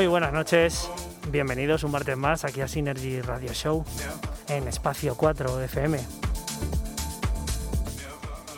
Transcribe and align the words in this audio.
Muy 0.00 0.06
buenas 0.06 0.32
noches, 0.32 0.90
bienvenidos 1.30 1.84
un 1.84 1.90
martes 1.90 2.16
más 2.16 2.46
aquí 2.46 2.62
a 2.62 2.68
Synergy 2.68 3.20
Radio 3.20 3.52
Show 3.52 3.84
en 4.48 4.66
Espacio 4.66 5.14
4 5.14 5.60
FM. 5.60 6.00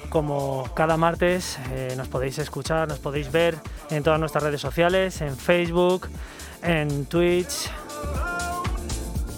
Como 0.08 0.72
cada 0.72 0.96
martes 0.96 1.58
eh, 1.72 1.94
nos 1.96 2.06
podéis 2.06 2.38
escuchar, 2.38 2.86
nos 2.86 3.00
podéis 3.00 3.32
ver 3.32 3.56
en 3.90 4.04
todas 4.04 4.20
nuestras 4.20 4.44
redes 4.44 4.60
sociales, 4.60 5.20
en 5.20 5.36
Facebook, 5.36 6.08
en 6.62 7.06
Twitch 7.06 7.68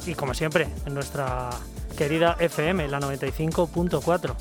y 0.05 0.15
como 0.15 0.35
siempre 0.35 0.69
en 0.85 0.93
nuestra 0.93 1.49
querida 1.97 2.37
FM, 2.39 2.87
la 2.87 3.01
95.4. 3.01 4.35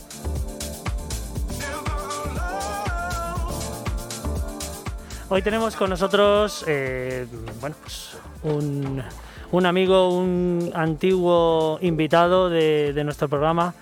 Hoy 5.34 5.42
tenemos 5.42 5.76
con 5.76 5.90
nosotros, 5.90 6.64
eh, 6.68 7.26
bueno, 7.60 7.76
pues 7.82 8.18
un, 8.44 9.02
un 9.52 9.66
amigo, 9.66 10.16
un 10.16 10.72
antiguo 10.76 11.80
invitado 11.82 12.52
de, 12.52 12.94
de 12.94 13.04
nuestro 13.04 13.28
programa, 13.28 13.74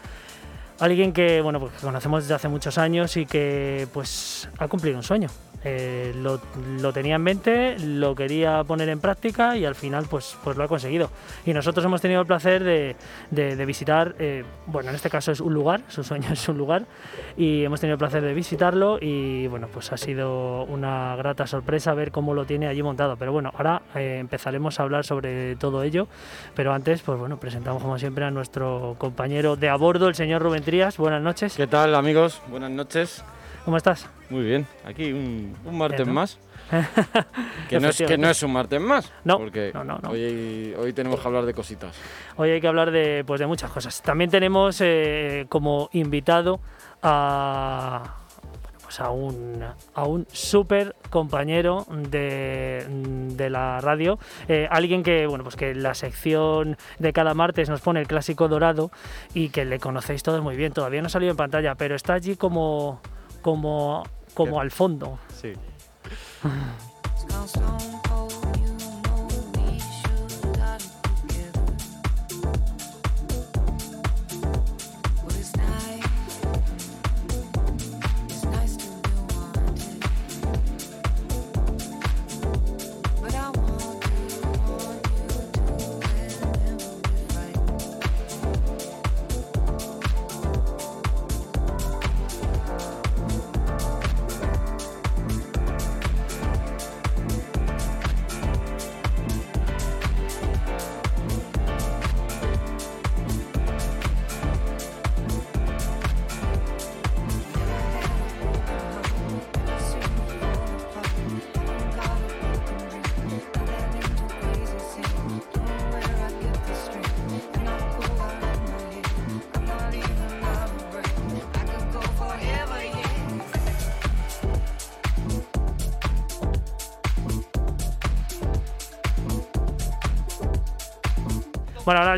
alguien 0.80 1.12
que, 1.12 1.42
bueno, 1.42 1.59
pues 1.59 1.74
conocemos 1.81 2.24
desde 2.24 2.36
hace 2.36 2.48
muchos 2.48 2.77
años 2.77 3.18
y 3.18 3.25
que, 3.25 3.86
pues, 3.92 4.48
ha 4.59 4.69
cumplido 4.69 4.95
un 4.95 5.03
sueño. 5.03 5.27
Eh, 5.63 6.13
lo, 6.16 6.92
tenía 6.92 7.16
en 7.18 7.22
mente, 7.22 7.78
lo 7.80 8.16
quería 8.16 8.63
poner 8.63 8.90
en 8.90 9.00
práctica 9.00 9.56
y 9.58 9.66
al 9.66 9.75
final 9.75 10.06
pues, 10.10 10.36
pues 10.44 10.58
lo 10.58 10.63
ha 10.63 10.68
conseguido. 10.68 11.12
Y 11.46 11.54
nosotros 11.54 11.86
hemos 11.86 12.02
tenido 12.02 12.19
el 12.22 12.28
placer 12.28 12.63
de, 12.63 12.96
de- 13.30 13.56
de 13.56 13.66
visitar, 13.66 14.16
eh, 14.18 14.44
bueno, 14.66 14.90
en 14.90 14.96
este 14.96 15.10
caso 15.10 15.31
es 15.31 15.40
un 15.40 15.54
lugar, 15.54 15.81
su 15.88 16.04
sueño 16.04 16.30
es 16.34 16.50
un 16.50 16.58
lugar, 16.58 16.86
y 17.38 17.63
hemos 17.63 17.80
tenido 17.80 17.94
el 17.94 18.00
placer 18.00 18.24
de 18.24 18.34
visitarlo 18.34 18.98
y 19.00 19.46
bueno, 19.48 19.68
pues 19.72 19.92
ha 19.92 19.98
sido 19.98 20.63
una 20.63 21.16
grata 21.16 21.46
sorpresa 21.46 21.94
ver 21.94 22.12
cómo 22.12 22.34
lo 22.34 22.46
tiene 22.46 22.68
allí 22.68 22.81
montado. 22.81 23.16
Pero 23.18 23.31
bueno, 23.31 23.52
ahora 23.56 23.84
eh, 23.96 24.18
empezaremos 24.19 24.80
a 24.80 24.84
hablar 24.84 25.06
sobre 25.06 25.56
todo 25.57 25.84
ello, 25.84 26.07
pero 26.56 26.74
antes, 26.74 27.02
pues 27.04 27.19
bueno, 27.19 27.38
presentamos 27.40 27.81
como 27.84 28.00
siempre 28.00 28.25
a 28.25 28.31
nuestro 28.31 28.96
compañero 28.98 29.56
de 29.56 29.69
a 29.69 29.75
bordo, 29.75 30.07
el 30.07 30.16
señor 30.16 30.42
Rubén 30.42 30.64
Trías. 30.64 30.98
Buenas 30.98 31.22
noches, 31.22 31.56
¿Qué 31.56 31.68
tal 31.68 31.94
amigos? 31.94 32.42
Buenas 32.50 32.72
noches. 32.72 33.24
¿Cómo 33.66 33.78
estás? 33.78 34.10
Muy 34.30 34.44
bien, 34.44 34.68
aquí 34.86 35.12
un, 35.12 35.56
un 35.66 35.78
martes 35.78 36.08
más. 36.08 36.38
Que 37.69 37.80
no, 37.80 37.90
es, 37.90 37.98
que 37.98 38.18
no 38.18 38.30
es 38.30 38.44
un 38.44 38.54
martes 38.54 38.80
más. 38.80 39.12
No, 39.24 39.38
porque 39.38 39.72
no, 39.74 39.84
no, 39.84 39.98
no. 39.98 40.10
Hoy, 40.10 40.74
hoy 40.78 40.94
tenemos 40.94 41.19
que 41.19 41.28
hablar 41.28 41.46
de 41.46 41.54
cositas. 41.54 41.96
Hoy 42.36 42.50
hay 42.50 42.62
que 42.62 42.68
hablar 42.68 42.92
de, 42.92 43.24
pues, 43.25 43.40
de 43.40 43.48
muchas 43.48 43.72
cosas. 43.72 44.02
También 44.02 44.30
tenemos 44.30 44.80
eh, 44.81 45.46
como 45.50 45.90
invitado 45.94 46.60
a, 47.02 48.16
bueno, 48.42 48.60
pues 48.84 49.00
a 49.00 49.10
un, 49.10 49.64
a 49.96 50.04
un 50.04 50.28
súper 50.31 50.96
compañero 51.10 51.86
de, 51.90 52.86
de 52.90 53.50
la 53.50 53.80
radio, 53.80 54.19
eh, 54.48 54.68
alguien 54.69 55.04
que, 55.04 55.28
bueno, 55.28 55.44
pues 55.44 55.56
que 55.56 55.72
en 55.72 55.84
la 55.84 55.94
sección 55.94 56.78
de 57.00 57.14
cada 57.14 57.34
martes 57.34 57.69
nos 57.69 57.81
pone 57.81 58.02
el 58.02 58.07
clásico 58.07 58.48
dorado 58.50 58.92
y 59.34 59.50
que 59.50 59.66
le 59.66 59.80
conocéis 59.80 60.24
todos 60.24 60.42
muy 60.42 60.56
bien. 60.56 60.74
Todavía 60.74 61.02
no 61.02 61.07
ha 61.07 61.10
salido 61.10 61.31
en 61.31 61.38
pantalla, 61.38 61.75
pero 61.75 61.96
está 61.96 62.14
allí 62.14 62.36
como, 62.36 63.02
como, 63.42 64.04
como 64.34 64.60
al 64.60 64.72
fondo. 64.72 65.20
Sí. 65.34 65.54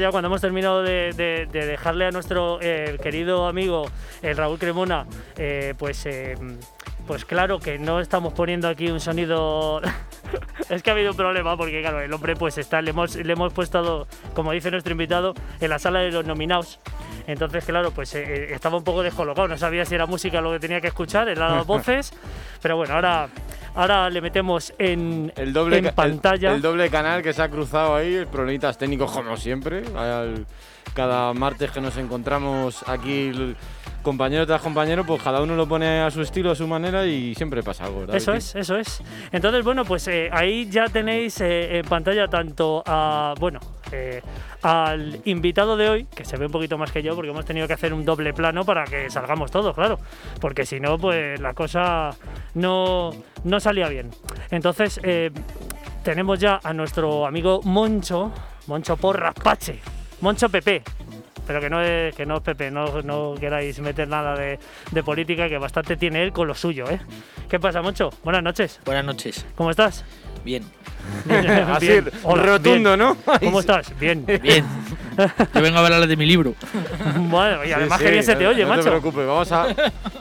ya 0.03 0.11
cuando 0.11 0.27
hemos 0.27 0.41
terminado 0.41 0.83
de, 0.83 1.13
de- 1.13 1.47
de 1.49 1.65
dejarle 1.65 2.05
a 2.05 2.11
nuestro 2.11 2.59
eh, 2.61 2.97
querido 3.01 3.47
amigo 3.47 3.85
el 4.21 4.35
Raúl 4.35 4.59
Cremona, 4.59 5.05
eh, 5.37 5.73
pues, 5.77 6.05
eh, 6.05 6.35
pues 7.07 7.23
claro 7.23 7.59
que 7.59 7.79
no 7.79 7.99
estamos 8.01 8.33
poniendo 8.33 8.67
aquí 8.67 8.89
un 8.89 8.99
sonido. 8.99 9.81
es 10.69 10.83
que 10.83 10.89
ha 10.89 10.93
habido 10.93 11.11
un 11.11 11.17
problema 11.17 11.55
porque 11.55 11.81
claro, 11.81 12.01
el 12.01 12.11
hombre 12.13 12.35
pues 12.35 12.57
está, 12.57 12.81
le 12.81 12.89
hemos, 12.89 13.15
le 13.15 13.31
hemos 13.31 13.53
puesto, 13.53 14.07
como 14.33 14.51
dice 14.51 14.71
nuestro 14.71 14.91
invitado, 14.91 15.33
en 15.61 15.69
la 15.69 15.79
sala 15.79 15.99
de 15.99 16.11
los 16.11 16.25
nominados. 16.25 16.79
Entonces, 17.27 17.63
claro, 17.65 17.91
pues 17.91 18.13
eh, 18.15 18.23
eh, 18.25 18.47
estaba 18.53 18.77
un 18.77 18.83
poco 18.83 19.01
descolocado, 19.03 19.47
no 19.47 19.57
sabía 19.57 19.85
si 19.85 19.95
era 19.95 20.05
música 20.05 20.41
lo 20.41 20.51
que 20.51 20.59
tenía 20.59 20.81
que 20.81 20.87
escuchar, 20.87 21.27
eran 21.29 21.55
las 21.57 21.65
voces, 21.67 22.13
pero 22.61 22.75
bueno, 22.75 22.95
ahora, 22.95 23.29
ahora 23.75 24.09
le 24.09 24.19
metemos 24.21 24.73
en, 24.77 25.31
El 25.35 25.53
doble, 25.53 25.77
en 25.77 25.85
el- 25.87 25.93
pantalla. 25.93 26.51
El, 26.53 26.61
doble 26.61 26.89
canal 26.89 27.21
que 27.21 27.31
se 27.33 27.41
ha 27.41 27.49
cruzado 27.49 27.95
ahí, 27.95 28.25
problemitas 28.31 28.77
técnicos 28.77 29.11
como 29.11 29.37
siempre. 29.37 29.83
Al- 29.95 30.45
cada 30.93 31.33
martes 31.33 31.71
que 31.71 31.81
nos 31.81 31.97
encontramos 31.97 32.83
aquí, 32.87 33.31
compañero 34.03 34.45
tras 34.45 34.61
compañero, 34.61 35.05
pues 35.05 35.21
cada 35.21 35.41
uno 35.41 35.55
lo 35.55 35.67
pone 35.67 36.01
a 36.01 36.11
su 36.11 36.21
estilo, 36.21 36.51
a 36.51 36.55
su 36.55 36.67
manera 36.67 37.05
y 37.05 37.33
siempre 37.35 37.63
pasa 37.63 37.85
algo, 37.85 38.01
¿verdad? 38.01 38.15
Eso 38.15 38.33
es, 38.33 38.55
eso 38.55 38.75
es. 38.77 39.01
Entonces, 39.31 39.63
bueno, 39.63 39.85
pues 39.85 40.07
eh, 40.07 40.29
ahí 40.31 40.69
ya 40.69 40.85
tenéis 40.85 41.39
eh, 41.41 41.77
en 41.77 41.85
pantalla 41.85 42.27
tanto 42.27 42.83
a, 42.85 43.33
bueno, 43.39 43.59
eh, 43.91 44.21
al 44.61 45.21
invitado 45.25 45.77
de 45.77 45.89
hoy, 45.89 46.05
que 46.05 46.25
se 46.25 46.37
ve 46.37 46.45
un 46.45 46.51
poquito 46.51 46.77
más 46.77 46.91
que 46.91 47.01
yo, 47.01 47.15
porque 47.15 47.31
hemos 47.31 47.45
tenido 47.45 47.67
que 47.67 47.73
hacer 47.73 47.93
un 47.93 48.05
doble 48.05 48.33
plano 48.33 48.65
para 48.65 48.83
que 48.83 49.09
salgamos 49.09 49.49
todos, 49.49 49.73
claro. 49.73 49.99
Porque 50.39 50.65
si 50.65 50.79
no, 50.79 50.97
pues 50.97 51.39
la 51.39 51.53
cosa 51.53 52.11
no, 52.53 53.11
no 53.43 53.59
salía 53.59 53.87
bien. 53.87 54.11
Entonces, 54.51 54.99
tenemos 56.03 56.39
ya 56.39 56.59
a 56.63 56.73
nuestro 56.73 57.25
amigo 57.25 57.61
Moncho, 57.63 58.31
Moncho 58.67 58.97
Porras 58.97 59.33
Pache, 59.35 59.79
Moncho 60.23 60.47
Pepe. 60.47 60.81
Pero 61.45 61.59
que 61.59 61.69
no 61.69 61.81
es, 61.81 62.15
que 62.15 62.25
no 62.25 62.37
es 62.37 62.41
Pepe, 62.41 62.71
no, 62.71 63.01
no 63.01 63.35
queráis 63.37 63.77
meter 63.79 64.07
nada 64.07 64.37
de, 64.37 64.57
de 64.91 65.03
política, 65.03 65.49
que 65.49 65.57
bastante 65.57 65.97
tiene 65.97 66.23
él 66.23 66.31
con 66.31 66.47
lo 66.47 66.55
suyo, 66.55 66.89
¿eh? 66.89 67.01
¿Qué 67.49 67.59
pasa, 67.59 67.81
Moncho? 67.81 68.09
Buenas 68.23 68.41
noches. 68.41 68.79
Buenas 68.85 69.03
noches. 69.03 69.45
¿Cómo 69.55 69.69
estás? 69.69 70.05
Bien. 70.45 70.63
Así, 71.67 71.87
Bien. 71.87 72.09
Hola, 72.23 72.43
rotundo, 72.43 72.95
bien. 72.95 72.99
¿no? 72.99 73.17
¿Cómo 73.41 73.59
estás? 73.59 73.99
Bien. 73.99 74.25
Bien. 74.25 74.65
Yo 75.53 75.61
vengo 75.61 75.77
a 75.77 75.83
hablar 75.85 76.07
de 76.07 76.15
mi 76.17 76.25
libro. 76.25 76.55
Bueno, 77.15 77.63
y 77.65 77.71
además 77.71 77.99
sí, 77.99 78.05
que 78.05 78.11
bien 78.11 78.23
se 78.23 78.33
no- 78.33 78.39
te 78.39 78.47
oye, 78.47 78.63
no 78.63 78.69
macho. 78.69 78.83
te 78.83 78.89
preocupes, 78.89 79.25
vamos 79.27 79.51
a, 79.51 79.67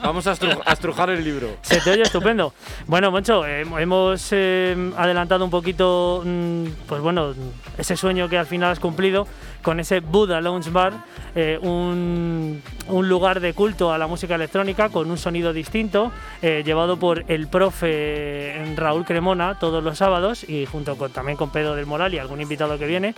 vamos 0.03 0.25
a, 0.27 0.33
estru- 0.33 0.61
a 0.65 0.73
estrujar 0.73 1.09
el 1.11 1.23
libro. 1.23 1.57
Se 1.61 1.79
te 1.79 1.91
oye 1.91 2.01
estupendo. 2.01 2.53
Bueno, 2.87 3.11
Moncho, 3.11 3.45
eh, 3.45 3.61
hemos 3.79 4.27
eh, 4.31 4.91
adelantado 4.97 5.45
un 5.45 5.51
poquito, 5.51 6.23
mm, 6.25 6.65
pues 6.87 7.01
bueno, 7.01 7.33
ese 7.77 7.95
sueño 7.95 8.27
que 8.29 8.37
al 8.37 8.45
final 8.47 8.71
has 8.71 8.79
cumplido 8.79 9.27
con 9.61 9.79
ese 9.79 9.99
Buddha 10.01 10.41
Lounge 10.41 10.69
Bar, 10.71 10.93
eh, 11.35 11.57
un, 11.61 12.61
un 12.87 13.09
lugar 13.09 13.39
de 13.39 13.53
culto 13.53 13.93
a 13.93 13.97
la 13.97 14.07
música 14.07 14.35
electrónica 14.35 14.89
con 14.89 15.09
un 15.09 15.17
sonido 15.17 15.53
distinto, 15.53 16.11
eh, 16.41 16.63
llevado 16.65 16.97
por 16.97 17.23
el 17.27 17.47
profe 17.47 18.73
Raúl 18.75 19.05
Cremona 19.05 19.57
todos 19.59 19.83
los 19.83 19.97
sábados 19.97 20.43
y 20.47 20.65
junto 20.65 20.97
con 20.97 21.11
también 21.11 21.37
con 21.37 21.51
Pedro 21.51 21.75
del 21.75 21.85
Moral 21.85 22.13
y 22.13 22.17
algún 22.19 22.41
invitado 22.41 22.77
que 22.77 22.85
viene. 22.87 23.13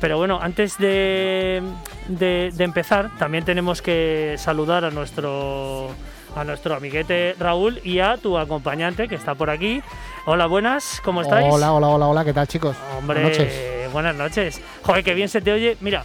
Pero 0.00 0.16
bueno, 0.16 0.38
antes 0.40 0.78
de, 0.78 1.62
de- 2.08 2.50
de 2.54 2.64
empezar, 2.64 3.10
también 3.18 3.44
tenemos 3.44 3.82
que 3.82 4.36
saludar 4.38 4.84
a 4.84 4.90
nuestro, 4.90 5.88
a 6.36 6.44
nuestro 6.44 6.74
amiguete 6.76 7.34
Raúl 7.38 7.80
y 7.82 7.98
a 7.98 8.16
tu 8.16 8.38
acompañante 8.38 9.08
que 9.08 9.16
está 9.16 9.34
por 9.34 9.50
aquí. 9.50 9.82
Hola, 10.26 10.46
buenas, 10.46 11.00
¿cómo 11.04 11.22
estáis? 11.22 11.48
Hola, 11.50 11.72
hola, 11.72 11.88
hola, 11.88 12.06
hola, 12.06 12.24
¿qué 12.24 12.32
tal 12.32 12.46
chicos? 12.46 12.76
Hombre, 12.96 13.20
Buenas 13.22 13.38
noches. 13.38 13.92
buenas 13.92 14.14
noches. 14.14 14.60
Joder, 14.84 15.02
qué 15.02 15.14
bien 15.14 15.28
se 15.28 15.40
te 15.40 15.52
oye. 15.52 15.76
Mira, 15.80 16.04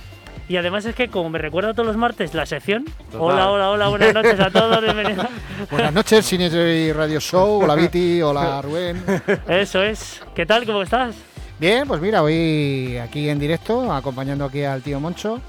y 0.49 0.57
además 0.57 0.85
es 0.85 0.95
que 0.95 1.09
como 1.09 1.29
me 1.29 1.37
recuerda 1.37 1.73
todos 1.73 1.85
los 1.85 1.95
martes 1.97 2.33
la 2.33 2.45
sección. 2.47 2.85
Total. 3.11 3.19
Hola, 3.21 3.51
hola, 3.51 3.69
hola, 3.69 3.87
buenas 3.89 4.13
noches 4.13 4.39
a 4.39 4.49
todos, 4.49 4.81
bienvenidos. 4.81 5.27
Buenas 5.71 5.93
noches, 5.93 6.25
Cines 6.25 6.51
Radio 6.95 7.19
Show. 7.19 7.63
Hola 7.63 7.75
Viti, 7.75 8.21
hola 8.23 8.59
Rubén. 8.63 9.03
Eso 9.47 9.81
es. 9.83 10.21
¿Qué 10.35 10.45
tal? 10.45 10.65
¿Cómo 10.65 10.81
estás? 10.81 11.15
Bien, 11.59 11.87
pues 11.87 12.01
mira, 12.01 12.23
hoy 12.23 12.97
aquí 12.97 13.29
en 13.29 13.39
directo, 13.39 13.91
acompañando 13.93 14.45
aquí 14.45 14.63
al 14.63 14.81
tío 14.81 14.99
Moncho, 14.99 15.39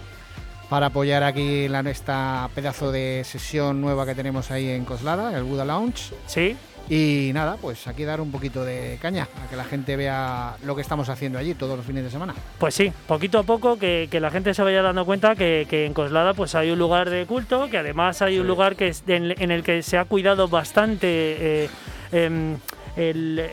para 0.69 0.87
apoyar 0.87 1.23
aquí 1.23 1.67
la, 1.69 1.81
esta 1.81 2.49
pedazo 2.55 2.93
de 2.93 3.23
sesión 3.25 3.81
nueva 3.81 4.07
que 4.07 4.15
tenemos 4.15 4.51
ahí 4.51 4.69
en 4.69 4.85
Coslada, 4.85 5.37
el 5.37 5.45
Buda 5.45 5.65
Lounge. 5.65 6.15
Sí, 6.27 6.57
Y 6.89 7.31
nada, 7.33 7.57
pues 7.61 7.87
aquí 7.89 8.05
dar 8.05 8.21
un 8.21 8.31
poquito 8.31 8.63
de 8.65 8.99
caña, 9.01 9.27
a 9.43 9.49
que 9.49 9.57
la 9.57 9.65
gente 9.65 9.97
vea 9.97 10.57
lo 10.65 10.77
que 10.77 10.83
estamos 10.83 11.09
haciendo 11.09 11.39
allí 11.39 11.55
todos 11.55 11.77
los 11.77 11.87
fines 11.87 12.05
de 12.05 12.11
semana. 12.11 12.35
Pues 12.59 12.75
sí, 12.75 12.93
poquito 13.09 13.39
a 13.39 13.43
poco 13.43 13.79
que, 13.79 14.07
que 14.11 14.21
la 14.21 14.31
gente 14.31 14.53
se 14.53 14.63
vaya 14.63 14.83
dando 14.83 15.07
cuenta 15.07 15.35
que, 15.35 15.67
que 15.69 15.87
en 15.87 15.95
Coslada 15.95 16.35
pues 16.35 16.55
hay 16.55 16.71
un 16.71 16.79
lugar 16.79 17.09
de 17.09 17.25
culto, 17.25 17.71
que 17.71 17.79
además 17.79 18.21
hay 18.21 18.39
un 18.39 18.47
lugar 18.47 18.77
que 18.77 18.95
en, 19.07 19.35
en 19.41 19.51
el 19.51 19.63
que 19.63 19.83
se 19.83 19.97
ha 19.97 20.05
cuidado 20.05 20.47
bastante 20.49 21.07
eh, 21.65 21.71
em, 22.13 22.59
el 22.97 23.49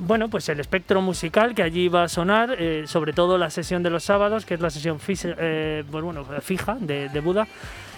bueno 0.00 0.28
pues 0.28 0.48
el 0.48 0.58
espectro 0.60 1.00
musical 1.00 1.54
que 1.54 1.62
allí 1.62 1.88
va 1.88 2.04
a 2.04 2.08
sonar, 2.08 2.56
eh, 2.58 2.84
sobre 2.86 3.12
todo 3.12 3.38
la 3.38 3.50
sesión 3.50 3.82
de 3.82 3.90
los 3.90 4.02
sábados, 4.04 4.44
que 4.44 4.54
es 4.54 4.60
la 4.60 4.70
sesión 4.70 4.98
fis- 4.98 5.34
eh, 5.38 5.84
pues 5.90 6.02
bueno, 6.04 6.24
fija 6.42 6.76
de, 6.80 7.08
de 7.08 7.20
Buda 7.20 7.46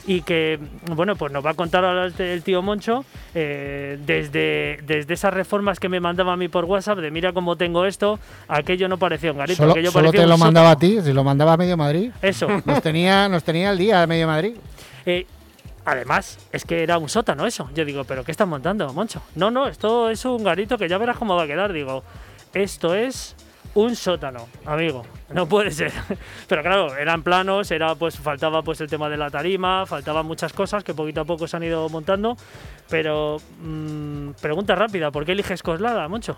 y 0.04 0.23
que 0.23 0.59
bueno 0.97 1.14
pues 1.14 1.30
nos 1.32 1.47
va 1.47 1.50
a 1.50 1.54
contar 1.54 1.85
ahora 1.85 2.06
el, 2.18 2.42
tío 2.42 2.61
Moncho 2.61 3.04
eh, 3.37 3.99
desde, 4.04 4.80
desde 4.85 5.14
esas 5.14 5.32
reformas 5.32 5.78
que 5.78 5.88
me 5.88 6.00
mandaba 6.00 6.32
a 6.32 6.37
mí 6.37 6.49
por 6.49 6.64
WhatsApp 6.64 6.99
de 6.99 7.12
mira 7.12 7.32
cómo 7.32 7.54
tengo 7.54 7.87
esto 7.87 8.18
aquello 8.49 8.88
no 8.88 8.99
parecía 8.99 9.30
un 9.30 9.38
garito 9.38 9.59
Solo, 9.59 9.71
aquello 9.73 9.92
solo 9.92 10.06
parecía 10.06 10.23
te 10.23 10.26
lo 10.26 10.38
mandaba 10.38 10.73
a 10.73 10.76
ti, 10.76 10.99
si 11.02 11.12
lo 11.12 11.23
mandaba 11.23 11.52
a 11.52 11.56
Medio 11.56 11.76
Madrid. 11.76 12.11
eso 12.21 12.49
Nos 12.64 12.82
tenía, 12.82 13.28
nos 13.28 13.44
tenía 13.44 13.71
el 13.71 13.78
día 13.78 14.02
a 14.02 14.06
Medio 14.09 14.26
Madrid. 14.26 14.54
Eh, 15.06 15.25
además 15.84 16.38
es 16.52 16.64
que 16.64 16.82
era 16.82 16.98
un 16.98 17.08
sótano 17.08 17.46
eso 17.46 17.70
yo 17.74 17.84
digo 17.84 18.04
pero 18.04 18.24
qué 18.24 18.30
estás 18.30 18.48
montando 18.48 18.92
Moncho 18.92 19.22
no 19.34 19.50
no 19.50 19.66
esto 19.66 20.10
es 20.10 20.24
un 20.24 20.44
garito 20.44 20.78
que 20.78 20.88
ya 20.88 20.98
verás 20.98 21.16
cómo 21.16 21.36
va 21.36 21.44
a 21.44 21.46
quedar 21.46 21.72
digo 21.72 22.02
esto 22.54 22.94
es 22.94 23.34
un 23.74 23.96
sótano, 23.96 24.48
amigo. 24.66 25.02
No 25.30 25.48
puede 25.48 25.70
ser. 25.70 25.92
Pero 26.48 26.62
claro, 26.62 26.96
eran 26.96 27.22
planos, 27.22 27.70
era 27.70 27.94
pues 27.94 28.18
faltaba 28.18 28.62
pues 28.62 28.80
el 28.82 28.88
tema 28.88 29.08
de 29.08 29.16
la 29.16 29.30
tarima, 29.30 29.86
faltaban 29.86 30.26
muchas 30.26 30.52
cosas 30.52 30.84
que 30.84 30.92
poquito 30.92 31.22
a 31.22 31.24
poco 31.24 31.46
se 31.46 31.56
han 31.56 31.62
ido 31.62 31.88
montando. 31.88 32.36
Pero 32.90 33.38
mm, 33.60 34.32
pregunta 34.40 34.74
rápida, 34.74 35.10
¿por 35.10 35.24
qué 35.24 35.32
eliges 35.32 35.62
Coslada, 35.62 36.06
Moncho? 36.08 36.36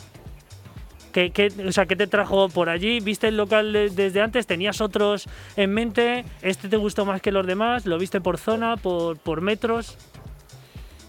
¿Qué, 1.14 1.30
qué- 1.30 1.52
o 1.64 1.70
sea, 1.70 1.86
¿qué 1.86 1.94
te 1.94 2.08
trajo 2.08 2.48
por 2.48 2.68
allí? 2.68 2.98
¿Viste 2.98 3.28
el 3.28 3.36
local 3.36 3.72
de- 3.72 3.88
desde 3.88 4.20
antes? 4.20 4.48
¿Tenías 4.48 4.80
otros 4.80 5.28
en 5.56 5.72
mente? 5.72 6.24
¿Este 6.42 6.68
te 6.68 6.76
gustó 6.76 7.04
más 7.06 7.22
que 7.22 7.30
los 7.30 7.46
demás? 7.46 7.86
¿Lo 7.86 7.98
viste 7.98 8.20
por 8.20 8.36
zona, 8.36 8.76
por, 8.76 9.16
por 9.18 9.40
metros? 9.40 9.96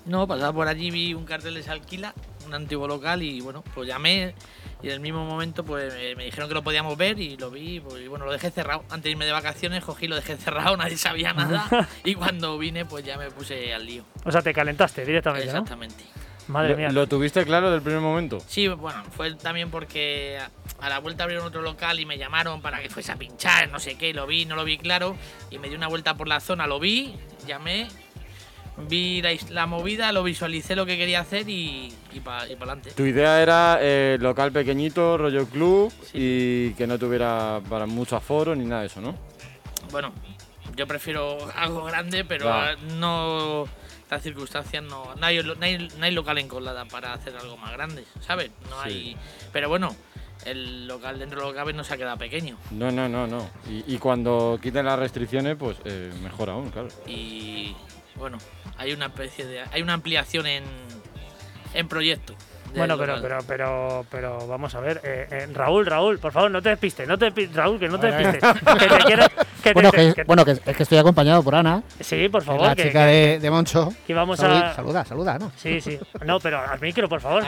No, 0.05 0.27
pasaba 0.27 0.53
por 0.53 0.67
allí, 0.67 0.91
vi 0.91 1.15
un 1.15 1.25
cartel 1.25 1.55
de 1.55 1.63
se 1.63 1.71
alquila, 1.71 2.13
un 2.45 2.53
antiguo 2.53 2.87
local 2.87 3.23
y 3.23 3.41
bueno, 3.41 3.63
pues 3.73 3.87
llamé 3.87 4.35
y 4.83 4.87
en 4.89 4.93
el 4.93 4.99
mismo 4.99 5.25
momento 5.25 5.65
pues 5.65 5.91
eh, 5.97 6.13
me 6.15 6.25
dijeron 6.25 6.47
que 6.47 6.53
lo 6.53 6.63
podíamos 6.63 6.95
ver 6.95 7.17
y 7.19 7.35
lo 7.37 7.49
vi 7.49 7.79
pues, 7.79 8.03
y 8.03 8.07
bueno, 8.07 8.25
lo 8.25 8.31
dejé 8.31 8.51
cerrado. 8.51 8.81
Antes 8.91 9.05
de 9.05 9.09
irme 9.09 9.25
de 9.25 9.31
vacaciones 9.31 9.83
cogí, 9.83 10.07
lo 10.07 10.15
dejé 10.15 10.37
cerrado, 10.37 10.77
nadie 10.77 10.97
sabía 10.97 11.33
nada 11.33 11.89
y 12.03 12.13
cuando 12.13 12.59
vine 12.59 12.85
pues 12.85 13.03
ya 13.03 13.17
me 13.17 13.31
puse 13.31 13.73
al 13.73 13.87
lío. 13.87 14.03
O 14.23 14.31
sea, 14.31 14.43
te 14.43 14.53
calentaste 14.53 15.03
directamente, 15.03 15.47
¿no? 15.51 15.65
Madre 16.47 16.71
¿Lo, 16.71 16.77
mía. 16.77 16.91
lo 16.91 17.07
tuviste 17.07 17.43
claro 17.45 17.71
del 17.71 17.81
primer 17.81 18.01
momento? 18.01 18.39
Sí, 18.47 18.67
bueno, 18.67 19.03
fue 19.15 19.33
también 19.35 19.71
porque 19.71 20.37
a- 20.79 20.89
la 20.89 20.99
vuelta 20.99 21.23
abrieron 21.23 21.47
otro 21.47 21.61
local 21.61 21.99
y 21.99 22.05
me 22.05 22.17
llamaron 22.17 22.61
para 22.61 22.81
que 22.81 22.89
fuese 22.89 23.11
a 23.11 23.15
pinchar, 23.15 23.69
no 23.71 23.79
sé 23.79 23.97
qué, 23.97 24.13
lo 24.13 24.27
vi, 24.27 24.45
no 24.45 24.55
lo 24.55 24.63
vi 24.63 24.77
claro, 24.77 25.15
y 25.49 25.57
me 25.57 25.69
di 25.69 25.75
una 25.75 25.87
vuelta 25.87 26.15
por 26.15 26.27
la 26.27 26.39
zona, 26.39 26.67
lo 26.67 26.79
vi, 26.79 27.15
llamé, 27.47 27.87
vi 28.89 29.21
la, 29.21 29.31
la 29.49 29.65
movida, 29.65 30.11
lo 30.11 30.21
visualicé 30.23 30.75
lo 30.75 30.85
que 30.85 30.97
quería 30.97 31.21
hacer 31.21 31.49
y, 31.49 31.91
y 32.13 32.19
para 32.19 32.41
adelante. 32.41 32.91
Tu 32.91 33.05
idea 33.05 33.41
era 33.41 33.79
eh, 33.81 34.17
local 34.19 34.51
pequeñito, 34.51 35.17
rollo 35.17 35.47
club 35.47 35.91
y 36.13 36.71
que 36.73 36.85
no 36.85 36.99
tuviera 36.99 37.61
para 37.69 37.85
mucho 37.85 38.15
aforo 38.17 38.55
ni 38.55 38.65
nada 38.65 38.81
de 38.81 38.87
eso, 38.87 39.01
¿no? 39.01 39.15
Bueno, 39.91 40.11
yo 40.75 40.85
prefiero 40.87 41.37
algo 41.55 41.85
grande, 41.85 42.25
pero 42.25 42.45
Claro. 42.45 42.77
no. 42.97 43.84
Las 44.09 44.21
circunstancias 44.21 44.83
no. 44.83 45.15
No 45.15 45.25
hay, 45.25 45.41
no 45.43 45.55
hay- 45.61 45.87
no 45.97 46.05
hay 46.05 46.11
local 46.11 46.37
en 46.37 46.47
Colada 46.47 46.85
para 46.85 47.13
hacer 47.13 47.35
algo 47.35 47.57
más 47.57 47.71
grande, 47.73 48.03
¿sabes? 48.21 48.51
No 48.69 48.81
Sí. 48.83 48.89
hay. 48.89 49.17
Pero 49.51 49.67
bueno, 49.69 49.95
el 50.45 50.87
local 50.87 51.17
dentro 51.19 51.39
de 51.39 51.45
lo 51.47 51.51
que 51.51 51.57
cabe 51.57 51.73
no 51.73 51.83
se 51.83 51.93
ha 51.93 51.97
quedado 51.97 52.17
pequeño. 52.17 52.57
No, 52.71 52.91
no, 52.91 53.09
no, 53.09 53.25
no. 53.25 53.49
Y, 53.69 53.83
y 53.95 53.97
cuando 53.97 54.59
quiten 54.61 54.85
las 54.85 54.99
restricciones, 54.99 55.55
pues 55.57 55.77
eh, 55.85 56.13
mejor 56.21 56.49
aún, 56.51 56.69
claro. 56.69 56.89
y 57.07 57.75
bueno, 58.15 58.37
hay 58.77 58.93
una 58.93 59.07
especie 59.07 59.45
de 59.45 59.61
hay 59.71 59.81
una 59.81 59.93
ampliación 59.93 60.45
en 60.47 60.63
en 61.73 61.87
proyecto. 61.89 62.35
Bueno, 62.75 62.97
pero, 62.97 63.15
pero, 63.21 63.37
pero, 63.47 64.05
pero 64.11 64.47
vamos 64.47 64.73
a 64.75 64.79
ver. 64.79 65.01
eh, 65.03 65.27
eh, 65.31 65.47
Raúl, 65.53 65.85
Raúl, 65.85 66.19
por 66.19 66.31
favor, 66.31 66.51
no 66.51 66.61
te 66.61 66.69
despistes, 66.69 67.07
no 67.07 67.17
te 67.17 67.29
Raúl, 67.53 67.79
que 67.79 67.87
no 67.87 67.99
te 67.99 68.11
despistes. 68.11 68.51
que 68.63 68.87
te 68.87 68.97
quiero, 69.05 69.23
que 69.27 69.69
te- 69.69 69.73
Bueno, 69.73 69.91
que- 69.91 69.97
que, 70.09 70.13
que- 70.13 70.23
bueno 70.23 70.45
que, 70.45 70.51
es 70.51 70.59
que 70.77 70.83
estoy 70.83 70.97
acompañado 70.97 71.41
por 71.43 71.55
Ana, 71.55 71.83
sí, 71.99 72.27
por 72.29 72.43
favor, 72.43 72.61
la 72.67 72.75
que, 72.75 72.83
chica 72.83 73.05
que- 73.05 73.11
de, 73.11 73.39
de 73.39 73.51
Moncho. 73.51 73.93
que 74.05 74.13
vamos 74.13 74.39
Salud- 74.39 74.61
a. 74.63 74.73
Saluda, 74.75 75.05
saluda, 75.05 75.39
¿no? 75.39 75.51
Sí, 75.55 75.79
sí. 75.81 75.99
No, 76.25 76.39
pero 76.39 76.59
al 76.59 76.79
micro, 76.81 77.07
por 77.09 77.21
favor. 77.21 77.43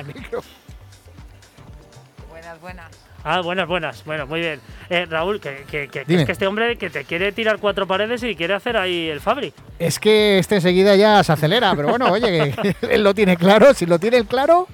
Buenas, 2.29 2.61
buenas. 2.61 2.91
Ah, 3.23 3.41
buenas, 3.41 3.67
buenas. 3.67 4.05
Bueno, 4.05 4.25
muy 4.25 4.39
bien. 4.39 4.61
Eh, 4.89 5.05
Raúl, 5.09 5.41
que, 5.41 5.65
que, 5.69 5.87
que- 5.89 6.05
es 6.07 6.25
que 6.25 6.31
este 6.31 6.47
hombre 6.47 6.77
que 6.77 6.89
te 6.89 7.03
quiere 7.03 7.31
tirar 7.33 7.57
cuatro 7.59 7.85
paredes 7.85 8.23
y 8.23 8.35
quiere 8.35 8.53
hacer 8.53 8.77
ahí 8.77 9.09
el 9.09 9.19
Fabri. 9.19 9.53
Es 9.79 9.99
que 9.99 10.37
este 10.39 10.55
enseguida 10.55 10.95
ya 10.95 11.21
se 11.23 11.33
acelera, 11.33 11.73
pero 11.75 11.89
bueno, 11.89 12.09
oye, 12.11 12.53
que 12.53 12.75
él 12.89 13.03
lo 13.03 13.13
tiene 13.13 13.35
claro. 13.35 13.73
Si 13.73 13.85
lo 13.85 13.99
tiene 13.99 14.23
claro, 14.25 14.67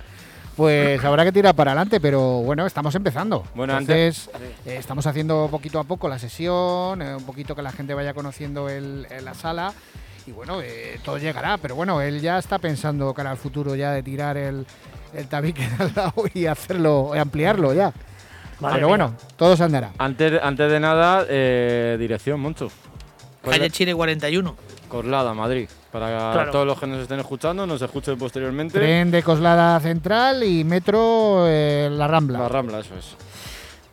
pues 0.56 1.04
habrá 1.04 1.24
que 1.24 1.32
tirar 1.32 1.56
para 1.56 1.72
adelante. 1.72 2.00
Pero 2.00 2.42
bueno, 2.42 2.66
estamos 2.66 2.94
empezando. 2.96 3.44
Bueno, 3.56 3.74
Entonces, 3.78 4.30
eh, 4.66 4.78
estamos 4.78 5.06
haciendo 5.08 5.48
poquito 5.50 5.80
a 5.80 5.84
poco 5.84 6.08
la 6.08 6.20
sesión, 6.20 7.02
eh, 7.02 7.16
un 7.16 7.24
poquito 7.26 7.56
que 7.56 7.62
la 7.62 7.72
gente 7.72 7.94
vaya 7.94 8.14
conociendo 8.14 8.70
el, 8.70 9.08
el- 9.10 9.26
la 9.26 9.34
sala. 9.34 9.74
Y 10.26 10.32
bueno, 10.32 10.62
eh, 10.62 11.00
todo 11.04 11.18
llegará. 11.18 11.58
Pero 11.58 11.76
bueno, 11.76 12.02
él 12.02 12.22
ya 12.22 12.38
está 12.40 12.58
pensando 12.60 13.14
cara 13.14 13.32
al 13.32 13.38
futuro 13.38 13.76
ya 13.76 13.92
de 13.92 14.04
tirar 14.04 14.38
el, 14.38 14.66
el 15.14 15.28
tabique 15.28 15.68
de 15.68 15.84
al 15.84 15.92
lado 15.96 16.14
y 16.34 16.46
hacerlo, 16.46 17.12
ampliarlo 17.14 17.74
ya. 17.74 17.92
pero 18.60 18.74
mía. 18.76 18.86
bueno, 18.88 19.16
todo 19.36 19.58
se 19.58 19.64
andará. 19.64 19.92
Antes, 19.98 20.40
antes 20.42 20.72
de 20.72 20.80
nada, 20.80 21.26
eh, 21.28 21.98
dirección, 22.00 22.40
Moncho. 22.40 22.70
¿Cuál 23.42 23.58
Calle? 23.58 23.70
Chile 23.72 23.94
41. 23.94 24.56
Corlada, 24.88 25.34
Madrid. 25.34 25.68
Para 25.94 26.32
Claro. 26.34 26.52
todos 26.52 26.66
los 26.66 26.80
que 26.80 26.88
nos 26.88 27.00
estén 27.02 27.20
escuchando, 27.20 27.68
nos 27.68 27.80
escuchen 27.82 28.18
posteriormente. 28.18 28.80
Tren 28.80 29.12
de 29.12 29.22
Coslada 29.22 29.80
Central 29.80 30.44
y 30.44 30.64
metro 30.64 31.46
eh, 31.48 31.88
La 31.92 32.08
Rambla. 32.08 32.40
La 32.40 32.50
Rambla, 32.50 32.80
eso 32.80 32.96
es. 32.98 33.16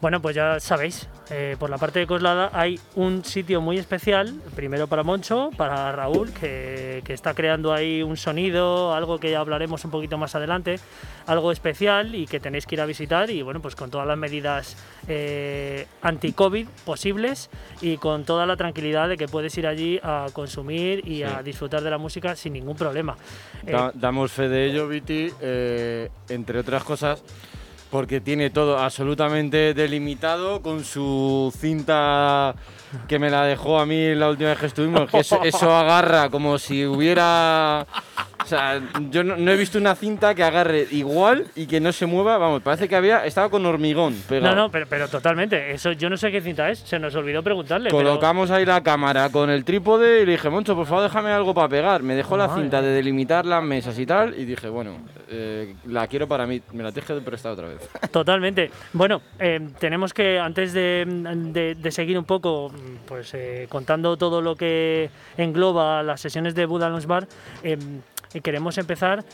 Bueno, 0.01 0.23
pues 0.23 0.35
ya 0.35 0.59
sabéis, 0.61 1.07
eh, 1.31 1.57
por 1.59 1.69
la 1.69 1.77
parte 1.77 1.99
de 1.99 2.07
Coslada 2.07 2.49
hay 2.55 2.81
un 2.95 3.23
sitio 3.23 3.61
muy 3.61 3.77
especial, 3.77 4.33
primero 4.57 4.87
para 4.87 5.03
Moncho, 5.03 5.51
para 5.59 5.93
Raúl, 5.93 6.33
que, 6.33 7.03
que 7.05 7.13
está 7.13 7.35
creando 7.35 7.75
ahí 7.75 8.03
un 8.03 8.17
sonido, 8.17 8.95
algo 8.95 9.19
que 9.21 9.31
ya 9.31 9.41
hablaremos 9.41 9.85
un 9.85 9.91
poquito 9.91 10.17
más 10.17 10.35
adelante, 10.35 10.81
algo 11.27 11.53
especial 11.53 12.15
y 12.15 12.27
que 12.27 12.41
tenéis 12.41 12.65
que 12.65 12.77
ir 12.77 12.81
a 12.81 12.87
visitar 12.87 13.29
y 13.29 13.43
bueno, 13.43 13.61
pues 13.61 13.77
con 13.77 13.91
todas 13.91 14.07
las 14.07 14.17
medidas 14.17 14.75
eh, 15.07 15.87
anti-COVID 16.01 16.67
posibles 16.87 17.51
y 17.83 17.99
con 17.99 18.25
toda 18.25 18.47
la 18.47 18.57
tranquilidad 18.57 19.07
de 19.07 19.19
que 19.19 19.29
puedes 19.29 19.57
ir 19.59 19.67
allí 19.67 20.01
a 20.03 20.29
consumir 20.33 21.07
y 21.07 21.25
a 21.25 21.43
disfrutar 21.43 21.83
de 21.83 21.91
la 21.91 21.99
música 21.99 22.35
sin 22.37 22.55
ningún 22.55 22.75
problema. 22.77 23.19
Eh, 23.67 23.73
Da- 23.73 23.93
damos 23.95 24.33
fe 24.33 24.49
de 24.49 24.65
ello, 24.65 24.89
Viti, 24.89 25.31
entre 26.31 26.59
otras 26.59 26.85
cosas, 26.85 27.23
porque 27.91 28.21
tiene 28.21 28.51
todo 28.51 28.79
absolutamente 28.79 29.75
delimitado 29.75 30.63
con 30.63 30.85
su 30.85 31.53
cinta 31.59 32.55
que 33.09 33.19
me 33.19 33.31
la 33.31 33.45
dejó 33.45 33.79
a 33.81 33.87
mí 33.87 34.15
la 34.15 34.31
última 34.31 34.51
vez 34.51 34.59
que 34.59 34.67
estuvimos, 34.67 35.11
que 35.11 35.19
eso, 35.19 35.43
eso 35.43 35.75
agarra 35.75 36.31
como 36.31 36.59
si 36.59 36.87
hubiera... 36.87 37.87
O 38.43 38.47
sea, 38.47 38.81
yo 39.11 39.23
no, 39.23 39.37
no 39.37 39.51
he 39.53 39.57
visto 39.57 39.79
una 39.79 39.95
cinta 39.95 40.35
que 40.35 40.43
agarre 40.43 40.87
igual 40.91 41.47
y 41.55 41.67
que 41.67 41.79
no 41.81 41.93
se 41.93 42.07
mueva, 42.07 42.39
vamos, 42.39 42.63
parece 42.63 42.89
que 42.89 42.97
había 42.97 43.25
estaba 43.27 43.49
con 43.49 43.65
hormigón 43.67 44.15
no, 44.15 44.27
pegado. 44.29 44.57
no, 44.57 44.71
pero, 44.71 44.87
pero 44.89 45.09
totalmente. 45.09 45.71
Eso 45.73 45.93
yo 45.93 46.09
no 46.11 46.17
sé 46.17 46.31
qué 46.33 46.41
cinta 46.41 46.69
es. 46.71 46.79
Se 46.81 46.99
nos 46.99 47.15
olvidó 47.15 47.43
preguntarle. 47.43 47.91
pero- 47.91 47.99
Colocamos 48.03 48.51
ahí 48.51 48.65
la 48.65 48.83
cámara 48.83 49.29
con 49.31 49.51
el 49.51 49.65
trípode 49.65 50.23
y 50.23 50.27
le 50.27 50.33
dije, 50.33 50.49
Moncho, 50.51 50.75
por 50.75 50.87
favor, 50.87 51.05
déjame 51.05 51.31
algo 51.31 51.55
para 51.55 51.69
pegar. 51.69 52.03
Me 52.03 52.15
dejó 52.17 52.37
la 52.37 52.49
Madre 52.49 52.63
cinta 52.63 52.83
de 52.83 52.89
delimitar 52.91 53.47
las 53.47 53.63
mesas 53.63 53.99
y 53.99 54.07
tal. 54.07 54.35
Y 54.39 54.45
dije, 54.45 54.69
bueno, 54.69 54.97
eh, 55.29 55.75
la 55.87 56.07
quiero 56.09 56.27
para 56.27 56.47
mí. 56.47 56.61
Me 56.73 56.83
la 56.83 56.91
tienes 56.93 57.07
que 57.09 57.15
prestar 57.21 57.53
otra 57.53 57.69
vez. 57.69 57.89
Totalmente. 58.11 58.71
Bueno, 58.93 59.21
eh, 59.39 59.61
tenemos 59.79 60.13
que, 60.13 60.39
antes 60.39 60.73
de, 60.73 61.05
de- 61.07 61.75
de 61.77 61.91
seguir 61.93 62.19
un 62.19 62.25
poco, 62.25 62.73
pues 63.07 63.33
eh, 63.35 63.67
contando 63.69 64.17
todo 64.17 64.41
lo 64.43 64.57
que 64.57 65.11
engloba 65.37 66.03
las 66.03 66.21
sesiones 66.21 66.55
de 66.55 66.67
Buda 66.67 66.89
Lounge 66.89 67.07
Bar, 67.07 67.27
queremos 68.41 68.79
empezar 68.79 69.25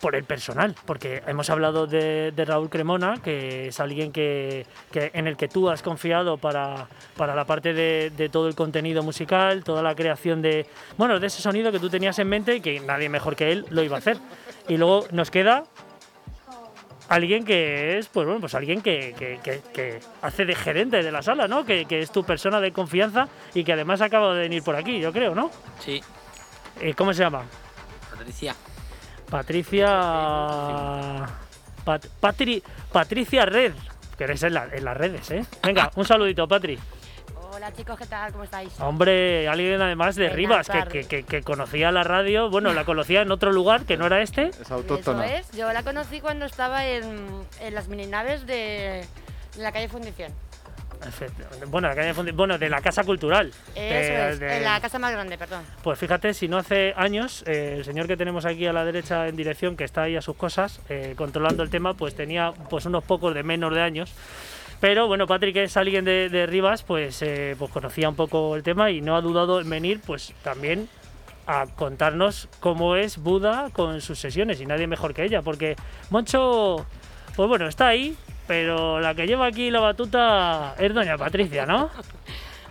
por 0.00 0.16
el 0.16 0.24
personal, 0.24 0.74
porque 0.86 1.22
hemos 1.26 1.50
hablado 1.50 1.86
de, 1.86 2.32
de 2.32 2.44
Raúl 2.44 2.68
Cremona, 2.68 3.14
que 3.22 3.68
es 3.68 3.78
alguien 3.78 4.10
que, 4.10 4.66
que- 4.90 5.12
en 5.14 5.28
el 5.28 5.36
que 5.36 5.46
tú 5.46 5.70
has 5.70 5.82
confiado 5.82 6.36
para, 6.38 6.88
para 7.16 7.34
la 7.36 7.44
parte 7.44 7.72
de, 7.74 8.10
de 8.16 8.28
todo 8.28 8.48
el 8.48 8.56
contenido 8.56 9.02
musical, 9.04 9.62
toda 9.62 9.82
la 9.82 9.94
creación 9.94 10.42
de, 10.42 10.66
bueno, 10.96 11.20
de 11.20 11.26
ese 11.28 11.40
sonido 11.42 11.70
que 11.70 11.78
tú 11.78 11.88
tenías 11.88 12.18
en 12.18 12.28
mente 12.28 12.56
y 12.56 12.60
que 12.60 12.80
nadie 12.80 13.08
mejor 13.08 13.36
que 13.36 13.52
él 13.52 13.66
lo 13.70 13.82
iba 13.84 13.96
a 13.96 13.98
hacer. 14.00 14.16
Y 14.68 14.76
luego 14.78 15.06
nos 15.12 15.30
queda 15.30 15.62
alguien 17.08 17.44
que 17.44 17.98
es, 17.98 18.06
pues 18.08 18.24
bueno, 18.24 18.40
pues 18.40 18.54
alguien 18.54 18.82
que, 18.82 19.14
que- 19.18 19.38
que- 19.42 19.60
que 19.72 20.00
hace 20.22 20.44
de 20.44 20.54
gerente 20.54 21.02
de 21.02 21.10
la 21.12 21.22
sala, 21.22 21.48
¿no? 21.48 21.64
Que, 21.64 21.84
que 21.84 22.00
es 22.00 22.10
tu 22.12 22.24
persona 22.24 22.60
de 22.60 22.72
confianza 22.72 23.28
y 23.54 23.64
que 23.64 23.72
además 23.72 24.00
acaba 24.00 24.32
de 24.34 24.40
venir 24.42 24.62
por 24.62 24.76
aquí, 24.76 25.00
yo 25.00 25.12
creo, 25.12 25.34
¿no? 25.34 25.50
Sí, 25.80 26.00
Eh, 26.80 26.94
¿Cómo 26.94 27.12
se 27.12 27.22
llama? 27.22 27.42
Patricia. 28.20 28.54
Patricia. 29.30 29.86
Pat- 31.84 32.06
Patri- 32.20 32.62
Patricia 32.92 33.46
Red. 33.46 33.72
Que 34.18 34.24
eres 34.24 34.42
en, 34.42 34.52
la- 34.52 34.66
en 34.70 34.84
las 34.84 34.94
redes, 34.94 35.30
¿eh? 35.30 35.42
Venga, 35.62 35.90
un 35.96 36.04
saludito, 36.04 36.46
Patri. 36.46 36.78
Hola 37.52 37.72
chicos, 37.72 37.98
¿qué 37.98 38.04
tal? 38.06 38.30
¿Cómo 38.32 38.44
estáis? 38.44 38.78
Hombre, 38.80 39.48
alguien 39.48 39.80
además 39.80 40.16
de 40.16 40.24
Buenas 40.28 40.36
Rivas, 40.36 40.68
que, 40.68 40.84
que- 40.84 41.06
que- 41.08 41.22
que 41.24 41.42
conocía 41.42 41.90
la 41.90 42.02
radio. 42.04 42.50
Bueno, 42.50 42.74
la 42.74 42.84
conocía 42.84 43.22
en 43.22 43.30
otro 43.32 43.52
lugar 43.52 43.84
que 43.86 43.96
no 43.96 44.04
era 44.06 44.20
este. 44.20 44.48
Es 44.48 44.60
Eso 44.60 44.74
autóctona. 44.74 45.26
es, 45.36 45.50
yo 45.52 45.72
la 45.72 45.82
conocí 45.82 46.20
cuando 46.20 46.44
estaba 46.44 46.84
en, 46.86 47.26
en 47.60 47.74
las 47.74 47.88
mininaves 47.88 48.46
de, 48.46 49.06
de 49.56 49.62
la 49.62 49.72
calle 49.72 49.88
Fundición. 49.88 50.30
Bueno, 51.68 51.88
la 51.88 51.94
calle 51.94 52.14
Fundi- 52.14 52.34
bueno, 52.34 52.58
de 52.58 52.68
la 52.68 52.80
Casa 52.80 53.04
Cultural. 53.04 53.48
Eso 53.74 53.74
De- 53.74 54.30
es, 54.30 54.40
de- 54.40 54.60
la 54.60 54.80
casa 54.80 54.98
más 54.98 55.12
grande, 55.12 55.36
perdón. 55.38 55.62
Pues 55.82 55.98
fíjate, 55.98 56.34
si 56.34 56.48
no 56.48 56.58
hace 56.58 56.92
años, 56.96 57.42
eh, 57.46 57.74
el 57.78 57.84
señor 57.84 58.06
que 58.06 58.16
tenemos 58.16 58.44
aquí 58.44 58.66
a 58.66 58.72
la 58.72 58.84
derecha 58.84 59.28
en 59.28 59.36
dirección, 59.36 59.76
que 59.76 59.84
está 59.84 60.02
ahí 60.02 60.16
a 60.16 60.22
sus 60.22 60.36
cosas, 60.36 60.80
eh, 60.88 61.14
controlando 61.16 61.62
el 61.62 61.70
tema, 61.70 61.94
pues 61.94 62.14
tenía 62.14 62.52
pues 62.68 62.86
unos 62.86 63.04
pocos 63.04 63.34
de 63.34 63.42
menos 63.42 63.74
de 63.74 63.80
años. 63.82 64.12
Pero 64.80 65.06
bueno, 65.08 65.26
Patrick 65.26 65.56
es 65.56 65.76
alguien 65.76 66.04
de, 66.06 66.28
de 66.30 66.46
Rivas, 66.46 66.82
pues, 66.82 67.20
eh, 67.22 67.54
pues 67.58 67.70
conocía 67.70 68.08
un 68.08 68.16
poco 68.16 68.56
el 68.56 68.62
tema 68.62 68.90
y 68.90 69.00
no 69.02 69.14
ha 69.16 69.20
dudado 69.20 69.60
en 69.60 69.68
venir, 69.68 70.00
pues 70.06 70.32
también 70.42 70.88
a 71.46 71.66
contarnos 71.66 72.48
cómo 72.60 72.96
es 72.96 73.18
Buda 73.18 73.68
con 73.72 74.00
sus 74.00 74.18
sesiones 74.18 74.60
y 74.60 74.66
nadie 74.66 74.86
mejor 74.86 75.12
que 75.12 75.24
ella, 75.24 75.42
porque 75.42 75.76
Moncho, 76.08 76.86
pues 77.36 77.48
bueno, 77.48 77.66
está 77.68 77.88
ahí, 77.88 78.16
pero 78.50 78.98
la 78.98 79.14
que 79.14 79.28
lleva 79.28 79.46
aquí 79.46 79.70
la 79.70 79.78
batuta 79.78 80.74
es 80.76 80.92
doña 80.92 81.16
Patricia, 81.16 81.64
¿no? 81.66 81.88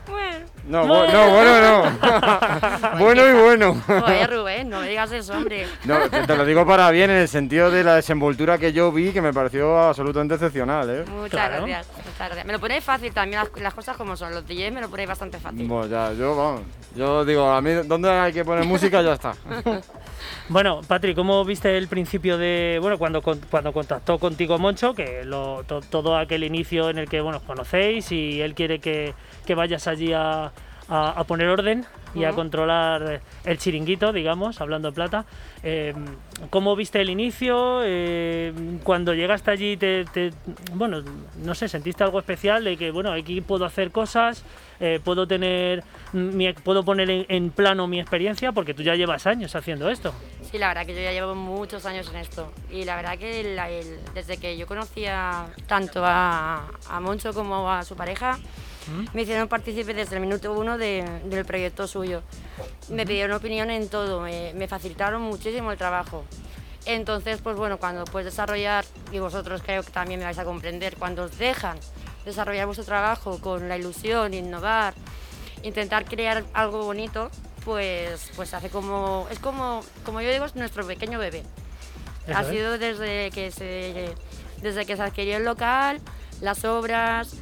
Bueno, 0.10 0.46
No, 0.68 0.84
bu- 0.86 1.14
no, 1.14 1.30
bueno, 1.30 1.62
no. 1.62 2.98
bueno 3.00 3.28
y 3.30 3.32
bueno. 3.42 3.82
joder, 3.88 4.30
Rubén, 4.30 4.70
no 4.70 4.82
me 4.82 4.90
digas 4.90 5.10
eso, 5.14 5.32
hombre. 5.38 5.68
No, 5.86 6.00
te, 6.10 6.28
te 6.28 6.36
lo 6.36 6.44
digo 6.46 6.66
para 6.66 6.92
bien 6.92 7.10
en 7.12 7.18
el 7.18 7.28
sentido 7.30 7.72
de 7.72 7.84
la 7.86 7.96
desenvoltura 7.96 8.58
que 8.58 8.74
yo 8.74 8.92
vi, 8.92 9.14
que 9.14 9.22
me 9.22 9.32
pareció 9.32 9.80
absolutamente 9.80 10.34
excepcional, 10.34 10.90
¿eh? 10.90 11.06
Muchas 11.10 11.30
Claro. 11.30 11.56
gracias, 11.66 11.88
muchas 11.96 12.18
gracias. 12.18 12.46
Me 12.46 12.52
lo 12.54 12.60
ponéis 12.60 12.84
fácil 12.84 13.14
también, 13.14 13.42
las, 13.42 13.62
las 13.62 13.74
cosas 13.74 13.96
como 13.96 14.18
son. 14.18 14.34
Los 14.34 14.46
DJs 14.46 14.74
me 14.74 14.82
lo 14.82 14.90
ponéis 14.90 15.08
bastante 15.08 15.38
fácil. 15.40 15.66
Bueno, 15.66 15.88
ya, 15.88 16.12
yo, 16.12 16.36
vamos. 16.36 16.62
Yo 16.94 17.24
digo, 17.24 17.50
a 17.50 17.62
mí, 17.62 17.72
¿dónde 17.86 18.10
hay 18.10 18.34
que 18.34 18.44
poner 18.44 18.66
música? 18.66 19.02
Ya 19.02 19.14
está. 19.14 19.34
Bueno, 20.50 20.82
Patri, 20.88 21.14
¿cómo 21.16 21.44
viste 21.46 21.78
el 21.78 21.88
principio 21.88 22.38
de, 22.38 22.78
bueno, 22.82 22.98
cuando, 22.98 23.22
con- 23.22 23.40
cuando 23.50 23.72
contactó 23.74 24.18
contigo 24.20 24.58
Moncho, 24.58 24.94
que 24.94 25.24
lo, 25.26 25.64
to- 25.68 25.82
todo 25.82 26.18
aquel 26.18 26.44
inicio 26.44 26.90
en 26.90 26.98
el 26.98 27.08
que, 27.10 27.22
bueno, 27.22 27.38
os 27.38 27.44
conocéis 27.44 28.12
y 28.12 28.42
él 28.42 28.54
quiere 28.56 28.80
que, 28.80 29.14
que 29.46 29.56
vayas 29.56 29.88
allí 29.88 30.14
a, 30.14 30.46
a- 30.90 31.12
a 31.12 31.24
poner 31.26 31.48
orden 31.50 31.86
y 32.16 32.24
a 32.24 32.32
controlar 32.34 33.22
el 33.46 33.58
chiringuito, 33.60 34.12
digamos, 34.12 34.62
hablando 34.62 34.88
en 34.88 34.94
plata. 34.96 35.26
Eh, 35.62 35.94
¿Cómo 36.50 36.76
viste 36.76 37.00
el 37.02 37.12
inicio? 37.12 37.82
Eh, 37.84 38.52
cuando 38.84 39.14
llegaste 39.14 39.52
allí, 39.52 39.78
te, 39.78 40.06
te- 40.06 40.32
bueno, 40.74 41.04
no 41.44 41.54
sé, 41.54 41.68
¿sentiste 41.68 42.04
algo 42.04 42.18
especial 42.18 42.64
de 42.64 42.78
que, 42.78 42.90
bueno, 42.90 43.12
aquí 43.12 43.42
puedo 43.42 43.64
hacer 43.66 43.92
cosas, 43.92 44.44
eh, 44.80 45.00
puedo 45.04 45.28
tener, 45.28 45.84
mi- 46.14 46.54
puedo 46.54 46.84
poner 46.84 47.10
en, 47.10 47.26
en 47.30 47.50
plano 47.52 47.88
mi 47.88 48.00
experiencia? 48.00 48.52
Porque 48.52 48.74
tú 48.74 48.82
ya 48.84 48.96
llevas 48.96 49.26
años 49.28 49.56
haciendo 49.56 49.90
esto. 49.90 50.14
Sí, 50.50 50.58
la 50.58 50.68
verdad 50.70 50.86
que 50.86 50.96
yo 50.96 51.02
ya 51.02 51.12
llevo 51.12 51.36
muchos 51.36 51.86
años 51.86 52.10
en 52.10 52.16
esto. 52.18 52.52
Y 52.72 52.86
la 52.86 52.96
verdad 52.96 53.18
que 53.18 53.42
el- 53.42 53.60
el- 53.60 54.00
desde 54.14 54.38
que 54.38 54.58
yo 54.58 54.66
conocía 54.68 55.46
tanto 55.68 56.02
a, 56.06 56.68
a 56.90 57.00
Moncho 57.00 57.34
como 57.34 57.72
a 57.72 57.84
su 57.84 57.96
pareja, 57.96 58.40
me 59.14 59.22
hicieron 59.22 59.48
partícipe 59.48 59.94
desde 59.94 60.16
el 60.16 60.22
minuto 60.22 60.52
uno 60.54 60.78
de- 60.78 61.04
del 61.26 61.46
proyecto 61.46 61.88
suyo. 61.88 62.24
Me 62.90 63.06
pidieron 63.06 63.36
opinión 63.38 63.70
en 63.70 63.88
todo, 63.88 64.22
me, 64.22 64.52
me 64.56 64.68
facilitaron 64.68 65.22
muchísimo 65.22 65.72
el 65.72 65.78
trabajo. 65.78 66.26
Entonces, 66.86 67.40
pues 67.42 67.56
bueno, 67.56 67.78
cuando 67.78 68.06
puedes 68.06 68.26
desarrollar, 68.26 68.86
y 69.12 69.20
vosotros 69.20 69.62
creo 69.64 69.84
que 69.84 69.92
también 69.92 70.20
me 70.20 70.26
vais 70.26 70.40
a 70.40 70.46
comprender, 70.46 70.96
cuando 70.98 71.24
os 71.26 71.38
dejan 71.38 71.78
desarrollar 72.30 72.66
vuestro 72.66 72.86
trabajo 72.86 73.40
con 73.40 73.70
la 73.70 73.78
ilusión, 73.78 74.34
innovar, 74.34 74.94
intentar 75.64 76.06
crear 76.06 76.44
algo 76.54 76.84
bonito, 76.84 77.30
pues, 77.66 78.32
pues 78.36 78.54
hace 78.54 78.70
como, 78.70 79.28
es 79.32 79.40
como, 79.40 79.84
como 80.04 80.22
yo 80.22 80.32
digo, 80.32 80.46
es 80.46 80.56
nuestro 80.56 80.86
pequeño 80.86 81.20
bebé. 81.20 81.44
Eso 82.28 82.38
ha 82.38 82.42
es. 82.42 82.48
sido 82.48 82.78
desde 82.78 83.32
que 83.32 83.52
se, 83.52 84.16
desde 84.62 84.86
que 84.86 84.96
se 84.96 85.02
adquirió 85.02 85.38
el 85.38 85.46
local, 85.46 86.00
las 86.42 86.64
obras, 86.66 87.36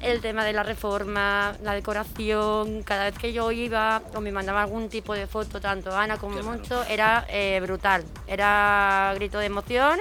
el 0.00 0.20
tema 0.20 0.44
de 0.44 0.52
la 0.52 0.62
reforma, 0.62 1.56
la 1.62 1.74
decoración. 1.74 2.82
Cada 2.82 3.04
vez 3.04 3.18
que 3.18 3.32
yo 3.32 3.50
iba 3.50 4.02
o 4.14 4.20
me 4.20 4.32
mandaba 4.32 4.62
algún 4.62 4.88
tipo 4.88 5.14
de 5.14 5.26
foto, 5.26 5.60
tanto 5.60 5.96
Ana 5.96 6.18
como 6.18 6.40
Moncho, 6.42 6.84
era 6.84 7.26
eh, 7.28 7.58
brutal. 7.62 8.04
Era 8.26 9.12
grito 9.16 9.38
de 9.38 9.46
emoción 9.46 10.00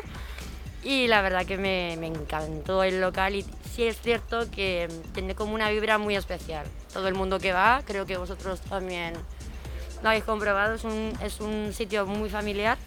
y 0.88 1.08
la 1.08 1.22
verdad 1.22 1.46
que 1.46 1.58
me, 1.58 1.98
me 2.00 2.08
encantó 2.08 2.82
el 2.82 3.02
local 3.02 3.36
y 3.36 3.46
sí 3.76 3.84
es 3.84 4.00
cierto 4.00 4.50
que 4.50 4.88
tiene 5.14 5.36
como 5.36 5.54
una 5.54 5.70
vibra 5.70 5.98
muy 5.98 6.16
especial. 6.16 6.66
Todo 6.94 7.10
el 7.10 7.14
mundo 7.14 7.40
que 7.40 7.52
va, 7.52 7.82
creo 7.86 8.06
que 8.06 8.16
vosotros 8.16 8.62
también 8.62 9.14
lo 10.02 10.08
habéis 10.10 10.24
comprobado, 10.24 10.76
es 10.76 10.86
un, 10.86 11.12
es 11.22 11.42
un 11.42 11.74
sitio 11.74 12.06
muy 12.06 12.30
familiar 12.30 12.78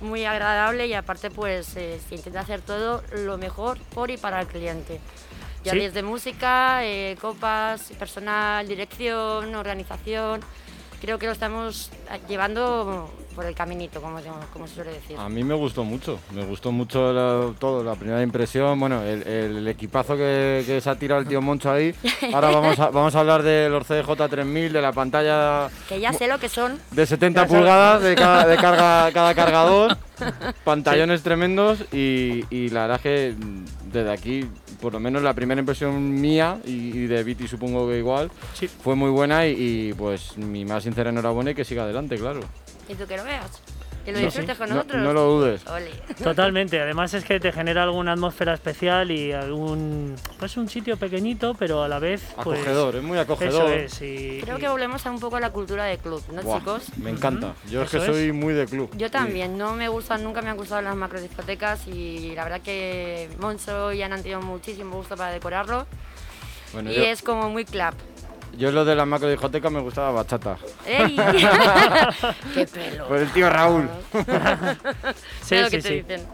muy 0.00 0.24
agradable 0.24 0.88
y 0.88 0.92
aparte 0.94 1.30
pues 1.30 1.76
eh, 1.76 2.00
se 2.08 2.16
intenta 2.16 2.40
hacer 2.40 2.60
todo 2.60 3.02
lo 3.12 3.38
mejor 3.38 3.78
por 3.94 4.10
y 4.10 4.16
para 4.16 4.40
el 4.40 4.48
cliente. 4.48 5.00
Ya 5.62 5.72
Sí. 5.72 5.78
desde 5.78 6.02
música, 6.02 6.84
eh, 6.84 7.16
copas, 7.20 7.92
personal, 7.98 8.66
dirección, 8.66 9.54
organización, 9.54 10.40
creo 11.04 11.18
que 11.18 11.26
lo 11.26 11.32
estamos 11.32 11.90
llevando 12.28 13.10
por 13.34 13.44
el 13.44 13.54
caminito, 13.54 14.00
como, 14.00 14.18
como 14.52 14.66
se 14.68 14.74
suele 14.76 14.92
decir. 14.92 15.16
A 15.18 15.28
mí 15.28 15.42
me 15.44 15.54
gustó 15.54 15.82
mucho, 15.84 16.18
me 16.32 16.44
gustó 16.44 16.70
mucho 16.72 17.12
la- 17.12 17.52
todo, 17.58 17.82
la 17.82 17.94
primera 17.94 18.22
impresión, 18.22 18.78
bueno, 18.78 19.02
el, 19.02 19.26
el 19.26 19.68
equipazo 19.68 20.16
que, 20.16 20.62
que 20.66 20.80
se 20.80 20.88
ha 20.88 20.94
tirado 20.96 21.20
el 21.20 21.26
tío 21.26 21.42
Moncho 21.42 21.70
ahí. 21.70 21.94
Ahora 22.32 22.50
vamos 22.50 22.78
a, 22.78 22.90
vamos 22.90 23.14
a 23.16 23.20
hablar 23.20 23.42
del 23.42 23.72
Orce 23.74 24.02
J3000, 24.04 24.70
de 24.70 24.80
la 24.80 24.92
pantalla 24.92 25.68
Que 25.88 25.98
ya 26.00 26.12
sé 26.12 26.28
lo 26.28 26.38
que 26.38 26.48
son. 26.48 26.78
de 26.92 27.04
70 27.06 27.42
Ya 27.42 27.46
sabes. 27.48 27.60
pulgadas 27.60 28.02
de 28.02 28.14
cada, 28.14 28.46
de 28.46 28.56
carga, 28.56 29.10
cada 29.12 29.34
cargador, 29.34 29.96
pantallones 30.62 31.22
tremendos 31.22 31.80
y, 31.92 32.44
y 32.50 32.68
la 32.70 32.82
verdad 32.82 32.96
es 32.98 33.02
que 33.02 33.34
desde 33.92 34.10
aquí, 34.12 34.48
por 34.84 34.92
lo 34.92 35.00
menos 35.00 35.22
la 35.22 35.32
primera 35.34 35.58
impresión 35.58 36.20
mía 36.20 36.58
y, 36.64 36.70
y 36.96 37.06
de 37.06 37.24
Viti 37.24 37.48
supongo 37.48 37.88
que 37.88 37.98
igual, 37.98 38.30
Sí. 38.52 38.68
fue 38.68 38.94
muy 38.94 39.10
buena 39.10 39.46
y, 39.46 39.88
y, 39.88 39.92
pues 39.94 40.36
mi 40.36 40.64
más 40.66 40.84
sincera 40.84 41.08
enhorabuena 41.10 41.50
y 41.52 41.54
que 41.54 41.64
siga 41.64 41.84
adelante, 41.84 42.16
claro. 42.18 42.40
Y 42.88 42.94
tú 42.94 43.06
que 43.06 43.16
lo 43.16 43.24
veas. 43.24 43.62
Que 44.04 44.12
lo 44.12 44.18
No, 44.18 44.24
disfrutes 44.26 44.58
con 44.58 44.68
no- 44.68 44.74
nosotros. 44.76 45.02
no 45.02 45.12
lo 45.14 45.22
dudes. 45.24 45.66
Ole. 45.66 45.90
Totalmente, 46.22 46.78
además 46.80 47.14
es 47.14 47.24
que 47.24 47.40
te 47.40 47.52
genera 47.52 47.84
alguna 47.84 48.12
atmósfera 48.12 48.52
especial 48.52 49.10
y 49.10 49.32
algún 49.32 50.14
pues 50.38 50.56
un 50.58 50.68
sitio 50.68 50.98
pequeñito, 50.98 51.54
pero 51.54 51.82
a 51.82 51.88
la 51.88 51.98
vez 51.98 52.22
pues, 52.42 52.58
Acogedor, 52.60 52.96
es 52.96 53.02
muy 53.02 53.16
Eso 53.18 53.22
acogedor. 53.22 53.70
es 53.72 54.02
y, 54.02 54.40
Creo 54.42 54.58
y- 54.58 54.60
que 54.60 54.68
volvemos 54.68 55.06
a 55.06 55.10
un 55.10 55.20
poco 55.20 55.36
a 55.36 55.40
la 55.40 55.50
cultura 55.50 55.84
de 55.86 55.96
club, 55.96 56.22
¿no, 56.32 56.42
Buah, 56.42 56.58
chicos? 56.58 56.84
Me 56.98 57.10
encanta. 57.10 57.54
Yo 57.70 57.82
es 57.82 57.90
que 57.90 57.96
es. 57.96 58.04
soy 58.04 58.32
muy 58.32 58.52
de 58.52 58.66
club. 58.66 58.90
Yo 58.94 59.06
Sí. 59.06 59.12
también, 59.12 59.56
no 59.56 59.74
me 59.74 59.88
gustan, 59.88 60.22
nunca 60.22 60.42
me 60.42 60.50
han 60.50 60.56
gustado 60.58 60.82
las 60.82 60.94
macrodiscotecas 60.96 61.86
y 61.88 62.32
la 62.34 62.44
verdad 62.44 62.60
que 62.60 63.30
Moncho 63.40 63.90
y 63.92 64.02
Ana 64.02 64.16
han 64.16 64.22
tenido 64.22 64.42
muchísimo 64.42 64.96
gusto 64.96 65.16
para 65.16 65.32
decorarlo 65.32 65.86
Bueno, 66.74 66.90
y 66.92 66.94
yo, 66.96 67.02
es 67.04 67.22
como 67.22 67.48
muy 67.48 67.64
club. 67.64 67.94
Yo 68.56 68.70
lo 68.70 68.84
de 68.84 68.94
la 68.94 69.04
macro 69.06 69.28
discoteca 69.28 69.70
me 69.70 69.80
gustaba 69.80 70.10
bachata. 70.10 70.56
¡Ey! 70.86 71.16
¡Qué 72.54 72.66
pelo! 72.66 73.08
Por 73.08 73.18
el 73.18 73.28
tío 73.30 73.50
Raúl. 73.50 73.88
sí, 75.42 75.56
sí, 75.56 75.70
que 75.70 75.70
te 75.70 75.82
sí. 75.82 75.94
dicen. 75.94 76.26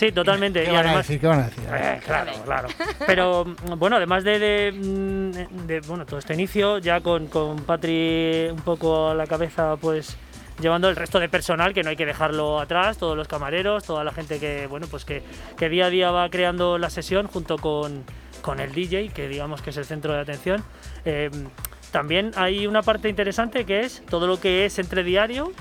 Sí, 0.00 0.12
totalmente. 0.12 0.64
¿Qué 0.64 0.70
y 0.70 0.74
van 0.74 0.86
a 0.86 0.96
decir? 0.96 1.20
¿Qué 1.20 1.26
van 1.26 1.40
a 1.40 1.44
decir? 1.44 1.62
Eh, 1.70 2.00
claro, 2.06 2.32
claro. 2.42 2.68
Pero 3.06 3.44
mm, 3.44 3.78
bueno, 3.78 3.96
además 3.96 4.24
de, 4.24 4.38
de, 4.38 4.72
mm, 4.72 5.66
de, 5.66 5.80
bueno, 5.80 6.06
todo 6.06 6.18
este 6.18 6.32
inicio, 6.32 6.78
ya 6.78 7.02
con, 7.02 7.26
con 7.26 7.58
Patri 7.64 8.48
un 8.50 8.62
poco 8.62 9.10
a 9.10 9.14
la 9.14 9.26
cabeza, 9.26 9.76
pues 9.76 10.16
llevando 10.58 10.88
el 10.88 10.96
resto 10.96 11.20
de 11.20 11.28
personal, 11.28 11.74
que 11.74 11.82
no 11.82 11.90
hay 11.90 11.96
que 11.96 12.06
dejarlo 12.06 12.60
atrás, 12.60 12.96
todos 12.96 13.14
los 13.14 13.28
camareros, 13.28 13.84
toda 13.84 14.02
la 14.02 14.12
gente 14.12 14.38
que, 14.38 14.66
bueno, 14.68 14.86
pues 14.90 15.04
que, 15.04 15.22
que 15.58 15.68
día 15.68 15.86
a 15.86 15.90
día 15.90 16.10
va 16.10 16.30
creando 16.30 16.78
la 16.78 16.88
sesión 16.88 17.26
junto 17.26 17.58
con, 17.58 18.04
con 18.42 18.60
el 18.60 18.72
DJ, 18.72 19.08
que 19.10 19.28
digamos 19.28 19.62
que 19.62 19.70
es 19.70 19.76
el 19.76 19.84
centro 19.84 20.12
de 20.12 20.20
atención. 20.20 20.62
Eh, 21.04 21.30
también 21.90 22.32
hay 22.36 22.66
una 22.66 22.82
parte 22.82 23.08
interesante 23.08 23.64
que 23.64 23.80
es 23.80 24.02
todo 24.08 24.26
lo 24.26 24.40
que 24.40 24.64
es 24.64 24.78
entre 24.78 25.02
diario, 25.02 25.52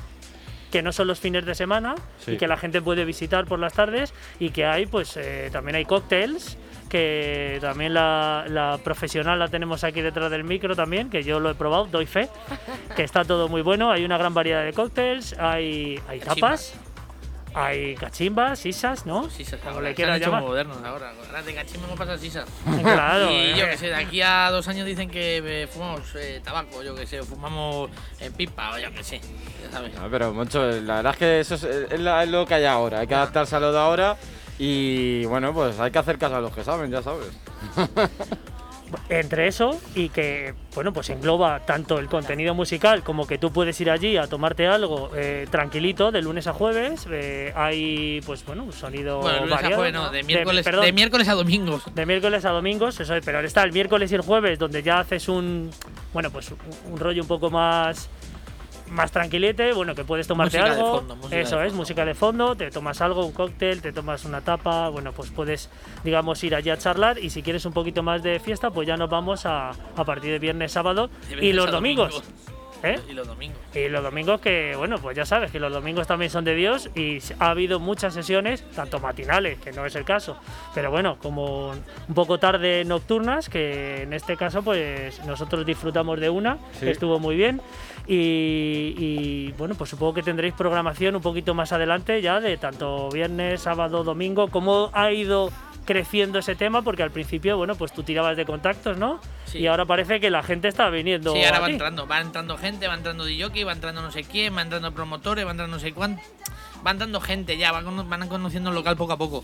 que 0.71 0.83
no 0.83 0.91
son 0.91 1.07
los 1.07 1.19
fines 1.19 1.45
de 1.45 1.55
semana 1.55 1.95
Sí. 2.19 2.33
y 2.33 2.37
que 2.37 2.47
la 2.47 2.55
gente 2.57 2.81
puede 2.81 3.03
visitar 3.03 3.45
por 3.45 3.57
las 3.59 3.73
tardes 3.73 4.13
y 4.39 4.51
que 4.51 4.65
hay 4.65 4.85
pues 4.85 5.17
eh, 5.17 5.49
también 5.51 5.75
hay 5.75 5.85
cócteles 5.85 6.57
que 6.89 7.57
también 7.61 7.93
la, 7.95 8.45
la 8.47 8.79
profesional 8.83 9.39
la 9.39 9.47
tenemos 9.47 9.83
aquí 9.83 10.01
detrás 10.01 10.29
del 10.29 10.43
micro 10.43 10.75
también 10.75 11.09
que 11.09 11.23
yo 11.23 11.39
lo 11.39 11.49
he 11.49 11.55
probado 11.55 11.85
doy 11.85 12.05
fe 12.05 12.29
que 12.95 13.03
está 13.03 13.23
todo 13.25 13.47
muy 13.47 13.61
bueno 13.63 13.89
hay 13.91 14.05
una 14.05 14.17
gran 14.19 14.33
variedad 14.35 14.63
de 14.63 14.73
cócteles 14.73 15.35
hay 15.39 15.99
hay 16.07 16.19
tapas 16.19 16.73
hay 17.59 17.95
cachimbas, 17.95 18.59
sisas, 18.59 19.05
¿no? 19.05 19.29
Se 19.29 19.43
Como 19.57 19.71
ahora, 19.75 19.89
le 19.89 19.95
quieras 19.95 20.19
llamar. 20.19 20.41
modernos 20.43 20.77
ahora. 20.83 21.13
Ahora 21.25 21.41
de 21.43 21.53
cachimbo 21.55 21.85
hemos 21.87 21.97
pasado 21.97 22.15
a 22.17 22.19
sisas. 22.19 22.49
Claro. 22.81 23.29
y 23.31 23.55
yo 23.57 23.65
eh. 23.65 23.69
que 23.71 23.77
sé, 23.77 23.87
de 23.87 23.95
aquí 23.95 24.21
a 24.21 24.49
dos 24.51 24.67
años 24.67 24.85
dicen 24.85 25.09
que 25.09 25.37
eh, 25.63 25.67
fumamos 25.67 26.01
eh, 26.15 26.41
tabaco, 26.43 26.81
yo 26.83 26.95
que 26.95 27.05
sé, 27.07 27.19
o 27.19 27.23
fumamos 27.25 27.89
en 28.19 28.33
pipa, 28.33 28.71
o 28.75 28.79
yo 28.79 28.91
que 28.91 29.03
sé, 29.03 29.19
ya 29.63 29.71
sabes. 29.71 29.93
No, 29.93 30.09
pero, 30.09 30.33
Moncho, 30.33 30.65
la 30.65 30.95
verdad 30.97 31.13
es 31.13 31.17
que 31.19 31.39
eso 31.41 31.55
es, 31.55 31.63
es 31.63 31.99
la- 31.99 32.23
es 32.23 32.29
lo 32.29 32.45
que 32.45 32.53
hay 32.55 32.65
ahora. 32.65 32.99
Hay 32.99 33.07
que 33.07 33.15
adaptarse 33.15 33.55
a 33.55 33.59
lo 33.59 33.71
de 33.71 33.79
ahora 33.79 34.17
y, 34.57 35.25
bueno, 35.25 35.53
pues 35.53 35.79
hay 35.79 35.91
que 35.91 35.99
hacer 35.99 36.17
caso 36.17 36.35
a 36.35 36.41
los 36.41 36.53
que 36.53 36.63
saben, 36.63 36.91
ya 36.91 37.01
sabes. 37.01 37.27
Entre 39.09 39.47
eso 39.47 39.79
y 39.95 40.09
que, 40.09 40.53
bueno, 40.75 40.93
pues 40.93 41.09
engloba 41.09 41.59
tanto 41.65 41.99
el 41.99 42.07
contenido 42.07 42.53
musical 42.53 43.03
como 43.03 43.27
que 43.27 43.37
tú 43.37 43.51
puedes 43.51 43.79
ir 43.81 43.89
allí 43.89 44.17
a 44.17 44.27
tomarte 44.27 44.67
algo 44.67 45.11
eh, 45.15 45.47
tranquilito 45.49 46.11
de 46.11 46.21
lunes 46.21 46.47
a 46.47 46.53
jueves. 46.53 47.05
eh, 47.11 47.53
hay, 47.55 48.21
pues 48.25 48.45
bueno, 48.45 48.63
un 48.63 48.73
sonido 48.73 49.19
Bueno, 49.19 49.39
lunes 49.41 49.51
a 49.53 49.55
variado, 49.55 49.75
jueves 49.77 49.93
no, 49.93 50.09
de 50.11 50.23
miércoles, 50.23 50.63
perdón, 50.65 50.85
de 50.85 50.93
miércoles 50.93 51.27
a 51.27 51.33
domingos. 51.33 51.83
de 51.93 52.05
miércoles 52.05 52.45
a 52.45 52.49
domingos, 52.49 52.99
eso 52.99 53.15
es, 53.15 53.25
pero 53.25 53.39
está 53.41 53.63
el 53.63 53.71
miércoles 53.71 54.11
y 54.11 54.15
el 54.15 54.21
jueves 54.21 54.59
donde 54.59 54.81
ya 54.83 54.99
haces 54.99 55.27
un, 55.29 55.71
bueno, 56.13 56.31
pues 56.31 56.51
un, 56.51 56.57
un 56.93 56.99
rollo 56.99 57.21
un 57.21 57.27
poco 57.27 57.49
más 57.49 58.09
más 58.89 59.11
tranquilete, 59.11 59.73
bueno, 59.73 59.95
que 59.95 60.03
puedes 60.03 60.27
tomarte 60.27 60.57
Música 60.57 60.73
de 60.75 60.79
algo. 60.79 60.97
fondo, 60.99 61.15
música 61.15 61.39
eso 61.39 61.57
de 61.57 61.63
es, 61.65 61.69
fondo. 61.71 61.81
música 61.81 62.05
de 62.05 62.13
fondo, 62.15 62.55
te 62.55 62.71
tomas 62.71 63.01
algo, 63.01 63.25
un 63.25 63.31
cóctel, 63.31 63.81
te 63.81 63.91
tomas 63.91 64.25
una 64.25 64.41
tapa, 64.41 64.89
bueno, 64.89 65.11
pues 65.11 65.29
puedes, 65.31 65.69
digamos, 66.03 66.43
ir 66.43 66.55
allí 66.55 66.69
a 66.69 66.77
charlar 66.77 67.17
y 67.19 67.29
si 67.29 67.41
quieres 67.43 67.65
un 67.65 67.73
poquito 67.73 68.03
más 68.03 68.23
de 68.23 68.39
fiesta, 68.39 68.69
pues 68.71 68.87
ya 68.87 68.97
nos 68.97 69.09
vamos 69.09 69.45
a, 69.45 69.69
a 69.69 70.03
partir 70.05 70.31
de 70.31 70.39
viernes, 70.39 70.71
sábado 70.71 71.09
De 71.29 71.45
y 71.45 71.53
los 71.53 71.71
domingos. 71.71 72.13
domingo. 72.13 72.49
¿eh? 72.81 72.97
Y 73.09 73.13
los 73.13 73.27
domingos. 73.27 73.57
Y 73.75 73.89
los 73.89 74.01
domingos 74.01 74.39
que, 74.39 74.73
bueno, 74.77 74.97
pues 74.99 75.13
ya 75.17 75.25
sabes 75.25 75.51
que 75.51 75.59
los 75.59 75.69
domingos 75.73 76.07
también 76.07 76.31
son 76.31 76.45
de 76.45 76.55
Dios 76.55 76.89
y 76.95 77.19
ha 77.39 77.49
habido 77.49 77.77
muchas 77.81 78.13
sesiones, 78.13 78.63
tanto 78.73 78.99
matinales, 79.01 79.59
que 79.59 79.73
no 79.73 79.85
es 79.85 79.95
el 79.95 80.05
caso, 80.05 80.37
pero 80.73 80.89
bueno, 80.89 81.17
como 81.21 81.71
un 81.71 82.15
poco 82.15 82.39
tarde 82.39 82.85
nocturnas, 82.85 83.49
que 83.49 84.03
en 84.03 84.13
este 84.13 84.37
caso 84.37 84.61
pues 84.63 85.19
nosotros 85.25 85.65
disfrutamos 85.65 86.21
de 86.21 86.29
una, 86.29 86.57
Sí. 86.79 86.85
que 86.85 86.91
estuvo 86.91 87.19
muy 87.19 87.35
bien. 87.35 87.61
Y, 88.07 88.93
y, 88.97 89.53
bueno, 89.57 89.75
pues 89.75 89.89
supongo 89.89 90.13
que 90.15 90.23
tendréis 90.23 90.53
programación 90.53 91.15
un 91.15 91.21
poquito 91.21 91.53
más 91.53 91.71
adelante 91.71 92.21
ya 92.21 92.39
de 92.39 92.57
tanto 92.57 93.09
viernes, 93.09 93.61
sábado, 93.61 94.03
domingo, 94.03 94.47
cómo 94.49 94.89
ha 94.93 95.11
ido 95.11 95.51
creciendo 95.85 96.37
ese 96.39 96.55
tema, 96.55 96.81
porque 96.83 97.01
al 97.01 97.09
principio, 97.11 97.57
bueno, 97.57 97.73
pues 97.75 97.91
tú 97.91 98.03
tirabas 98.03 98.37
de 98.37 98.45
contactos, 98.45 98.97
¿no? 98.97 99.19
Sí. 99.45 99.59
Y 99.59 99.67
ahora 99.67 99.85
parece 99.85 100.19
que 100.19 100.29
la 100.29 100.43
gente 100.43 100.67
está 100.67 100.89
viniendo. 100.89 101.33
Sí, 101.33 101.43
ahora 101.43 101.57
a 101.57 101.61
va 101.61 101.65
ti. 101.67 101.71
entrando, 101.73 102.07
va 102.07 102.19
entrando 102.21 102.57
gente, 102.57 102.87
va 102.87 102.93
entrando 102.93 103.25
DJ, 103.25 103.63
va 103.63 103.71
entrando 103.73 104.01
no 104.03 104.11
sé 104.11 104.23
quién, 104.23 104.55
va 104.55 104.61
entrando 104.61 104.91
promotores, 104.91 105.45
va 105.47 105.51
entrando 105.51 105.75
no 105.77 105.79
sé 105.81 105.91
cuánto. 105.93 106.21
Va 106.85 106.91
entrando 106.91 107.19
gente 107.19 107.57
ya, 107.57 107.71
va 107.71 107.83
cono- 107.83 108.05
van 108.05 108.27
conociendo 108.29 108.69
el 108.69 108.75
local 108.75 108.95
poco 108.97 109.13
a 109.13 109.17
poco. 109.17 109.43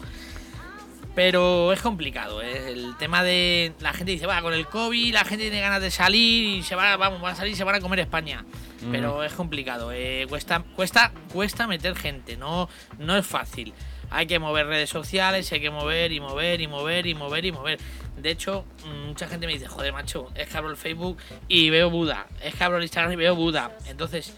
Pero 1.15 1.71
es 1.71 1.81
complicado, 1.81 2.41
¿eh? 2.41 2.73
el 2.73 2.97
tema 2.97 3.23
de 3.23 3.73
la 3.79 3.93
gente 3.93 4.11
dice, 4.11 4.25
va, 4.25 4.41
con 4.41 4.53
el 4.53 4.67
COVID 4.67 5.13
la 5.13 5.23
gente 5.23 5.45
tiene 5.45 5.61
ganas 5.61 5.81
de 5.81 5.89
salir 5.89 6.57
y 6.57 6.63
se 6.63 6.75
va, 6.75 6.97
vamos, 6.97 7.21
van 7.21 7.31
a 7.31 7.35
salir 7.35 7.53
y 7.53 7.55
se 7.55 7.63
van 7.63 7.75
a 7.75 7.79
comer 7.79 7.99
España. 7.99 8.43
Pero 8.91 9.23
es 9.23 9.33
complicado, 9.33 9.91
eh, 9.91 10.27
cuesta, 10.29 10.63
cuesta, 10.75 11.11
cuesta 11.33 11.65
meter 11.65 11.95
gente, 11.95 12.37
no, 12.37 12.69
no 12.99 13.17
es 13.17 13.25
fácil. 13.25 13.73
Hay 14.11 14.27
que 14.27 14.37
mover 14.37 14.67
redes 14.67 14.89
sociales, 14.89 15.51
hay 15.51 15.59
que 15.59 15.71
mover 15.71 16.11
y 16.11 16.19
mover 16.19 16.61
y 16.61 16.67
mover 16.67 17.07
y 17.07 17.15
mover 17.15 17.45
y 17.45 17.51
mover. 17.51 17.79
De 18.17 18.29
hecho, 18.29 18.65
mm, 18.85 19.07
mucha 19.07 19.27
gente 19.27 19.47
me 19.47 19.53
dice, 19.53 19.67
joder, 19.67 19.93
macho, 19.93 20.29
es 20.35 20.47
que 20.47 20.57
abro 20.57 20.69
el 20.69 20.77
Facebook 20.77 21.17
y 21.47 21.69
veo 21.69 21.89
Buda, 21.89 22.27
es 22.43 22.53
que 22.53 22.63
abro 22.63 22.77
el 22.77 22.83
Instagram 22.83 23.13
y 23.13 23.15
veo 23.15 23.35
Buda. 23.35 23.75
Entonces, 23.87 24.35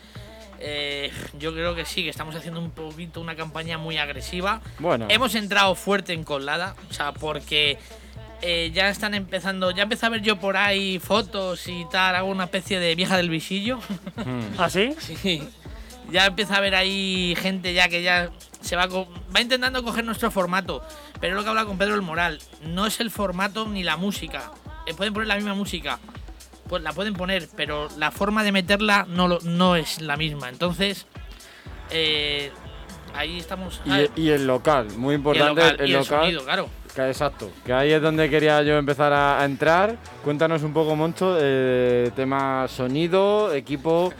eh, 0.59 1.11
yo 1.39 1.53
creo 1.53 1.75
que 1.75 1.85
sí, 1.85 2.03
que 2.03 2.09
estamos 2.09 2.35
haciendo 2.35 2.59
un 2.59 2.71
poquito 2.71 3.21
una 3.21 3.35
campaña 3.35 3.77
muy 3.77 3.97
agresiva. 3.97 4.61
Bueno, 4.79 5.05
Hemos 5.09 5.35
entrado 5.35 5.75
fuerte 5.75 6.13
en 6.13 6.23
colada, 6.23 6.75
o 6.89 6.93
sea, 6.93 7.11
porque 7.13 7.77
eh, 8.41 8.71
ya 8.73 8.89
están 8.89 9.13
empezando, 9.13 9.71
ya 9.71 9.83
empecé 9.83 10.05
a 10.05 10.09
ver 10.09 10.21
yo 10.21 10.37
por 10.37 10.57
ahí 10.57 10.99
fotos 10.99 11.67
y 11.67 11.85
tal, 11.91 12.15
hago 12.15 12.29
una 12.29 12.45
especie 12.45 12.79
de 12.79 12.95
vieja 12.95 13.17
del 13.17 13.29
visillo. 13.29 13.79
mm, 14.15 14.59
¿Ah, 14.59 14.69
sí? 14.69 14.95
Sí. 14.99 15.43
Ya 16.09 16.25
empieza 16.27 16.55
a 16.55 16.61
ver 16.61 16.73
ahí 16.73 17.35
gente 17.37 17.73
ya 17.73 17.89
que 17.89 18.01
ya 18.01 18.29
se 18.61 18.77
va 18.77 18.87
va 18.87 19.41
intentando 19.41 19.83
coger 19.83 20.05
nuestro 20.05 20.31
formato, 20.31 20.81
pero 21.19 21.33
es 21.33 21.37
lo 21.37 21.43
que 21.43 21.49
habla 21.49 21.65
con 21.65 21.77
Pedro 21.77 21.95
el 21.95 22.01
Moral, 22.01 22.39
no 22.63 22.85
es 22.85 23.01
el 23.01 23.11
formato 23.11 23.67
ni 23.67 23.83
la 23.83 23.97
música. 23.97 24.51
Eh, 24.85 24.93
pueden 24.93 25.13
poner 25.13 25.27
la 25.27 25.35
misma 25.35 25.53
música, 25.53 25.99
pues 26.67 26.83
la 26.83 26.93
pueden 26.93 27.13
poner, 27.13 27.47
pero 27.55 27.87
la 27.97 28.11
forma 28.11 28.43
de 28.43 28.51
meterla 28.51 29.05
no 29.09 29.27
lo- 29.27 29.39
no 29.43 29.75
es 29.75 30.01
la 30.01 30.17
misma. 30.17 30.49
Entonces 30.49 31.05
eh, 31.91 32.51
ahí 33.15 33.37
estamos. 33.39 33.81
y, 34.15 34.21
y 34.21 34.29
el 34.29 34.45
local, 34.47 34.87
muy 34.97 35.11
y 35.11 35.15
el 35.15 35.19
importante, 35.19 35.61
local, 35.61 35.75
el 35.79 35.89
y 35.89 35.93
el 35.93 35.99
local. 35.99 36.21
sonido, 36.23 36.43
claro. 36.43 36.69
que- 36.93 37.07
exacto, 37.07 37.51
que 37.65 37.73
ahí 37.73 37.91
es 37.91 38.01
donde 38.01 38.29
quería 38.29 38.61
yo 38.63 38.77
empezar 38.77 39.13
a, 39.13 39.39
a 39.41 39.45
entrar. 39.45 39.97
Cuéntanos 40.23 40.63
un 40.63 40.73
poco, 40.73 40.95
Moncho, 40.95 41.37
eh, 41.39 42.11
tema 42.15 42.67
sonido, 42.67 43.53
equipo. 43.53 44.13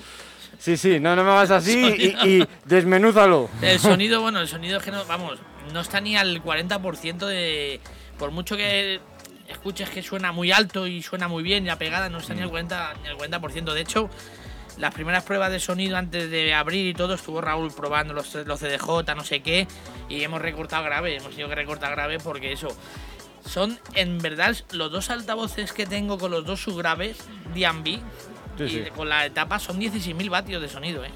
Sí, 0.59 0.75
sí, 0.75 0.99
no, 0.99 1.15
no 1.15 1.23
me 1.23 1.29
hagas 1.31 1.51
así 1.51 1.77
y, 2.23 2.27
y 2.27 2.47
desmenúzalo. 2.65 3.47
El 3.61 3.79
sonido, 3.79 4.21
bueno, 4.21 4.39
el 4.39 4.47
sonido 4.47 4.77
es 4.79 4.83
que 4.83 4.91
no, 4.91 5.05
vamos, 5.05 5.37
no 5.73 5.81
está 5.81 6.01
ni 6.01 6.15
al 6.17 6.41
40% 6.43 7.25
de. 7.27 7.79
Por 8.17 8.31
mucho 8.31 8.57
que 8.57 8.99
escuches 9.47 9.89
que 9.89 10.01
suena 10.03 10.31
muy 10.31 10.51
alto 10.51 10.87
y 10.87 11.01
suena 11.01 11.27
muy 11.27 11.43
bien 11.43 11.63
y 11.63 11.67
la 11.67 11.77
pegada, 11.77 12.09
no 12.09 12.19
está 12.19 12.33
ni 12.33 12.41
al 12.41 12.49
40%. 12.51 12.97
Ni 13.03 13.07
al 13.09 13.17
40%. 13.17 13.73
De 13.73 13.81
hecho, 13.81 14.09
las 14.77 14.93
primeras 14.93 15.23
pruebas 15.23 15.51
de 15.51 15.59
sonido 15.59 15.97
antes 15.97 16.29
de 16.29 16.53
abrir 16.53 16.85
y 16.87 16.93
todo, 16.93 17.13
estuvo 17.15 17.41
Raúl 17.41 17.71
probando 17.73 18.13
los, 18.13 18.33
los 18.35 18.59
CDJ, 18.59 19.15
no 19.15 19.23
sé 19.23 19.41
qué, 19.41 19.67
y 20.09 20.23
hemos 20.23 20.41
recortado 20.41 20.83
grave, 20.83 21.15
hemos 21.15 21.29
tenido 21.31 21.49
que 21.49 21.55
recortar 21.55 21.91
grave 21.91 22.19
porque 22.19 22.51
eso. 22.51 22.67
Son, 23.45 23.79
en 23.93 24.17
verdad, 24.19 24.55
los 24.71 24.91
dos 24.91 25.09
altavoces 25.09 25.71
que 25.71 25.85
tengo 25.85 26.17
con 26.17 26.31
los 26.31 26.45
dos 26.45 26.61
subgraves, 26.61 27.17
D&B, 27.55 27.99
Sí, 28.57 28.63
y 28.63 28.69
sí. 28.69 28.83
con 28.95 29.07
la 29.07 29.25
etapa 29.25 29.59
son 29.59 29.79
16.000 29.79 30.29
vatios 30.29 30.61
de 30.61 30.67
sonido, 30.67 31.05
¿eh? 31.05 31.11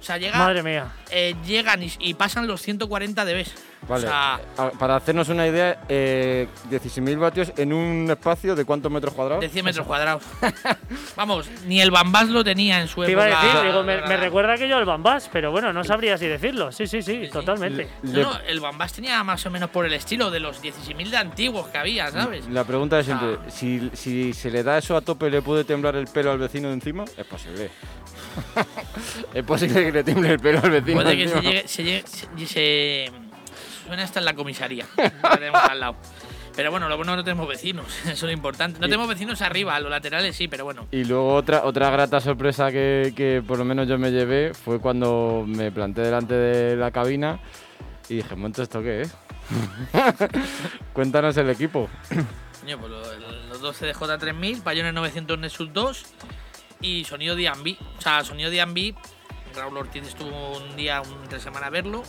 O 0.00 0.02
sea, 0.02 0.16
llega 0.16 0.38
Madre 0.38 0.62
mía. 0.62 0.92
eh, 1.10 1.34
llegan 1.44 1.82
y, 1.82 1.92
y 1.98 2.14
pasan 2.14 2.46
los 2.46 2.62
140 2.62 3.24
dB. 3.24 3.44
Vale, 3.88 4.06
O 4.06 4.08
sea, 4.08 4.40
a- 4.56 4.70
para 4.70 4.96
hacernos 4.96 5.28
una 5.28 5.46
idea, 5.46 5.80
eh, 5.88 6.48
16.000 6.70 7.18
vatios 7.18 7.52
en 7.56 7.72
un 7.72 8.08
espacio 8.10 8.54
de 8.54 8.64
cuántos 8.64 8.90
metros 8.90 9.12
cuadrados? 9.14 9.40
de 9.42 9.48
100 9.50 9.64
metros 9.64 9.86
cuadrados. 9.86 10.22
Vamos, 11.16 11.48
ni 11.66 11.80
el 11.80 11.90
Bambás 11.90 12.28
lo 12.28 12.42
tenía 12.42 12.80
en 12.80 12.88
su 12.88 13.02
Te 13.02 13.12
iba 13.12 13.24
a 13.24 13.28
época. 13.28 13.44
decir, 13.46 13.62
digo, 13.70 13.82
me, 13.82 13.96
recuerda 14.16 14.54
aquello 14.54 14.76
al 14.76 14.84
Bambás, 14.84 15.28
pero 15.32 15.50
bueno, 15.50 15.72
no 15.72 15.84
sabría 15.84 16.16
si 16.18 16.26
decirlo. 16.26 16.72
Sí, 16.72 16.86
sí, 16.86 17.02
sí, 17.02 17.26
sí. 17.26 17.30
totalmente. 17.30 17.88
No, 18.02 18.12
Le- 18.12 18.22
no, 18.22 18.38
el 18.46 18.60
Bambás 18.60 18.92
tenía 18.92 19.22
más 19.24 19.44
o 19.46 19.50
menos 19.50 19.70
por 19.70 19.84
el 19.86 19.92
estilo 19.92 20.30
de 20.30 20.40
los 20.40 20.62
16.000 20.62 21.10
de 21.10 21.16
antiguos 21.16 21.68
que 21.68 21.78
había, 21.78 22.10
¿sabes? 22.10 22.46
La 22.48 22.64
pregunta 22.64 22.98
es 23.00 23.06
siempre, 23.06 23.38
Ah. 23.40 23.50
si, 23.50 23.90
si 23.92 24.32
se 24.32 24.50
le 24.50 24.62
da 24.62 24.78
eso 24.78 24.96
a 24.96 25.00
tope, 25.02 25.28
¿le 25.30 25.42
puede 25.42 25.64
temblar 25.64 25.96
el 25.96 26.06
pelo 26.06 26.30
al 26.32 26.38
vecino 26.38 26.68
de 26.68 26.74
encima? 26.74 27.04
Es 27.16 27.26
posible. 27.26 27.70
es 29.34 29.44
posible 29.44 29.84
que 29.84 29.92
le 29.92 30.04
tiemble 30.04 30.30
el 30.30 30.40
pelo 30.40 30.60
al 30.62 30.70
vecino 30.70 31.02
Puede 31.02 31.10
de 31.10 31.16
que 31.16 31.28
se 31.28 31.34
encima. 31.34 31.52
llegue, 31.52 31.68
se, 31.68 31.84
llegue- 31.84 32.04
se, 32.06 32.46
se- 32.46 33.12
suena 33.86 34.02
hasta 34.02 34.18
en 34.20 34.24
la 34.24 34.34
comisaría. 34.34 34.86
tenemos 35.36 35.62
al 35.62 35.80
lado. 35.80 35.96
Pero 36.56 36.70
bueno, 36.70 36.88
lo 36.88 36.96
bueno 36.96 37.12
es 37.12 37.16
que 37.16 37.18
no 37.18 37.24
tenemos 37.24 37.48
vecinos, 37.48 37.86
eso 38.02 38.10
es 38.12 38.22
lo 38.22 38.30
importante. 38.30 38.78
No 38.78 38.86
Y- 38.86 38.90
tenemos 38.90 39.08
vecinos 39.08 39.42
arriba, 39.42 39.74
a 39.74 39.80
los 39.80 39.90
laterales 39.90 40.36
sí, 40.36 40.46
pero 40.46 40.64
bueno. 40.64 40.86
Y 40.92 41.04
luego 41.04 41.34
otra, 41.34 41.64
otra 41.64 41.90
grata 41.90 42.20
sorpresa 42.20 42.70
que, 42.70 43.12
que 43.16 43.42
por 43.46 43.58
lo 43.58 43.64
menos 43.64 43.88
yo 43.88 43.98
me 43.98 44.10
llevé 44.12 44.54
fue 44.54 44.78
cuando 44.80 45.44
me 45.46 45.72
planté 45.72 46.02
delante 46.02 46.34
de 46.34 46.76
la 46.76 46.90
cabina 46.92 47.40
y 48.08 48.16
dije, 48.16 48.36
¿monto 48.36 48.62
esto 48.62 48.82
qué 48.82 49.02
es? 49.02 49.14
Cuéntanos 50.92 51.36
el 51.36 51.50
equipo. 51.50 51.88
Coño, 52.60 52.78
pues 52.78 52.90
lo- 52.90 53.48
los 53.48 53.60
dos 53.60 53.76
CDJ 53.76 54.18
3000, 54.18 54.62
Payones 54.62 54.94
900 54.94 55.38
Nexus 55.38 55.72
2 55.72 56.04
y 56.80 57.04
sonido 57.04 57.34
D&B. 57.36 57.76
O 57.98 58.00
sea, 58.00 58.22
sonido 58.24 58.50
D&B, 58.50 58.94
Raúl 59.56 59.76
Ortiz 59.76 60.06
estuvo 60.06 60.56
un 60.58 60.76
día, 60.76 61.02
un 61.02 61.12
entre 61.24 61.40
semana 61.40 61.66
a 61.66 61.70
verlo 61.70 62.02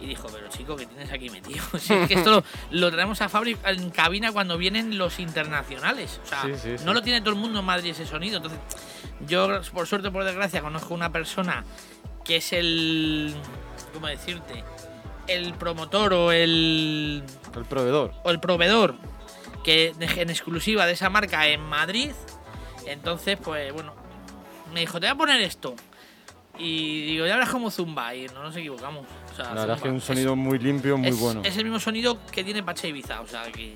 y 0.00 0.06
dijo, 0.06 0.28
pero 0.32 0.48
chico, 0.48 0.76
¿qué 0.76 0.86
tienes 0.86 1.10
aquí 1.12 1.28
metido? 1.30 1.64
Si 1.78 1.92
es 1.92 2.08
que 2.08 2.14
esto 2.14 2.30
lo, 2.30 2.44
lo 2.70 2.90
traemos 2.90 3.20
a 3.20 3.28
Fabri 3.28 3.56
en 3.64 3.90
cabina 3.90 4.32
cuando 4.32 4.56
vienen 4.58 4.96
los 4.98 5.18
internacionales. 5.18 6.20
O 6.24 6.26
sea, 6.26 6.42
Sí, 6.42 6.52
sí, 6.56 6.78
sí. 6.78 6.84
no 6.84 6.94
lo 6.94 7.02
tiene 7.02 7.20
todo 7.20 7.30
el 7.30 7.40
mundo 7.40 7.60
en 7.60 7.64
Madrid 7.66 7.90
ese 7.90 8.06
sonido. 8.06 8.36
Entonces, 8.36 8.60
yo, 9.26 9.60
por 9.72 9.86
suerte 9.86 10.08
o 10.08 10.12
por 10.12 10.24
desgracia, 10.24 10.60
conozco 10.62 10.94
una 10.94 11.10
persona 11.10 11.64
que 12.24 12.36
es 12.36 12.52
el... 12.52 13.34
¿Cómo 13.92 14.06
decirte? 14.06 14.62
El 15.26 15.54
promotor 15.54 16.12
o 16.12 16.32
el 16.32 17.22
El 17.54 17.64
proveedor. 17.64 18.12
o 18.24 18.30
el 18.30 18.40
proveedor 18.40 18.94
que 19.64 19.92
en 19.98 20.30
exclusiva 20.30 20.86
de 20.86 20.92
esa 20.92 21.10
marca 21.10 21.46
en 21.48 21.60
Madrid. 21.60 22.12
Entonces, 22.86 23.36
pues 23.42 23.72
bueno, 23.72 23.92
me 24.72 24.80
dijo, 24.80 25.00
te 25.00 25.06
voy 25.06 25.12
a 25.12 25.16
poner 25.16 25.40
esto. 25.42 25.74
Y 26.58 27.06
digo, 27.06 27.26
ya 27.26 27.34
verás 27.34 27.50
como 27.50 27.70
zumba. 27.70 28.14
Y 28.14 28.26
no 28.28 28.42
nos 28.42 28.56
equivocamos. 28.56 29.06
O 29.42 29.44
sea, 29.44 29.54
La 29.54 29.60
verdad 29.62 29.76
es 29.76 29.82
que 29.82 29.88
zumba. 29.88 29.94
un 29.94 30.00
sonido 30.00 30.36
muy 30.36 30.58
limpio, 30.58 30.98
muy 30.98 31.08
es, 31.08 31.18
bueno. 31.18 31.42
Es 31.44 31.56
el 31.56 31.64
mismo 31.64 31.78
sonido 31.80 32.18
que 32.30 32.42
tiene 32.44 32.62
Pache 32.62 32.88
Ibiza. 32.88 33.20
O 33.20 33.26
sea, 33.26 33.42
que 33.52 33.74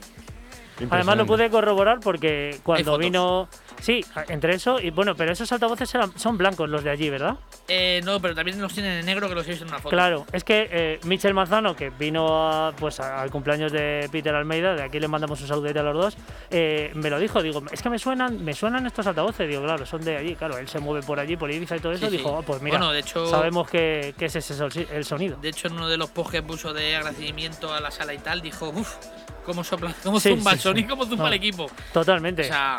Además 0.90 1.16
lo 1.16 1.27
pude 1.27 1.51
corroborar 1.51 2.01
porque 2.01 2.59
cuando 2.62 2.99
vino... 2.99 3.49
Sí, 3.81 4.05
entre 4.29 4.55
eso 4.55 4.79
y 4.79 4.90
bueno, 4.90 5.16
pero 5.16 5.33
esos 5.33 5.51
altavoces 5.51 5.92
eran- 5.95 6.16
son 6.16 6.38
blancos 6.38 6.68
los 6.68 6.85
de 6.85 6.90
allí, 6.90 7.11
¿verdad? 7.11 7.37
Eh, 7.66 8.01
no, 8.05 8.21
pero 8.21 8.33
también 8.35 8.61
los 8.61 8.73
tienen 8.73 8.92
en 9.01 9.07
negro 9.07 9.29
que 9.29 9.35
los 9.35 9.45
he 9.47 9.51
visto 9.51 9.64
en 9.64 9.71
una 9.71 9.79
foto. 9.79 9.90
Claro, 9.90 10.25
es 10.33 10.45
que 10.45 10.68
eh, 10.71 11.01
Michel 11.05 11.35
Manzano, 11.35 11.75
que 11.75 11.90
vino 11.90 12.49
a, 12.49 12.73
pues, 12.73 13.01
al 13.01 13.31
cumpleaños 13.31 13.73
de 13.73 14.09
Peter 14.12 14.33
Almeida, 14.35 14.75
de 14.77 14.83
aquí 14.85 15.01
le 15.01 15.09
mandamos 15.09 15.40
un 15.40 15.49
saludete 15.49 15.81
a 15.81 15.83
los 15.83 15.97
dos, 15.97 16.16
eh, 16.51 16.92
me 16.95 17.11
lo 17.11 17.18
dijo, 17.18 17.42
digo, 17.42 17.61
es 17.73 17.83
que 17.83 17.90
me 17.90 17.99
suenan, 17.99 18.45
me 18.45 18.55
suenan 18.55 18.87
estos 18.87 19.05
altavoces, 19.07 19.49
digo, 19.49 19.62
claro, 19.62 19.85
son 19.85 20.03
de 20.05 20.16
allí, 20.16 20.37
claro, 20.37 20.59
él 20.59 20.68
se 20.68 20.79
mueve 20.79 21.05
por 21.05 21.18
allí, 21.18 21.37
por 21.37 21.51
Ibiza 21.51 21.77
y 21.77 21.81
todo 21.81 21.92
eso, 21.92 22.07
Sí, 22.07 22.12
sí. 22.12 22.16
dijo, 22.18 22.38
"Ah, 22.38 22.42
pues 22.47 22.62
mira, 22.62 22.79
Bueno, 22.79 22.92
de 22.92 23.01
hecho- 23.01 23.27
sabemos 23.27 23.68
que, 23.68 24.14
que 24.16 24.27
ese 24.27 24.38
es 24.38 24.51
el 24.53 24.57
sol- 24.59 24.87
el 24.92 25.05
sonido. 25.05 25.37
De 25.40 25.49
hecho, 25.49 25.66
en 25.66 25.75
uno 25.75 25.88
de 25.88 25.97
los 25.97 26.11
posts 26.11 26.33
que 26.33 26.42
puso 26.42 26.73
de 26.73 26.95
agradecimiento 26.95 27.75
a 27.75 27.81
la 27.81 27.90
sala 27.90 28.14
y 28.14 28.18
tal, 28.18 28.42
dijo, 28.42 28.68
uff, 28.68 28.95
cómo 29.45 29.63
sopla, 29.65 29.95
cómo 30.03 30.19
Sí, 30.21 30.31
zumba 30.31 30.51
sí, 30.53 30.57
el 30.57 30.61
sonido, 30.61 30.87
sí. 30.87 30.91
cómo 30.91 31.05
zumba 31.05 31.25
No. 31.25 31.29
el 31.29 31.35
equipo. 31.35 31.67
Totalmente. 31.93 32.43
O 32.43 32.47
sea, 32.47 32.79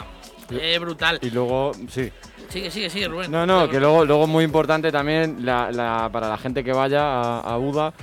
es 0.49 0.79
brutal. 0.79 1.19
Y 1.21 1.29
luego, 1.29 1.71
sí. 1.89 2.11
Sigue, 2.49 2.69
sigue, 2.69 2.89
sigue, 2.89 3.07
Rubén. 3.07 3.31
No, 3.31 3.45
no, 3.45 3.69
que 3.69 3.79
luego, 3.79 4.05
luego 4.05 4.23
es 4.23 4.29
muy 4.29 4.43
importante 4.43 4.91
también 4.91 5.45
la- 5.45 5.71
la- 5.71 6.09
para 6.11 6.27
la 6.29 6.37
gente 6.37 6.63
que 6.63 6.71
vaya 6.73 7.01
a, 7.01 7.39
a 7.53 7.57
Buda, 7.57 7.93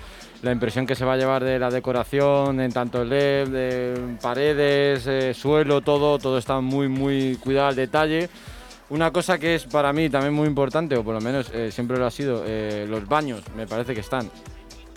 la 0.43 0.51
impresión 0.53 0.87
que 0.87 0.95
se 0.95 1.05
va 1.05 1.13
a 1.13 1.17
llevar 1.17 1.45
de 1.45 1.59
la 1.59 1.71
decoración, 1.71 2.61
en 2.61 2.73
tanto 2.73 3.05
LED, 3.05 3.49
de 3.49 4.17
paredes, 4.21 5.07
eh, 5.07 5.35
suelo, 5.35 5.83
todo, 5.83 6.19
todo 6.19 6.39
está 6.39 6.61
muy, 6.61 6.89
muy 6.89 7.37
cuidado 7.37 7.69
al 7.69 7.77
detalle. 7.77 8.29
Una 8.89 9.13
cosa 9.13 9.39
que 9.39 9.55
es 9.55 9.67
para 9.67 9.93
mí 9.93 10.09
también 10.11 10.33
muy 10.35 10.49
importante, 10.49 10.97
o 10.97 11.05
por 11.05 11.15
lo 11.15 11.21
menos 11.21 11.51
eh, 11.55 11.71
siempre 11.71 11.97
lo 11.99 12.07
ha 12.07 12.11
sido, 12.11 12.43
eh, 12.45 12.87
los 12.89 13.07
baños 13.07 13.43
me 13.55 13.67
parece 13.67 13.95
que 13.95 14.01
están, 14.01 14.29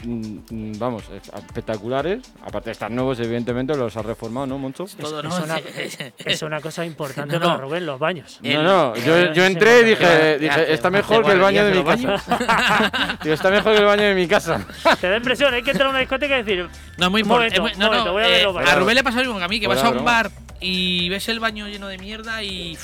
vamos, 0.05 1.03
espectaculares. 1.09 2.21
Aparte 2.43 2.69
de 2.69 2.71
estar 2.73 2.91
nuevos, 2.91 3.19
evidentemente, 3.19 3.75
los 3.75 3.95
ha 3.97 4.01
reformado, 4.01 4.47
¿no, 4.47 4.57
Moncho? 4.57 4.85
Todo, 4.99 5.19
es, 5.19 5.25
¿no? 5.25 5.43
una, 5.43 5.61
es 6.25 6.41
una 6.41 6.61
cosa 6.61 6.85
importante 6.85 7.33
No, 7.33 7.39
no. 7.39 7.45
para 7.47 7.61
Rubén, 7.61 7.85
los 7.85 7.99
baños. 7.99 8.39
No, 8.41 8.63
no, 8.63 8.95
yo, 8.95 9.45
entré 9.45 9.81
y 9.81 9.83
dije, 9.85 10.39
dije, 10.39 10.73
está 10.73 10.89
mejor 10.89 11.25
que 11.25 11.31
el 11.31 11.39
baño 11.39 11.65
de 11.65 11.71
mi 11.71 11.83
casa. 11.83 13.17
Digo, 13.23 13.33
está 13.35 13.49
mejor 13.49 13.73
que 13.73 13.79
el 13.79 13.85
baño 13.85 14.03
de 14.03 14.15
mi 14.15 14.27
casa. 14.27 14.65
Te 14.99 15.09
da 15.09 15.17
impresión, 15.17 15.53
hay 15.53 15.63
que 15.63 15.71
entrar 15.71 15.87
a 15.87 15.89
una 15.91 15.99
discoteca 15.99 16.39
y 16.39 16.43
decir, 16.43 16.69
No, 16.97 17.05
es 17.05 17.11
muy 17.11 17.21
importante. 17.21 17.77
No, 17.77 17.91
no, 17.91 18.13
voy 18.13 18.23
a 18.23 18.27
ver 18.27 18.41
eh, 18.41 18.69
a. 18.69 18.75
Rubén 18.75 18.95
le 18.95 19.03
pasa 19.03 19.17
lo 19.17 19.23
mismo 19.23 19.37
que 19.39 19.45
a 19.45 19.47
mí, 19.47 19.59
que 19.59 19.67
vas 19.67 19.83
a 19.83 19.89
un 19.89 20.03
bar 20.03 20.31
y 20.59 21.09
ves 21.09 21.27
el 21.29 21.39
baño 21.39 21.67
lleno 21.67 21.87
de 21.87 21.97
mierda 21.97 22.41
y, 22.41 22.77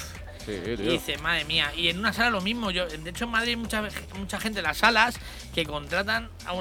Sí, 0.49 0.71
y 0.71 0.77
tío. 0.77 0.91
dices, 0.91 1.21
madre 1.21 1.45
mía. 1.45 1.71
Y 1.75 1.89
en 1.89 1.99
una 1.99 2.13
sala 2.13 2.29
lo 2.29 2.41
mismo. 2.41 2.71
Yo, 2.71 2.87
de 2.87 3.09
hecho, 3.09 3.25
en 3.25 3.31
Madrid 3.31 3.49
hay 3.49 3.55
mucha, 3.55 3.83
mucha 4.17 4.39
gente 4.39 4.59
en 4.59 4.63
las 4.65 4.77
salas 4.77 5.15
que 5.53 5.65
contratan 5.65 6.29
a, 6.45 6.53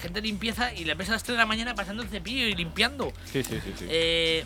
gente 0.00 0.20
de 0.20 0.26
limpieza 0.26 0.72
y 0.72 0.84
le 0.84 0.94
ves 0.94 1.08
a 1.08 1.12
las 1.12 1.22
3 1.24 1.34
de 1.36 1.38
la 1.38 1.46
mañana 1.46 1.74
pasando 1.74 2.02
el 2.02 2.08
cepillo 2.08 2.44
y 2.46 2.54
limpiando. 2.54 3.12
Sí, 3.32 3.42
sí, 3.42 3.60
sí, 3.64 3.72
sí. 3.78 3.86
Eh, 3.88 4.44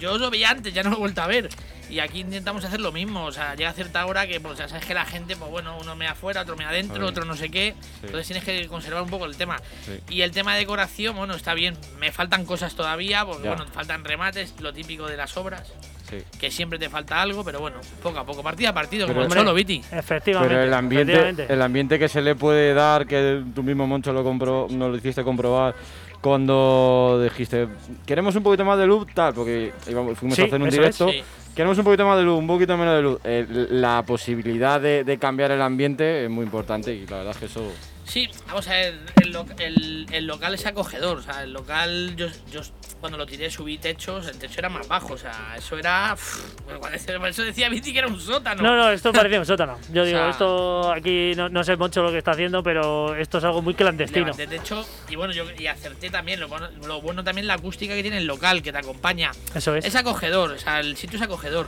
yo 0.00 0.18
lo 0.18 0.30
veía 0.30 0.50
antes, 0.50 0.74
ya 0.74 0.82
no 0.82 0.90
lo 0.90 0.96
he 0.96 0.98
vuelto 1.00 1.22
a 1.22 1.26
ver. 1.26 1.48
Y 1.88 1.98
aquí 2.00 2.20
intentamos 2.20 2.64
hacer 2.64 2.80
lo 2.80 2.90
mismo. 2.90 3.24
O 3.24 3.32
sea, 3.32 3.54
llega 3.54 3.70
a 3.70 3.72
cierta 3.74 4.06
hora 4.06 4.26
que, 4.26 4.40
pues 4.40 4.58
ya 4.58 4.66
sabes 4.66 4.84
que 4.86 4.94
la 4.94 5.04
gente, 5.04 5.36
pues 5.36 5.50
bueno, 5.50 5.76
uno 5.78 5.94
me 5.94 6.06
afuera, 6.08 6.40
otro 6.40 6.56
me 6.56 6.64
adentro, 6.64 7.06
otro 7.06 7.24
no 7.26 7.36
sé 7.36 7.50
qué. 7.50 7.74
Entonces 8.02 8.26
tienes 8.26 8.44
que 8.44 8.66
conservar 8.66 9.02
un 9.02 9.10
poco 9.10 9.26
el 9.26 9.36
tema. 9.36 9.58
Sí. 9.84 10.00
Y 10.08 10.22
el 10.22 10.30
tema 10.30 10.54
de 10.54 10.60
decoración, 10.60 11.14
bueno, 11.14 11.34
está 11.34 11.52
bien. 11.54 11.76
Me 11.98 12.10
faltan 12.10 12.46
cosas 12.46 12.74
todavía, 12.74 13.26
porque 13.26 13.44
Ya. 13.44 13.54
bueno, 13.54 13.70
faltan 13.70 14.04
remates, 14.04 14.54
lo 14.60 14.72
típico 14.72 15.06
de 15.06 15.16
las 15.18 15.36
obras, 15.36 15.70
sí. 16.18 16.38
que 16.38 16.50
siempre 16.50 16.78
te 16.78 16.88
falta 16.88 17.20
algo, 17.20 17.42
pero 17.44 17.60
bueno, 17.60 17.78
poco 18.02 18.18
a 18.18 18.24
poco, 18.24 18.42
partido 18.42 18.70
a 18.70 18.74
partido, 18.74 19.06
Pero, 19.06 19.20
como 19.20 19.32
el 19.32 19.38
solo 19.38 19.54
Viti. 19.54 19.82
efectivamente. 19.90 20.54
Pero 20.54 20.64
el 20.66 20.74
ambiente, 20.74 21.12
efectivamente. 21.12 21.52
el 21.52 21.62
ambiente 21.62 21.98
que 21.98 22.08
se 22.08 22.20
le 22.22 22.34
puede 22.34 22.74
dar, 22.74 23.06
que 23.06 23.42
tú 23.54 23.62
mismo, 23.62 23.86
Moncho, 23.86 24.12
lo 24.12 24.22
compro, 24.22 24.66
nos 24.70 24.90
lo 24.90 24.96
hiciste 24.96 25.24
comprobar 25.24 25.74
cuando 26.20 27.20
dijiste, 27.22 27.66
queremos 28.06 28.34
un 28.36 28.42
poquito 28.44 28.64
más 28.64 28.78
de 28.78 28.86
luz, 28.86 29.06
tal, 29.12 29.34
porque 29.34 29.72
íbamos, 29.90 30.16
fuimos 30.16 30.36
Sí, 30.36 30.42
a 30.42 30.44
hacer 30.46 30.62
un 30.62 30.70
directo. 30.70 31.08
es, 31.08 31.16
sí. 31.16 31.22
Queremos 31.54 31.76
un 31.76 31.84
poquito 31.84 32.06
más 32.06 32.16
de 32.16 32.22
luz, 32.22 32.38
un 32.38 32.46
poquito 32.46 32.76
menos 32.78 32.94
de 32.96 33.02
luz. 33.02 33.18
Eh, 33.24 33.44
la 33.70 34.02
posibilidad 34.06 34.80
de, 34.80 35.04
de 35.04 35.18
cambiar 35.18 35.50
el 35.50 35.60
ambiente 35.60 36.24
es 36.24 36.30
muy 36.30 36.44
importante 36.44 36.94
y 36.94 37.06
la 37.06 37.18
verdad 37.18 37.32
es 37.32 37.38
que 37.38 37.44
eso. 37.46 37.70
Sí, 38.12 38.28
vamos 38.46 38.68
a 38.68 38.72
ver, 38.72 38.98
el, 39.22 39.34
el- 39.58 40.06
el 40.12 40.26
local 40.26 40.52
es 40.52 40.66
acogedor, 40.66 41.16
o 41.16 41.22
sea, 41.22 41.44
el 41.44 41.52
local, 41.54 42.14
yo, 42.14 42.26
yo 42.52 42.60
cuando 43.00 43.16
lo 43.16 43.24
tiré 43.24 43.50
subí 43.50 43.78
techos, 43.78 44.26
el 44.28 44.36
techo 44.36 44.58
era 44.58 44.68
más 44.68 44.86
bajo, 44.86 45.14
o 45.14 45.16
sea, 45.16 45.54
eso 45.56 45.78
era... 45.78 46.14
por 46.66 46.94
eso 47.28 47.42
decía 47.42 47.70
Viti 47.70 47.90
que 47.90 48.00
era 48.00 48.08
un 48.08 48.20
sótano. 48.20 48.62
No, 48.62 48.76
no, 48.76 48.90
esto 48.90 49.14
parecía 49.14 49.38
un 49.40 49.46
sótano. 49.46 49.78
Yo 49.94 50.04
digo, 50.04 50.18
sea- 50.18 50.28
esto 50.28 50.92
aquí 50.92 51.32
no, 51.36 51.48
no 51.48 51.64
sé 51.64 51.76
mucho 51.76 52.02
lo 52.02 52.10
que 52.12 52.18
está 52.18 52.32
haciendo, 52.32 52.62
pero 52.62 53.16
esto 53.16 53.38
es 53.38 53.44
algo 53.44 53.62
muy 53.62 53.72
clandestino. 53.72 54.26
Levanté 54.26 54.46
techo 54.46 54.86
y 55.08 55.16
bueno, 55.16 55.32
yo 55.32 55.44
y 55.58 55.66
acerté 55.66 56.10
también, 56.10 56.38
lo 56.38 56.48
bueno, 56.48 56.68
lo 56.86 57.00
bueno 57.00 57.24
también 57.24 57.46
la 57.46 57.54
acústica 57.54 57.94
que 57.94 58.02
tiene 58.02 58.18
el 58.18 58.26
local, 58.26 58.60
que 58.62 58.72
te 58.72 58.78
acompaña. 58.78 59.30
Eso 59.54 59.74
es. 59.74 59.86
Es 59.86 59.96
acogedor, 59.96 60.50
o 60.52 60.58
sea, 60.58 60.80
el 60.80 60.98
sitio 60.98 61.16
es 61.16 61.22
acogedor. 61.22 61.66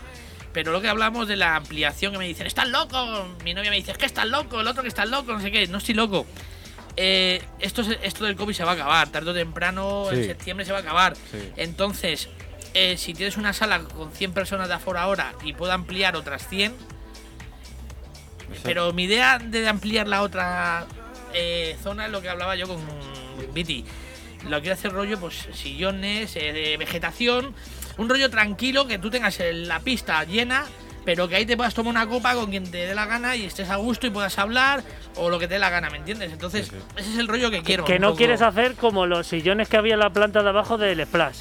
Pero 0.55 0.73
lo 0.73 0.81
que 0.81 0.89
hablamos 0.89 1.29
de 1.29 1.37
la 1.37 1.57
ampliación, 1.57 2.13
que 2.13 2.19
me 2.19 2.27
dicen, 2.27 2.47
¡estás 2.47 2.69
loco! 2.69 3.29
Mi 3.45 3.53
novia 3.53 3.71
me 3.71 3.77
dice, 3.77 3.91
es 3.91 3.99
que 3.99 4.07
estás 4.07 4.27
loco, 4.27 4.61
el 4.61 4.67
otro 4.67 4.83
que 4.83 4.89
estás 4.89 5.09
loco, 5.11 5.33
no 5.33 5.41
sé 5.41 5.51
qué, 5.51 5.67
no 5.67 5.79
estoy 5.79 5.95
loco. 5.95 6.25
Eh, 6.97 7.43
esto, 7.59 7.83
esto 8.03 8.25
del 8.25 8.37
COVID 8.37 8.55
se 8.55 8.65
va 8.65 8.71
a 8.71 8.75
acabar, 8.75 9.09
tarde 9.11 9.33
o 9.33 9.35
temprano, 9.35 10.11
en 10.11 10.25
septiembre 10.25 10.65
se 10.65 10.73
va 10.73 10.79
a 10.79 10.81
acabar. 10.83 11.17
Sí. 11.17 11.51
Entonces, 11.57 12.29
eh, 12.73 12.97
si 12.97 13.15
tienes 13.15 13.37
una 13.37 13.53
sala 13.53 13.81
con 13.81 14.13
100 14.13 14.33
personas 14.33 14.69
de 14.69 14.75
aforo 14.75 14.99
ahora 14.99 15.35
y 15.45 15.53
puedo 15.53 15.73
ampliar 15.73 16.17
otras 16.17 16.49
100, 16.49 16.73
pero 18.63 18.93
mi 18.93 19.05
idea 19.05 19.39
de 19.39 19.69
ampliar 19.69 20.07
la 20.09 20.23
otra 20.23 20.87
eh, 21.33 21.77
zona 21.83 22.07
es 22.07 22.13
lo 22.13 22.23
que 22.23 22.29
hablaba 22.29 22.57
yo 22.57 22.69
con 22.69 22.81
Viti. 23.53 23.85
Lo 24.49 24.61
quiero 24.61 24.75
hacer 24.75 24.93
rollo, 24.93 25.19
pues 25.19 25.49
sillones, 25.53 26.37
eh, 26.37 26.53
de 26.53 26.77
vegetación, 26.77 27.55
un 27.99 28.09
rollo 28.09 28.31
tranquilo, 28.31 28.87
que 28.87 28.99
tú 28.99 29.11
tengas 29.11 29.39
la 29.53 29.81
pista 29.81 30.23
llena, 30.25 30.65
pero 31.05 31.29
que 31.29 31.37
ahí 31.37 31.45
te 31.47 31.57
puedas 31.57 31.75
tomar 31.75 31.91
una 31.91 32.07
copa 32.07 32.35
con 32.35 32.51
quien 32.51 32.71
te 32.71 32.79
dé 32.87 32.95
la 32.95 33.07
gana 33.07 33.37
y 33.37 33.45
estés 33.45 33.69
a 33.71 33.77
gusto 33.77 34.07
y 34.07 34.11
puedas 34.11 34.39
hablar 34.39 34.83
o 35.17 35.29
lo 35.31 35.39
que 35.39 35.47
te 35.47 35.55
dé 35.55 35.61
la 35.61 35.71
gana, 35.71 35.91
¿me 35.91 35.99
entiendes? 35.99 36.33
Entonces, 36.33 36.69
Sí, 36.69 36.77
ese 36.97 37.11
es 37.13 37.19
el 37.19 37.29
rollo 37.29 37.51
que 37.51 37.63
quiero. 37.63 37.85
que 37.85 37.99
no 37.99 38.09
poco. 38.09 38.19
quieres 38.19 38.41
hacer 38.43 38.75
como 38.75 39.07
los 39.07 39.27
sillones 39.27 39.69
que 39.69 39.77
había 39.77 39.95
en 39.95 40.01
la 40.01 40.11
planta 40.11 40.43
de 40.43 40.49
abajo 40.49 40.79
del 40.79 41.05
Splash. 41.05 41.41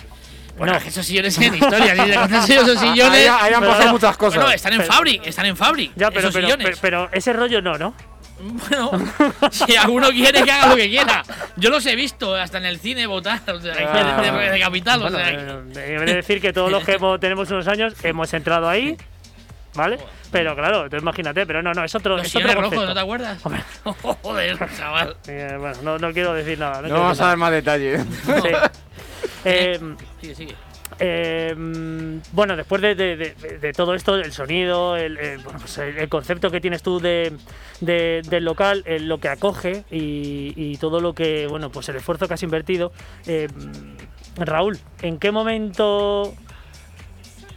Bueno, 0.58 0.74
no. 0.74 0.78
es 0.78 0.84
que 0.84 0.90
esos 0.90 1.06
sillones 1.06 1.36
tienen 1.36 1.60
historia, 1.64 1.96
ni 1.96 2.10
de 2.12 2.16
conocer 2.16 2.58
esos 2.60 2.80
sillones. 2.80 3.28
Ahí, 3.30 3.38
ahí 3.42 3.54
han 3.54 3.62
pasado 3.62 3.86
no. 3.86 3.92
muchas 3.94 4.18
cosas. 4.18 4.36
Bueno, 4.40 4.52
están 4.54 4.74
en 4.74 4.80
Pero- 4.82 4.94
Fabric, 4.94 5.26
están 5.28 5.46
en 5.48 5.58
Fabric. 5.58 5.92
Ya, 5.96 6.10
pero, 6.10 6.20
esos 6.20 6.34
pero, 6.34 6.46
sillones. 6.48 6.66
pero, 6.68 6.78
pero 6.82 7.10
ese 7.12 7.34
rollo 7.34 7.62
no, 7.62 7.78
¿no? 7.80 7.96
Bueno, 8.44 8.92
si 9.52 9.76
alguno 9.76 10.10
quiere 10.10 10.44
que 10.44 10.52
haga 10.52 10.68
lo 10.68 10.76
que 10.76 10.90
quiera. 10.90 11.24
Yo 11.56 11.70
los 11.70 11.86
he 11.86 11.96
visto 11.96 12.36
hasta 12.36 12.58
en 12.58 12.66
el 12.66 12.80
cine 12.80 13.08
votar, 13.08 13.42
o 13.48 13.60
sea, 13.62 13.74
Ah. 13.80 14.22
de, 14.22 14.32
de- 14.32 14.50
de 14.52 14.60
capital, 14.60 15.00
Bueno, 15.02 15.18
o 15.18 15.20
sea. 15.20 15.30
eh, 15.32 15.64
he 15.76 16.00
de 16.06 16.16
decir 16.16 16.42
que 16.42 16.52
todos 16.54 16.72
los 16.72 16.84
que 16.84 16.94
hemos- 16.94 17.20
tenemos 17.20 17.50
unos 17.52 17.68
años 17.68 17.94
hemos 18.04 18.34
entrado 18.34 18.68
ahí, 18.70 18.98
¿vale? 19.76 19.98
Pero 20.32 20.56
claro, 20.56 20.90
tú 20.90 20.98
imagínate, 20.98 21.46
pero 21.46 21.62
no, 21.62 21.74
no, 21.74 21.84
es 21.84 21.94
otro, 21.96 22.18
es 22.20 22.36
otro. 22.36 22.62
¿no 22.70 22.94
te 22.94 23.00
acuerdas? 23.00 23.40
Joder, 24.24 24.58
chaval. 24.78 25.16
Eh, 25.28 25.56
bueno, 25.60 25.78
no, 25.84 25.98
no 26.00 26.12
quiero 26.12 26.34
decir 26.34 26.58
nada. 26.58 26.82
No, 26.82 27.00
vamos 27.02 27.22
a 27.22 27.28
dar 27.28 27.38
más 27.38 27.52
detalle. 27.52 28.00
nada. 28.28 28.42
Sí. 28.42 28.50
Eh, 29.46 29.78
Sigue, 30.22 30.36
sigue. 30.36 30.56
Eh, 31.06 31.54
bueno, 32.32 32.56
después 32.56 32.82
de, 32.82 33.74
todo 33.76 33.94
esto, 33.94 34.16
el 34.16 34.32
sonido, 34.32 34.96
el, 34.96 35.18
bueno, 35.44 35.60
pues 35.60 35.78
concepto 36.08 36.50
que 36.50 36.62
tienes 36.62 36.82
tú 36.82 37.02
de, 37.02 37.34
de- 37.82 38.22
del 38.30 38.46
local, 38.46 38.84
eh, 38.86 39.02
lo 39.02 39.18
que 39.20 39.28
acoge 39.28 39.84
y, 39.92 40.78
todo 40.78 41.02
lo 41.02 41.14
que, 41.14 41.46
bueno, 41.48 41.70
pues 41.70 41.90
el 41.90 41.98
esfuerzo 41.98 42.30
que 42.30 42.36
has 42.36 42.44
invertido. 42.44 42.94
eh, 43.28 43.50
Raúl, 44.38 44.80
¿en 45.02 45.20
qué 45.20 45.32
momento 45.32 46.34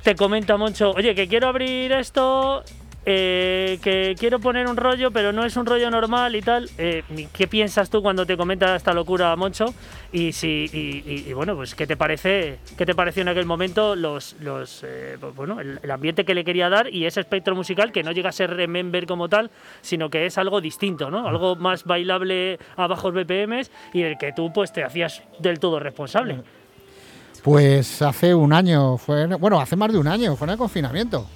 te 0.02 0.16
comenta 0.16 0.56
Moncho, 0.56 0.90
oye, 0.90 1.14
que 1.14 1.28
quiero 1.28 1.46
abrir 1.46 1.92
esto, 1.92 2.64
eh, 3.08 3.78
que 3.82 4.16
quiero 4.18 4.40
poner 4.40 4.66
un 4.66 4.76
rollo, 4.76 5.12
pero 5.12 5.32
no 5.32 5.44
es 5.44 5.56
un 5.56 5.64
rollo 5.64 5.88
normal 5.90 6.34
y 6.34 6.42
tal? 6.42 6.68
Eh, 6.76 7.04
¿Qué 7.32 7.46
piensas 7.46 7.88
tú 7.88 8.02
cuando 8.02 8.26
te 8.26 8.36
comenta 8.36 8.74
esta 8.74 8.92
locura 8.92 9.34
Moncho? 9.36 9.72
Y 10.12 10.32
si 10.32 10.68
y, 10.72 11.28
y- 11.28 11.32
bueno, 11.32 11.54
pues 11.54 11.74
qué 11.76 11.86
te 11.86 11.96
parece, 11.96 12.58
qué 12.76 12.84
te 12.84 12.94
pareció 12.96 13.22
en 13.22 13.28
aquel 13.28 13.46
momento 13.46 13.94
los, 13.94 14.34
los 14.40 14.82
eh, 14.84 15.16
pues, 15.20 15.34
bueno, 15.36 15.60
el, 15.60 15.78
el 15.82 15.90
ambiente 15.90 16.24
que 16.24 16.34
le 16.34 16.44
quería 16.44 16.68
dar 16.68 16.92
y 16.92 17.06
ese 17.06 17.20
espectro 17.20 17.54
musical 17.54 17.92
que 17.92 18.02
no 18.02 18.10
llega 18.10 18.30
a 18.30 18.32
ser 18.32 18.50
remember 18.50 19.06
como 19.06 19.28
tal, 19.28 19.50
sino 19.82 20.10
que 20.10 20.26
es 20.26 20.36
algo 20.36 20.60
distinto, 20.60 21.08
¿no? 21.10 21.28
Algo 21.28 21.54
más 21.54 21.84
bailable 21.84 22.58
a 22.76 22.88
bajos 22.88 23.14
BPMs 23.14 23.70
y 23.92 24.02
del 24.02 24.18
que 24.18 24.32
tú 24.32 24.52
pues 24.52 24.72
te 24.72 24.82
hacías 24.82 25.22
del 25.38 25.60
todo 25.60 25.78
responsable. 25.78 26.42
Pues 27.42 28.02
hace 28.02 28.34
un 28.34 28.52
año, 28.52 28.96
fue, 28.98 29.26
bueno, 29.36 29.60
hace 29.60 29.76
más 29.76 29.92
de 29.92 29.98
un 29.98 30.08
año, 30.08 30.34
fue 30.34 30.46
en 30.48 30.52
el 30.52 30.58
confinamiento. 30.58 31.28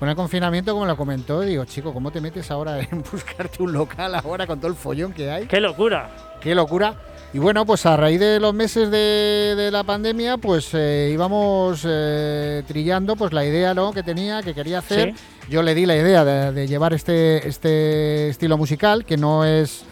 En 0.00 0.08
el 0.08 0.14
confinamiento, 0.14 0.72
como 0.72 0.84
lo 0.84 0.96
comentó, 0.96 1.40
digo, 1.40 1.64
chico, 1.64 1.92
¿cómo 1.92 2.10
te 2.10 2.20
metes 2.20 2.50
ahora 2.50 2.80
en 2.80 3.02
buscarte 3.12 3.62
un 3.62 3.72
local 3.72 4.14
ahora 4.14 4.46
con 4.46 4.58
todo 4.60 4.70
el 4.70 4.76
follón 4.76 5.12
que 5.12 5.30
hay? 5.30 5.46
¡Qué 5.46 5.60
locura! 5.60 6.10
Qué 6.40 6.54
locura. 6.54 6.94
Y 7.32 7.38
bueno, 7.38 7.66
pues 7.66 7.84
a 7.86 7.96
raíz 7.96 8.20
de 8.20 8.38
los 8.38 8.54
meses 8.54 8.90
de, 8.90 9.54
de 9.56 9.70
la 9.70 9.84
pandemia, 9.84 10.36
pues 10.36 10.70
eh, 10.74 11.10
íbamos 11.12 11.82
eh, 11.84 12.62
trillando 12.66 13.16
pues 13.16 13.32
la 13.32 13.44
idea 13.44 13.74
¿no? 13.74 13.92
que 13.92 14.02
tenía, 14.02 14.42
que 14.42 14.54
quería 14.54 14.78
hacer. 14.78 15.14
Yo 15.48 15.62
le 15.62 15.74
di 15.74 15.86
la 15.86 15.96
idea 15.96 16.24
de, 16.24 16.52
de 16.52 16.66
llevar 16.66 16.92
este, 16.92 17.46
este 17.48 18.28
estilo 18.28 18.56
musical, 18.56 19.04
que 19.04 19.16
no 19.16 19.44
es 19.44 19.84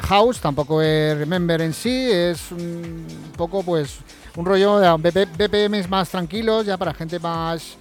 house, 0.00 0.40
tampoco 0.40 0.82
es 0.82 1.16
Remember 1.16 1.60
en 1.62 1.72
sí, 1.72 2.08
es 2.10 2.52
un 2.52 3.06
poco 3.36 3.62
pues 3.62 3.98
un 4.36 4.44
rollo 4.44 4.78
de 4.78 4.90
BP 4.90 5.36
BPMs 5.36 5.88
más 5.88 6.10
tranquilos, 6.10 6.66
ya 6.66 6.76
para 6.76 6.92
gente 6.94 7.18
más, 7.18 7.76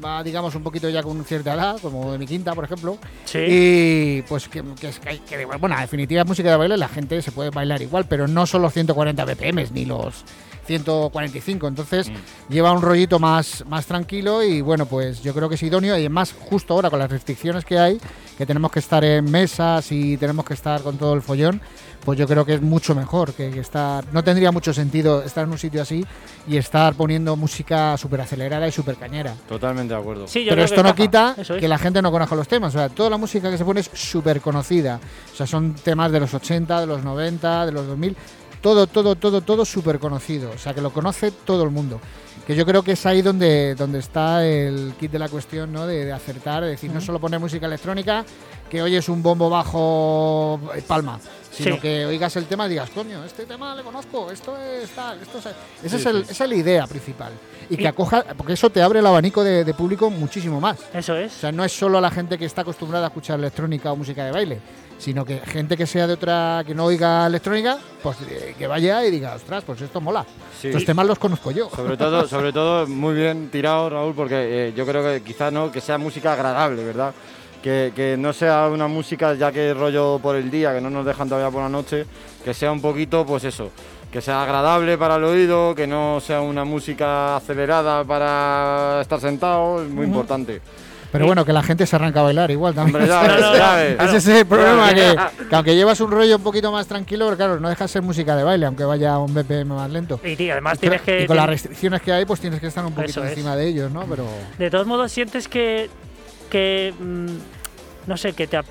más, 0.00 0.24
digamos, 0.24 0.54
un 0.54 0.62
poquito 0.62 0.88
ya 0.88 1.02
con 1.02 1.24
cierta 1.24 1.54
edad, 1.54 1.78
como 1.80 2.12
de 2.12 2.18
mi 2.18 2.26
quinta, 2.26 2.54
por 2.54 2.64
ejemplo. 2.64 2.98
Sí. 3.24 3.38
Y 3.38 4.22
pues 4.22 4.48
que, 4.48 4.62
que 4.80 4.88
es 4.88 4.98
que 4.98 5.18
que, 5.20 5.44
bueno, 5.44 5.74
en 5.74 5.80
definitiva 5.80 6.22
es 6.22 6.26
música 6.26 6.50
de 6.50 6.56
baile, 6.56 6.76
la 6.76 6.88
gente 6.88 7.20
se 7.22 7.32
puede 7.32 7.50
bailar 7.50 7.82
igual, 7.82 8.06
pero 8.08 8.26
no 8.28 8.46
son 8.46 8.62
los 8.62 8.72
140 8.72 9.24
BPMs 9.24 9.72
ni 9.72 9.84
los 9.84 10.24
145, 10.66 11.68
entonces 11.68 12.10
lleva 12.48 12.72
un 12.72 12.82
rollito 12.82 13.18
más, 13.18 13.64
más 13.68 13.86
tranquilo 13.86 14.42
y 14.42 14.60
bueno, 14.60 14.86
pues 14.86 15.22
yo 15.22 15.32
creo 15.32 15.48
que 15.48 15.54
es 15.54 15.62
idóneo 15.62 15.94
y 15.96 16.00
además 16.00 16.34
justo 16.38 16.74
ahora 16.74 16.90
con 16.90 16.98
las 16.98 17.10
restricciones 17.10 17.64
que 17.64 17.78
hay, 17.78 18.00
que 18.36 18.44
tenemos 18.46 18.70
que 18.70 18.80
estar 18.80 19.04
en 19.04 19.30
mesas 19.30 19.90
y 19.92 20.16
tenemos 20.16 20.44
que 20.44 20.54
estar 20.54 20.82
con 20.82 20.98
todo 20.98 21.14
el 21.14 21.22
follón, 21.22 21.60
pues 22.04 22.18
yo 22.18 22.26
creo 22.26 22.44
que 22.44 22.54
es 22.54 22.62
mucho 22.62 22.94
mejor 22.94 23.32
que, 23.32 23.50
que 23.50 23.60
estar, 23.60 24.04
no 24.12 24.22
tendría 24.22 24.52
mucho 24.52 24.72
sentido 24.72 25.22
estar 25.22 25.44
en 25.44 25.50
un 25.50 25.58
sitio 25.58 25.82
así 25.82 26.04
y 26.46 26.56
estar 26.56 26.94
poniendo 26.94 27.34
música 27.36 27.96
súper 27.96 28.20
acelerada 28.20 28.68
y 28.68 28.72
súper 28.72 28.96
cañera. 28.96 29.34
Totalmente 29.48 29.94
de 29.94 30.00
acuerdo. 30.00 30.28
Sí, 30.28 30.44
yo 30.44 30.50
Pero 30.50 30.62
esto 30.62 30.76
que 30.76 30.82
no 30.82 30.94
quita 30.94 31.34
Eso 31.36 31.54
es. 31.56 31.60
que 31.60 31.68
la 31.68 31.78
gente 31.78 32.00
no 32.02 32.12
conozca 32.12 32.36
los 32.36 32.46
temas. 32.46 32.74
O 32.74 32.78
sea, 32.78 32.88
toda 32.88 33.10
la 33.10 33.16
música 33.16 33.50
que 33.50 33.58
se 33.58 33.64
pone 33.64 33.80
es 33.80 33.90
súper 33.92 34.40
conocida. 34.40 35.00
O 35.32 35.36
sea, 35.36 35.46
son 35.46 35.74
temas 35.74 36.12
de 36.12 36.20
los 36.20 36.32
80, 36.32 36.80
de 36.80 36.86
los 36.86 37.02
90, 37.02 37.66
de 37.66 37.72
los 37.72 37.86
2000. 37.86 38.16
Todo, 38.60 38.86
todo, 38.86 39.16
todo, 39.16 39.40
todo 39.40 39.64
súper 39.64 39.98
conocido. 39.98 40.50
O 40.54 40.58
sea, 40.58 40.74
que 40.74 40.80
lo 40.80 40.92
conoce 40.92 41.30
todo 41.30 41.64
el 41.64 41.70
mundo. 41.70 42.00
Que 42.46 42.54
yo 42.54 42.64
creo 42.64 42.82
que 42.84 42.92
es 42.92 43.04
ahí 43.06 43.22
donde, 43.22 43.74
donde 43.74 43.98
está 43.98 44.46
el 44.46 44.94
kit 45.00 45.10
de 45.10 45.18
la 45.18 45.28
cuestión, 45.28 45.72
¿no? 45.72 45.86
De, 45.86 46.04
de 46.04 46.12
acertar, 46.12 46.62
de 46.62 46.70
decir, 46.70 46.90
no 46.92 47.00
solo 47.00 47.18
poner 47.18 47.40
música 47.40 47.66
electrónica, 47.66 48.24
que 48.70 48.82
oyes 48.82 49.08
un 49.08 49.20
bombo 49.22 49.50
bajo 49.50 50.60
eh, 50.76 50.82
palma, 50.86 51.18
sino 51.56 51.76
Sí. 51.76 51.80
que 51.80 52.04
oigas 52.06 52.36
el 52.36 52.44
tema 52.46 52.66
y 52.66 52.70
digas, 52.70 52.90
coño, 52.90 53.24
este 53.24 53.46
tema 53.46 53.74
le 53.74 53.82
conozco, 53.82 54.30
esto 54.30 54.56
es 54.60 54.90
tal, 54.90 55.20
esto 55.22 55.38
es... 55.38 55.46
Esa, 55.46 55.56
Sí, 55.88 55.96
es 55.96 56.06
el- 56.06 56.24
sí. 56.26 56.32
esa 56.32 56.44
es 56.44 56.50
la 56.50 56.56
idea 56.56 56.86
principal. 56.86 57.32
Y, 57.70 57.74
Y- 57.74 57.76
que 57.78 57.88
acoja, 57.88 58.24
porque 58.36 58.52
eso 58.52 58.68
te 58.70 58.82
abre 58.82 58.98
el 59.00 59.06
abanico 59.06 59.42
de, 59.42 59.64
de 59.64 59.74
público 59.74 60.10
muchísimo 60.10 60.60
más. 60.60 60.78
Eso 60.92 61.14
O 61.14 61.16
es. 61.16 61.32
sea, 61.32 61.52
no 61.52 61.64
es 61.64 61.72
solo 61.72 62.00
la 62.00 62.10
gente 62.10 62.36
que 62.38 62.44
está 62.44 62.60
acostumbrada 62.62 63.06
a 63.06 63.08
escuchar 63.08 63.38
electrónica 63.38 63.90
o 63.92 63.96
música 63.96 64.24
de 64.24 64.32
baile, 64.32 64.60
sino 64.98 65.24
que 65.24 65.38
gente 65.40 65.76
que 65.76 65.86
sea 65.86 66.06
de 66.06 66.12
otra, 66.14 66.62
que 66.66 66.74
no 66.74 66.84
oiga 66.84 67.26
electrónica, 67.26 67.78
pues 68.02 68.16
eh, 68.30 68.54
que 68.58 68.66
vaya 68.66 69.04
y 69.04 69.10
diga, 69.10 69.34
ostras, 69.34 69.64
pues 69.64 69.80
esto 69.80 70.00
mola. 70.00 70.24
Estos 70.62 70.84
temas 70.84 71.06
los 71.06 71.18
conozco 71.18 71.50
yo. 71.50 71.68
Sobre 71.70 71.96
todo, 71.96 72.26
sobre 72.28 72.52
todo 72.52 72.86
muy 72.86 73.14
bien 73.14 73.48
tirado, 73.50 73.90
Raúl, 73.90 74.14
porque 74.14 74.68
eh, 74.68 74.72
yo 74.76 74.86
creo 74.86 75.02
que 75.02 75.22
quizás 75.22 75.52
no, 75.52 75.70
que 75.72 75.80
sea 75.80 75.98
música 75.98 76.32
agradable, 76.34 76.84
¿verdad? 76.84 77.12
Que, 77.66 77.92
que 77.96 78.16
no 78.16 78.32
sea 78.32 78.68
una 78.68 78.86
música 78.86 79.34
ya 79.34 79.50
que 79.50 79.74
rollo 79.74 80.20
por 80.22 80.36
el 80.36 80.52
día, 80.52 80.72
que 80.72 80.80
no 80.80 80.88
nos 80.88 81.04
dejan 81.04 81.28
todavía 81.28 81.50
por 81.50 81.64
la 81.64 81.68
noche, 81.68 82.06
que 82.44 82.54
sea 82.54 82.70
un 82.70 82.80
poquito, 82.80 83.26
pues 83.26 83.42
eso, 83.42 83.72
que 84.12 84.20
sea 84.20 84.44
agradable 84.44 84.96
para 84.96 85.16
el 85.16 85.24
oído, 85.24 85.74
que 85.74 85.84
no 85.88 86.20
sea 86.20 86.42
una 86.42 86.64
música 86.64 87.34
acelerada 87.34 88.04
para 88.04 89.00
estar 89.00 89.20
sentado, 89.20 89.82
es 89.82 89.90
muy 89.90 90.06
importante. 90.06 90.60
Pero 91.10 91.26
bueno, 91.26 91.44
que 91.44 91.52
la 91.52 91.64
gente 91.64 91.86
se 91.86 91.96
arranca 91.96 92.20
a 92.20 92.22
bailar 92.22 92.52
igual 92.52 92.72
también. 92.72 93.02
Hombre, 93.02 93.08
ya 93.08 93.26
ya 93.40 93.96
claro. 93.96 94.10
Ese 94.12 94.16
es 94.18 94.28
el 94.28 94.46
problema, 94.46 94.94
que, 94.94 95.16
que 95.50 95.56
aunque 95.56 95.74
llevas 95.74 96.00
un 96.00 96.12
rollo 96.12 96.36
un 96.36 96.42
poquito 96.44 96.70
más 96.70 96.86
tranquilo, 96.86 97.36
claro, 97.36 97.58
no 97.58 97.68
deja 97.68 97.82
de 97.82 97.88
ser 97.88 98.02
música 98.02 98.36
de 98.36 98.44
baile, 98.44 98.66
aunque 98.66 98.84
vaya 98.84 99.14
a 99.14 99.18
un 99.18 99.34
BPM 99.34 99.74
más 99.74 99.90
lento. 99.90 100.20
Y 100.22 100.36
tío, 100.36 100.52
además 100.52 100.76
Y 100.76 100.82
tienes 100.82 101.02
que. 101.02 101.24
y 101.24 101.26
con 101.26 101.36
las 101.36 101.48
restricciones 101.48 102.00
que 102.00 102.12
hay, 102.12 102.24
pues 102.26 102.38
tienes 102.38 102.60
que 102.60 102.68
estar 102.68 102.86
un 102.86 102.92
poquito 102.92 103.10
Eso 103.10 103.24
es. 103.24 103.30
encima 103.30 103.56
de 103.56 103.66
ellos, 103.66 103.90
¿no? 103.90 104.04
Pero 104.08 104.24
De 104.56 104.70
todos 104.70 104.86
modos, 104.86 105.10
sientes 105.10 105.48
que. 105.48 105.90
que 106.48 106.94
mm, 106.96 107.55
no 108.06 108.16
sé, 108.16 108.32
que 108.32 108.46
te, 108.46 108.56
ap- 108.56 108.66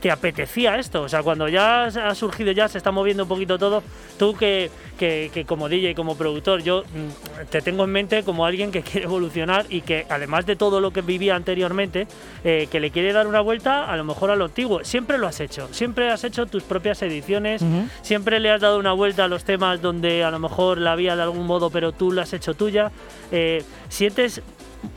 te 0.00 0.10
apetecía 0.12 0.76
esto. 0.78 1.02
O 1.02 1.08
sea, 1.08 1.22
cuando 1.22 1.48
ya 1.48 1.86
ha 1.86 2.14
surgido, 2.14 2.52
ya 2.52 2.68
se 2.68 2.78
está 2.78 2.90
moviendo 2.92 3.24
un 3.24 3.28
poquito 3.28 3.58
todo, 3.58 3.82
tú 4.16 4.34
que, 4.34 4.70
que, 4.96 5.28
que 5.34 5.44
como 5.44 5.68
DJ, 5.68 5.94
como 5.96 6.16
productor, 6.16 6.62
yo 6.62 6.82
mm, 6.84 7.46
te 7.50 7.60
tengo 7.62 7.82
en 7.84 7.90
mente 7.90 8.22
como 8.22 8.46
alguien 8.46 8.70
que 8.70 8.82
quiere 8.88 9.06
evolucionar 9.06 9.66
y 9.68 9.80
que 9.80 10.06
además 10.08 10.46
de 10.46 10.54
todo 10.54 10.80
lo 10.80 10.92
que 10.92 11.02
vivía 11.02 11.34
anteriormente, 11.34 12.06
eh, 12.44 12.68
que 12.70 12.78
le 12.78 12.92
quiere 12.92 13.12
dar 13.12 13.26
una 13.26 13.40
vuelta 13.40 13.90
a 13.90 13.96
lo 13.96 14.04
mejor 14.04 14.30
a 14.30 14.36
lo 14.36 14.44
antiguo. 14.44 14.84
Siempre 14.84 15.18
lo 15.18 15.26
has 15.26 15.40
hecho, 15.40 15.68
siempre 15.72 16.10
has 16.10 16.22
hecho 16.22 16.46
tus 16.46 16.62
propias 16.62 17.02
ediciones, 17.02 17.60
siempre 18.02 18.38
le 18.38 18.50
has 18.52 18.60
dado 18.60 18.78
una 18.78 18.92
vuelta 18.92 19.24
a 19.24 19.28
los 19.28 19.42
temas 19.42 19.82
donde 19.82 20.22
a 20.22 20.30
lo 20.30 20.38
mejor 20.38 20.78
la 20.78 20.92
había 20.92 21.16
de 21.16 21.22
algún 21.22 21.44
modo, 21.46 21.70
pero 21.70 21.90
tú 21.90 22.12
la 22.12 22.22
has 22.22 22.32
hecho 22.32 22.54
tuya. 22.54 22.92
Eh, 23.32 23.64
¿Sientes 23.88 24.42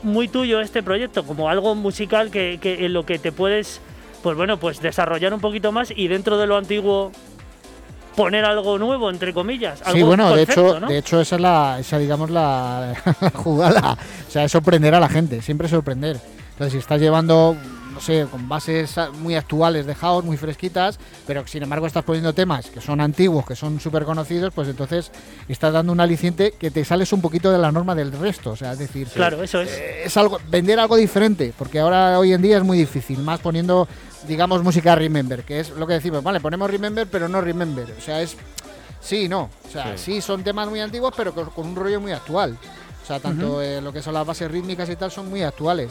muy 0.02 0.28
tuyo 0.28 0.60
este 0.60 0.82
proyecto, 0.82 1.24
como 1.24 1.48
algo 1.48 1.74
musical 1.74 2.30
que, 2.30 2.58
que 2.60 2.86
en 2.86 2.92
lo 2.92 3.04
que 3.04 3.18
te 3.18 3.32
puedes, 3.32 3.80
pues 4.22 4.36
bueno, 4.36 4.58
pues 4.58 4.80
desarrollar 4.80 5.34
un 5.34 5.40
poquito 5.40 5.72
más 5.72 5.92
y 5.94 6.08
dentro 6.08 6.38
de 6.38 6.46
lo 6.46 6.56
antiguo 6.56 7.12
poner 8.16 8.44
algo 8.44 8.78
nuevo, 8.78 9.10
entre 9.10 9.32
comillas. 9.32 9.80
Sí, 9.92 10.02
bueno, 10.02 10.34
de 10.34 10.42
hecho, 10.42 10.80
¿no? 10.80 10.86
de 10.86 10.98
hecho 10.98 11.20
esa 11.20 11.36
es 11.36 11.42
la, 11.42 11.76
esa 11.80 11.98
digamos 11.98 12.30
la, 12.30 12.94
la 13.20 13.30
jugada, 13.30 13.96
o 14.28 14.30
sea, 14.30 14.44
es 14.44 14.52
sorprender 14.52 14.94
a 14.94 15.00
la 15.00 15.08
gente, 15.08 15.42
siempre 15.42 15.68
sorprender. 15.68 16.20
Entonces, 16.52 16.72
si 16.72 16.78
estás 16.78 17.00
llevando, 17.00 17.56
sé, 18.02 18.26
con 18.30 18.48
bases 18.48 18.94
muy 19.20 19.34
actuales 19.36 19.86
de 19.86 19.94
house, 19.94 20.24
muy 20.24 20.36
fresquitas, 20.36 20.98
pero 21.26 21.46
sin 21.46 21.62
embargo 21.62 21.86
estás 21.86 22.04
poniendo 22.04 22.32
temas 22.34 22.66
que 22.66 22.80
son 22.80 23.00
antiguos, 23.00 23.46
que 23.46 23.56
son 23.56 23.78
súper 23.80 24.04
conocidos, 24.04 24.52
pues 24.52 24.68
entonces 24.68 25.10
estás 25.48 25.72
dando 25.72 25.92
un 25.92 26.00
aliciente 26.00 26.52
que 26.52 26.70
te 26.70 26.84
sales 26.84 27.12
un 27.12 27.20
poquito 27.22 27.50
de 27.52 27.58
la 27.58 27.70
norma 27.72 27.94
del 27.94 28.12
resto, 28.12 28.50
o 28.50 28.56
sea, 28.56 28.72
es 28.72 28.78
decir, 28.80 29.08
Claro, 29.08 29.42
eso 29.42 29.60
es. 29.60 29.70
eh, 29.70 30.02
es 30.04 30.16
algo 30.16 30.38
vender 30.48 30.78
algo 30.80 30.96
diferente, 30.96 31.54
porque 31.56 31.78
ahora 31.80 32.18
hoy 32.18 32.32
en 32.32 32.42
día 32.42 32.58
es 32.58 32.64
muy 32.64 32.76
difícil, 32.78 33.18
más 33.20 33.40
poniendo 33.40 33.86
digamos 34.26 34.62
música 34.62 34.94
remember, 34.94 35.42
que 35.44 35.60
es 35.60 35.70
lo 35.70 35.86
que 35.86 35.94
decimos, 35.94 36.22
vale, 36.22 36.40
ponemos 36.40 36.70
remember 36.70 37.06
pero 37.10 37.28
no 37.28 37.40
remember, 37.40 37.86
o 37.96 38.00
sea, 38.00 38.20
es 38.22 38.36
sí, 39.00 39.28
no, 39.28 39.50
o 39.66 39.70
sea, 39.70 39.96
sí, 39.96 40.14
Sí. 40.14 40.20
son 40.20 40.44
temas 40.44 40.68
muy 40.68 40.80
antiguos 40.80 41.12
pero 41.16 41.34
con, 41.34 41.50
con 41.50 41.66
un 41.68 41.76
rollo 41.76 42.00
muy 42.00 42.12
actual. 42.12 42.56
O 43.02 43.06
sea, 43.06 43.18
tanto 43.18 43.60
eh, 43.60 43.80
lo 43.80 43.92
que 43.92 44.00
son 44.00 44.14
las 44.14 44.26
bases 44.26 44.50
rítmicas 44.50 44.88
y 44.88 44.96
tal 44.96 45.10
son 45.10 45.28
muy 45.28 45.42
actuales. 45.42 45.90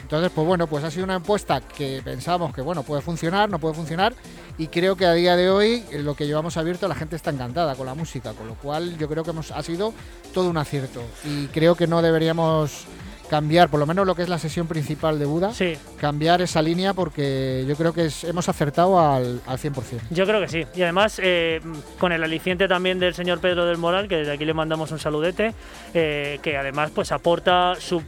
Entonces, 0.00 0.30
pues 0.34 0.46
bueno, 0.46 0.66
pues 0.66 0.84
ha 0.84 0.90
sido 0.90 1.04
una 1.04 1.16
apuesta 1.16 1.60
que 1.60 2.00
pensamos 2.04 2.54
que 2.54 2.60
bueno, 2.60 2.82
puede 2.82 3.02
funcionar, 3.02 3.48
no 3.48 3.58
puede 3.58 3.74
funcionar 3.74 4.14
y 4.58 4.68
creo 4.68 4.94
que 4.94 5.06
a 5.06 5.12
día 5.12 5.36
de 5.36 5.50
hoy 5.50 5.84
eh, 5.90 5.98
lo 5.98 6.14
que 6.14 6.26
llevamos 6.26 6.56
abierto 6.56 6.86
la 6.86 6.94
gente 6.94 7.16
está 7.16 7.30
encantada 7.30 7.74
con 7.74 7.86
la 7.86 7.94
música, 7.94 8.32
con 8.32 8.46
lo 8.46 8.54
cual 8.54 8.96
yo 8.98 9.08
creo 9.08 9.24
que 9.24 9.30
hemos, 9.30 9.50
ha 9.50 9.62
sido 9.62 9.92
todo 10.34 10.50
un 10.50 10.56
acierto 10.56 11.02
y 11.24 11.46
creo 11.46 11.74
que 11.74 11.86
no 11.86 12.02
deberíamos 12.02 12.86
cambiar, 13.32 13.70
por 13.70 13.80
lo 13.80 13.86
menos 13.86 14.06
lo 14.06 14.14
que 14.14 14.20
es 14.22 14.28
la 14.28 14.38
sesión 14.38 14.66
principal 14.66 15.18
de 15.18 15.24
Buda, 15.24 15.54
Sí, 15.54 15.72
cambiar 15.98 16.42
esa 16.42 16.60
línea 16.60 16.92
porque 16.92 17.64
yo 17.66 17.74
creo 17.76 17.94
que 17.94 18.04
es- 18.04 18.24
hemos 18.24 18.46
acertado 18.50 19.00
al, 19.00 19.40
al 19.46 19.58
100%. 19.58 20.02
yo 20.10 20.26
creo 20.26 20.38
que 20.42 20.48
sí. 20.48 20.66
Y 20.74 20.82
además, 20.82 21.18
eh, 21.22 21.58
con 21.98 22.12
el 22.12 22.22
aliciente 22.22 22.68
también 22.68 22.98
del 22.98 23.14
señor 23.14 23.40
Pedro 23.40 23.64
del 23.64 23.78
Moral, 23.78 24.06
que 24.06 24.16
desde 24.16 24.32
aquí 24.32 24.44
le 24.44 24.52
mandamos 24.52 24.90
un 24.92 24.98
saludete, 24.98 25.54
eh, 25.94 26.40
que 26.42 26.58
además 26.58 26.90
pues 26.94 27.10
aporta 27.10 27.74
su 27.80 28.02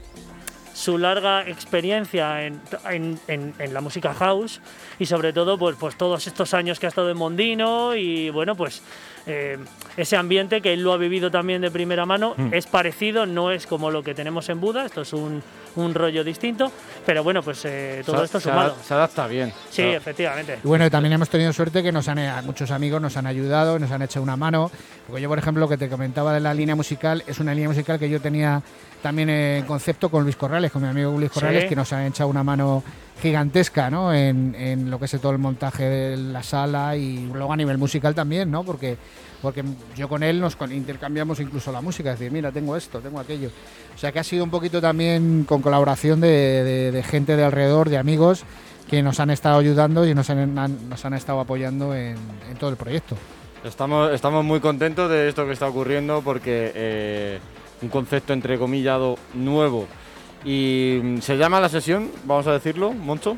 su 0.74 0.98
larga 0.98 1.48
experiencia 1.48 2.42
en, 2.44 2.60
en- 2.90 3.20
en- 3.28 3.54
en 3.60 3.72
la 3.74 3.80
música 3.80 4.12
house 4.12 4.60
y 4.98 5.06
sobre 5.06 5.32
todo 5.32 5.56
pues, 5.56 5.76
pues 5.78 5.96
todos 5.96 6.26
estos 6.26 6.52
años 6.52 6.80
que 6.80 6.86
ha 6.86 6.88
estado 6.88 7.10
en 7.10 7.16
Mondino 7.16 7.94
y 7.94 8.28
bueno 8.30 8.56
pues 8.56 8.82
eh, 9.26 9.58
ese 9.96 10.16
ambiente 10.16 10.60
que 10.60 10.72
él 10.72 10.82
lo 10.82 10.92
ha 10.92 10.96
vivido 10.96 11.30
también 11.30 11.62
de 11.62 11.70
primera 11.70 12.04
mano 12.06 12.34
es 12.52 12.66
parecido, 12.66 13.26
no 13.26 13.50
es 13.50 13.66
como 13.66 13.90
lo 13.90 14.02
que 14.02 14.14
tenemos 14.14 14.48
en 14.48 14.60
Buda, 14.60 14.84
esto 14.86 15.02
es 15.02 15.12
un, 15.12 15.42
un 15.76 15.94
rollo 15.94 16.22
distinto, 16.24 16.70
pero 17.06 17.22
bueno 17.24 17.42
pues 17.42 17.64
eh, 17.64 18.02
todo 18.04 18.18
Se- 18.18 18.24
esto 18.24 18.40
se, 18.40 18.50
sumado. 18.50 18.76
se 18.82 18.92
adapta 18.94 19.26
bien. 19.26 19.50
Sí, 19.70 19.76
Se- 19.82 19.94
efectivamente. 19.96 20.58
Y 20.62 20.66
bueno, 20.68 20.90
también 20.90 21.12
hemos 21.14 21.28
tenido 21.28 21.52
suerte 21.52 21.82
que 21.82 21.92
nos 21.92 22.06
han, 22.08 22.18
eh, 22.18 22.30
muchos 22.44 22.70
amigos 22.70 23.00
nos 23.00 23.16
han 23.16 23.26
ayudado, 23.26 23.78
nos 23.78 23.90
han 23.90 24.02
echado 24.02 24.22
una 24.22 24.36
mano. 24.36 24.70
Porque 25.06 25.20
yo, 25.22 25.28
por 25.28 25.38
ejemplo, 25.38 25.60
lo 25.60 25.68
que 25.68 25.76
te 25.76 25.88
comentaba 25.88 26.32
de 26.32 26.40
la 26.40 26.54
línea 26.54 26.74
musical, 26.74 27.22
es 27.26 27.38
una 27.38 27.52
línea 27.54 27.68
musical 27.68 27.98
que 27.98 28.08
yo 28.08 28.20
tenía 28.20 28.62
también 29.02 29.28
en 29.30 29.64
concepto 29.66 30.08
con 30.10 30.22
Luis 30.24 30.34
Corrales, 30.36 30.72
con 30.72 30.80
mi 30.82 30.88
amigo 30.88 31.12
Luis 31.18 31.30
Sí. 31.32 31.40
Corrales, 31.40 31.66
que 31.66 31.76
nos 31.76 31.92
han 31.92 32.06
echado 32.06 32.28
una 32.30 32.42
mano 32.42 32.82
gigantesca, 33.24 33.88
¿no? 33.88 34.12
En, 34.12 34.54
en 34.54 34.90
lo 34.90 34.98
que 34.98 35.06
es 35.06 35.18
todo 35.18 35.32
el 35.32 35.38
montaje 35.38 35.84
de 35.84 36.16
la 36.18 36.42
sala 36.42 36.94
y 36.94 37.26
luego 37.32 37.52
a 37.52 37.56
nivel 37.56 37.78
musical 37.78 38.14
también, 38.14 38.50
¿no? 38.50 38.64
Porque, 38.64 38.98
porque 39.40 39.64
yo 39.96 40.10
con 40.10 40.22
él 40.22 40.40
nos 40.40 40.58
intercambiamos 40.70 41.40
incluso 41.40 41.72
la 41.72 41.80
música, 41.80 42.12
es 42.12 42.18
decir, 42.18 42.30
mira, 42.30 42.52
tengo 42.52 42.76
esto, 42.76 43.00
tengo 43.00 43.18
aquello. 43.18 43.48
O 43.94 43.98
sea 43.98 44.12
que 44.12 44.18
ha 44.18 44.24
sido 44.24 44.44
un 44.44 44.50
poquito 44.50 44.78
también 44.82 45.44
con 45.48 45.62
colaboración 45.62 46.20
de, 46.20 46.90
de- 46.92 47.02
gente 47.02 47.34
de 47.36 47.44
alrededor, 47.44 47.88
de 47.88 47.96
amigos, 47.96 48.44
que 48.90 49.02
nos 49.02 49.18
han 49.20 49.30
estado 49.30 49.58
ayudando 49.58 50.06
y 50.06 50.14
nos 50.14 50.28
han, 50.28 50.58
han- 50.58 50.88
nos 50.90 51.02
han 51.06 51.14
estado 51.14 51.40
apoyando 51.40 51.94
en, 51.94 52.16
en 52.50 52.56
todo 52.58 52.68
el 52.68 52.76
proyecto. 52.76 53.16
Estamos, 53.64 54.12
estamos 54.12 54.44
muy 54.44 54.60
contentos 54.60 55.08
de 55.10 55.30
esto 55.30 55.46
que 55.46 55.52
está 55.54 55.66
ocurriendo 55.66 56.20
porque 56.22 56.72
eh, 56.74 57.38
un 57.80 57.88
concepto 57.88 58.34
entre 58.34 58.58
comillado 58.58 59.16
nuevo 59.32 59.86
y 60.44 61.00
mm, 61.02 61.18
se 61.20 61.36
llama 61.36 61.60
la 61.60 61.68
sesión, 61.68 62.10
vamos 62.24 62.46
a 62.46 62.52
decirlo, 62.52 62.92
Moncho. 62.92 63.36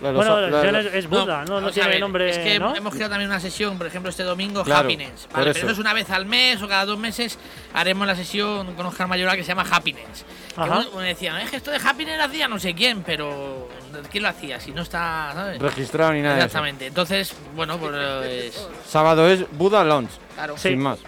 La 0.00 0.08
de 0.12 0.14
los- 0.14 0.24
Bueno, 0.28 0.40
la- 0.42 0.48
la 0.50 0.62
sesión 0.82 0.94
es, 0.96 1.08
Buda, 1.08 1.44
no, 1.44 1.60
no, 1.60 1.66
a 1.66 1.70
tiene 1.72 1.88
ver, 1.88 2.00
nombre, 2.00 2.30
Es 2.30 2.38
que 2.38 2.60
¿no? 2.60 2.72
hemos 2.76 2.94
creado 2.94 3.10
también 3.10 3.28
una 3.30 3.40
sesión, 3.40 3.76
por 3.78 3.88
ejemplo, 3.88 4.10
este 4.10 4.22
domingo, 4.22 4.62
Claro, 4.62 4.82
Happiness. 4.84 5.26
por 5.26 5.38
¿vale? 5.38 5.50
eso. 5.50 5.54
Pero 5.60 5.72
eso 5.72 5.72
es 5.72 5.78
una 5.80 5.92
vez 5.92 6.08
al 6.10 6.24
mes 6.24 6.62
o 6.62 6.68
cada 6.68 6.84
dos 6.84 6.96
meses 7.00 7.36
haremos 7.74 8.06
la 8.06 8.14
sesión 8.14 8.74
con 8.76 8.86
Oscar 8.86 9.08
Mayoral 9.08 9.34
que 9.36 9.42
se 9.42 9.48
llama 9.48 9.64
Happiness. 9.68 10.24
Que 10.54 10.60
Ajá. 10.60 10.78
uno, 10.78 10.86
uno 10.92 11.00
decía, 11.00 11.32
no, 11.32 11.38
es 11.38 11.50
que 11.50 11.56
esto 11.56 11.72
de 11.72 11.78
Happiness 11.78 12.16
lo 12.16 12.22
hacía 12.24 12.46
no 12.46 12.60
sé 12.60 12.74
quién, 12.74 13.02
pero 13.02 13.68
¿quién 14.08 14.22
lo 14.22 14.28
hacía? 14.28 14.60
Si 14.60 14.70
no 14.70 14.82
está, 14.82 15.32
¿sabes? 15.34 15.58
Registrado 15.60 16.12
ni 16.12 16.20
nada 16.22 16.34
de 16.34 16.40
eso. 16.42 16.46
Exactamente. 16.46 16.86
Entonces, 16.86 17.34
bueno, 17.56 17.76
pues. 17.78 18.68
Sábado 18.88 19.26
es 19.28 19.50
Buda 19.50 19.82
Lounge, 19.82 20.12
Claro. 20.36 20.56
Sí. 20.56 20.68
sin 20.68 20.78
más. 20.78 21.00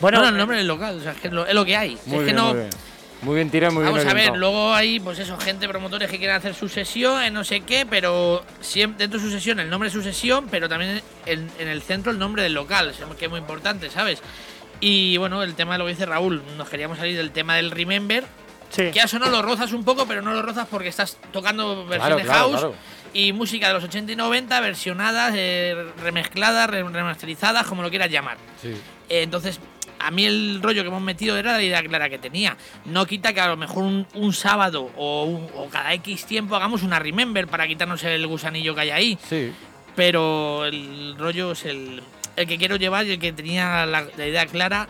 Bueno, 0.00 0.18
Bueno, 0.20 0.28
el 0.32 0.38
nombre 0.38 0.56
del 0.56 0.66
local, 0.66 0.96
o 0.98 1.02
sea, 1.02 1.12
es 1.12 1.18
que 1.20 1.28
es 1.28 1.34
lo, 1.34 1.46
es 1.46 1.54
lo 1.54 1.64
que 1.66 1.76
hay. 1.76 1.98
Muy 2.06 2.18
es 2.18 2.24
bien, 2.24 2.26
que 2.26 2.32
no, 2.32 2.48
muy 2.48 2.56
bien. 2.60 2.70
Muy 3.22 3.34
bien 3.36 3.50
tirado, 3.50 3.72
muy 3.72 3.82
Vamos 3.84 4.00
bien 4.04 4.10
a 4.10 4.14
ver, 4.14 4.36
luego 4.36 4.74
hay, 4.74 5.00
pues 5.00 5.18
eso, 5.18 5.38
gente, 5.38 5.66
promotores 5.68 6.10
que 6.10 6.18
quieren 6.18 6.36
hacer 6.36 6.54
su 6.54 6.68
sesión, 6.68 7.22
en 7.22 7.32
no 7.34 7.44
sé 7.44 7.60
qué, 7.62 7.86
pero 7.86 8.44
siempre 8.60 9.04
dentro 9.04 9.18
de 9.18 9.24
su 9.26 9.32
sesión 9.32 9.58
el 9.58 9.70
nombre 9.70 9.88
de 9.88 9.92
su 9.92 10.02
sesión, 10.02 10.48
pero 10.50 10.68
también 10.68 11.00
en, 11.24 11.50
en 11.58 11.68
el 11.68 11.80
centro 11.82 12.12
el 12.12 12.18
nombre 12.18 12.42
del 12.42 12.52
local, 12.52 12.92
que 13.18 13.24
es 13.24 13.30
muy 13.30 13.40
importante, 13.40 13.88
¿sabes? 13.90 14.20
Y 14.80 15.16
bueno, 15.16 15.42
el 15.42 15.54
tema 15.54 15.72
de 15.72 15.78
lo 15.78 15.84
que 15.86 15.92
dice 15.92 16.04
Raúl, 16.04 16.42
nos 16.58 16.68
queríamos 16.68 16.98
salir 16.98 17.16
del 17.16 17.30
tema 17.30 17.56
del 17.56 17.70
Remember, 17.70 18.24
sí. 18.68 18.90
que 18.92 19.00
a 19.00 19.04
eso 19.04 19.18
no 19.18 19.30
lo 19.30 19.40
rozas 19.40 19.72
un 19.72 19.82
poco, 19.84 20.06
pero 20.06 20.20
no 20.20 20.34
lo 20.34 20.42
rozas 20.42 20.68
porque 20.70 20.88
estás 20.88 21.16
tocando 21.32 21.86
versiones 21.86 22.26
claro, 22.26 22.38
house 22.40 22.60
claro. 22.60 22.74
y 23.14 23.32
música 23.32 23.68
de 23.68 23.72
los 23.72 23.84
80 23.84 24.12
y 24.12 24.16
90, 24.16 24.60
versionadas, 24.60 25.32
eh, 25.34 25.74
remezcladas, 26.02 26.68
re- 26.68 26.82
remasterizadas, 26.82 27.66
como 27.66 27.82
lo 27.82 27.88
quieras 27.88 28.10
llamar. 28.10 28.36
Sí. 28.60 28.68
Eh, 29.08 29.22
entonces, 29.22 29.58
a 30.06 30.10
mí 30.10 30.24
el 30.24 30.60
rollo 30.62 30.82
que 30.82 30.88
hemos 30.88 31.02
metido 31.02 31.36
era 31.36 31.52
la 31.52 31.62
idea 31.62 31.82
clara 31.82 32.08
que 32.08 32.18
tenía. 32.18 32.56
No 32.84 33.04
quita 33.06 33.32
que 33.32 33.40
a 33.40 33.48
lo 33.48 33.56
mejor 33.56 33.84
un, 33.84 34.06
un 34.14 34.32
sábado 34.32 34.90
o, 34.96 35.24
un- 35.24 35.48
o 35.56 35.68
cada 35.68 35.92
X 35.94 36.24
tiempo 36.26 36.54
hagamos 36.56 36.82
una 36.82 36.98
remember 36.98 37.46
para 37.48 37.66
quitarnos 37.66 38.02
el 38.04 38.26
gusanillo 38.26 38.74
que 38.74 38.80
hay 38.82 38.90
ahí. 38.90 39.18
Sí. 39.28 39.52
Pero 39.94 40.64
el 40.66 41.16
rollo 41.18 41.52
es 41.52 41.64
el, 41.64 42.02
el 42.36 42.46
que 42.46 42.58
quiero 42.58 42.76
llevar 42.76 43.06
y 43.06 43.12
el 43.12 43.18
que 43.18 43.32
tenía 43.32 43.86
la, 43.86 44.06
la 44.16 44.26
idea 44.26 44.46
clara 44.46 44.88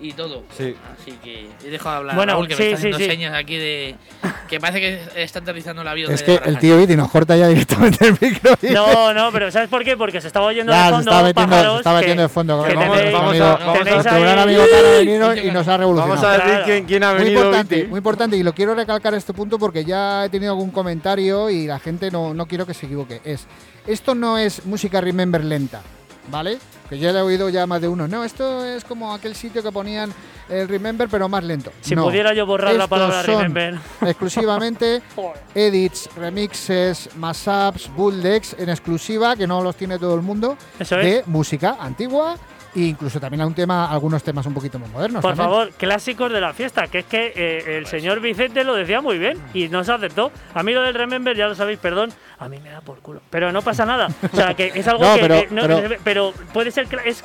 y 0.00 0.12
todo. 0.12 0.44
Sí. 0.56 0.74
Así 1.00 1.12
que 1.22 1.48
he 1.64 1.70
dejado 1.70 1.90
de 1.90 1.96
hablar. 1.98 2.16
Bueno, 2.16 2.32
Raúl, 2.34 2.46
que 2.48 2.54
sí, 2.54 2.62
me 2.62 2.68
está 2.70 2.76
sí, 2.82 2.88
haciendo 2.88 2.98
sí. 2.98 3.04
señas 3.06 3.34
aquí 3.34 3.56
de. 3.56 3.96
Que 4.48 4.60
parece 4.60 4.80
que 4.80 5.22
está 5.22 5.40
aterrizando 5.40 5.82
el 5.82 5.88
avión. 5.88 6.12
Es 6.12 6.20
de 6.20 6.26
que 6.26 6.32
Barajas. 6.32 6.54
el 6.54 6.58
tío 6.60 6.78
Viti 6.78 6.96
nos 6.96 7.10
corta 7.10 7.36
ya 7.36 7.48
directamente 7.48 8.06
el 8.06 8.12
micro. 8.20 8.54
y- 8.62 8.70
No, 8.70 9.12
no, 9.12 9.30
pero 9.32 9.50
¿sabes 9.50 9.68
por 9.68 9.84
qué? 9.84 9.96
Porque 9.96 10.20
se 10.20 10.28
estaba 10.28 10.46
oyendo 10.46 10.72
Ya, 10.72 10.78
de 10.84 10.88
se 10.88 10.94
fondo 10.94 11.10
está 11.10 11.22
metiendo, 11.24 11.72
se 11.72 11.78
está 11.78 11.92
metiendo 11.94 12.16
que- 12.16 12.22
de 12.22 12.28
fondo. 12.28 12.64
que 12.64 12.74
Vamos, 12.74 12.96
tenéis- 12.98 13.12
vamos 13.12 13.30
amigo, 13.30 13.44
a- 13.44 13.56
vamos 13.56 13.80
a- 13.88 14.02
tu 14.02 14.20
gran 14.20 14.38
amigo 14.38 14.62
que 14.64 14.76
ha 14.76 14.82
venido 14.98 15.36
y 15.36 15.50
nos 15.50 15.68
ha 15.68 15.76
revolucionado. 15.76 16.22
Vamos 16.22 16.24
a 16.24 16.32
decir 16.32 16.48
Claro. 16.50 16.64
quién, 16.64 16.84
quién 16.86 17.04
ha 17.04 17.10
Muy 17.12 17.18
venido. 17.24 17.40
importante, 17.42 17.74
Viti. 17.76 17.88
muy 17.88 17.98
importante, 17.98 18.36
y 18.36 18.42
lo 18.42 18.52
quiero 18.54 18.74
recalcar 18.74 19.14
este 19.14 19.34
punto 19.34 19.58
porque 19.58 19.84
ya 19.84 20.24
he 20.24 20.28
tenido 20.30 20.52
algún 20.52 20.70
comentario 20.70 21.50
y 21.50 21.66
la 21.66 21.78
gente 21.78 22.10
no, 22.10 22.32
no 22.34 22.46
quiero 22.46 22.64
que 22.66 22.72
se 22.74 22.86
equivoque. 22.86 23.20
Es, 23.24 23.46
esto 23.86 24.14
no 24.14 24.38
es 24.38 24.64
música 24.64 25.00
Remember 25.00 25.44
lenta, 25.44 25.82
¿vale? 26.30 26.58
Que 26.88 26.98
yo 26.98 27.12
le 27.12 27.18
he 27.18 27.22
oído 27.22 27.48
ya 27.50 27.66
más 27.66 27.80
de 27.80 27.88
uno. 27.88 28.08
No, 28.08 28.24
esto 28.24 28.64
es 28.64 28.84
como 28.84 29.12
aquel 29.12 29.34
sitio 29.34 29.62
que 29.62 29.70
ponían 29.70 30.12
el 30.48 30.66
Remember 30.68 31.08
pero 31.10 31.28
más 31.28 31.44
lento. 31.44 31.70
Si 31.82 31.94
No. 31.94 32.04
pudiera 32.04 32.32
yo 32.32 32.46
borrar 32.46 32.74
la 32.74 32.86
palabra 32.86 33.22
son 33.22 33.36
Remember. 33.42 33.78
Exclusivamente 34.06 35.02
edits, 35.54 36.08
remixes, 36.16 37.10
mashups, 37.16 37.90
bootlegs 37.94 38.56
en 38.58 38.68
exclusiva, 38.70 39.36
que 39.36 39.46
no 39.46 39.62
los 39.62 39.76
tiene 39.76 39.98
todo 39.98 40.14
el 40.14 40.22
mundo, 40.22 40.56
Eso 40.78 40.96
de 40.96 41.18
es. 41.18 41.26
música 41.26 41.76
antigua 41.80 42.36
e 42.74 42.80
incluso 42.80 43.18
también 43.20 43.44
un 43.44 43.54
tema, 43.54 43.90
algunos 43.90 44.22
temas 44.22 44.44
un 44.46 44.54
poquito 44.54 44.78
más 44.78 44.90
modernos. 44.90 45.22
Por 45.22 45.32
también. 45.34 45.48
favor, 45.48 45.70
clásicos 45.72 46.30
de 46.32 46.40
la 46.40 46.52
fiesta, 46.52 46.86
que 46.86 47.00
es 47.00 47.04
que 47.06 47.32
eh, 47.34 47.78
el 47.78 47.86
señor 47.86 48.20
Vicente 48.20 48.64
lo 48.64 48.74
decía 48.74 49.00
muy 49.00 49.18
bien 49.18 49.38
y 49.54 49.68
nos 49.68 49.88
aceptó. 49.88 50.30
A 50.54 50.62
mí 50.62 50.72
lo 50.72 50.82
del 50.82 50.94
Remember, 50.94 51.36
ya 51.36 51.46
lo 51.48 51.54
sabéis, 51.54 51.78
perdón, 51.78 52.12
a 52.38 52.48
mí 52.48 52.58
me 52.62 52.70
da 52.70 52.80
por 52.80 52.98
culo. 53.00 53.20
Pero 53.30 53.52
no 53.52 53.62
pasa 53.62 53.84
nada. 53.86 54.08
O 54.32 54.36
sea, 54.36 54.54
que 54.54 54.72
es 54.74 54.86
algo 54.88 55.02
No, 55.08 55.14
que. 55.14 55.20
pero- 55.20 55.34
eh, 55.34 55.48
no- 55.50 55.62
pero- 55.62 55.96
pero 56.04 56.32
puede 56.52 56.70
ser. 56.70 56.86
Es 57.04 57.24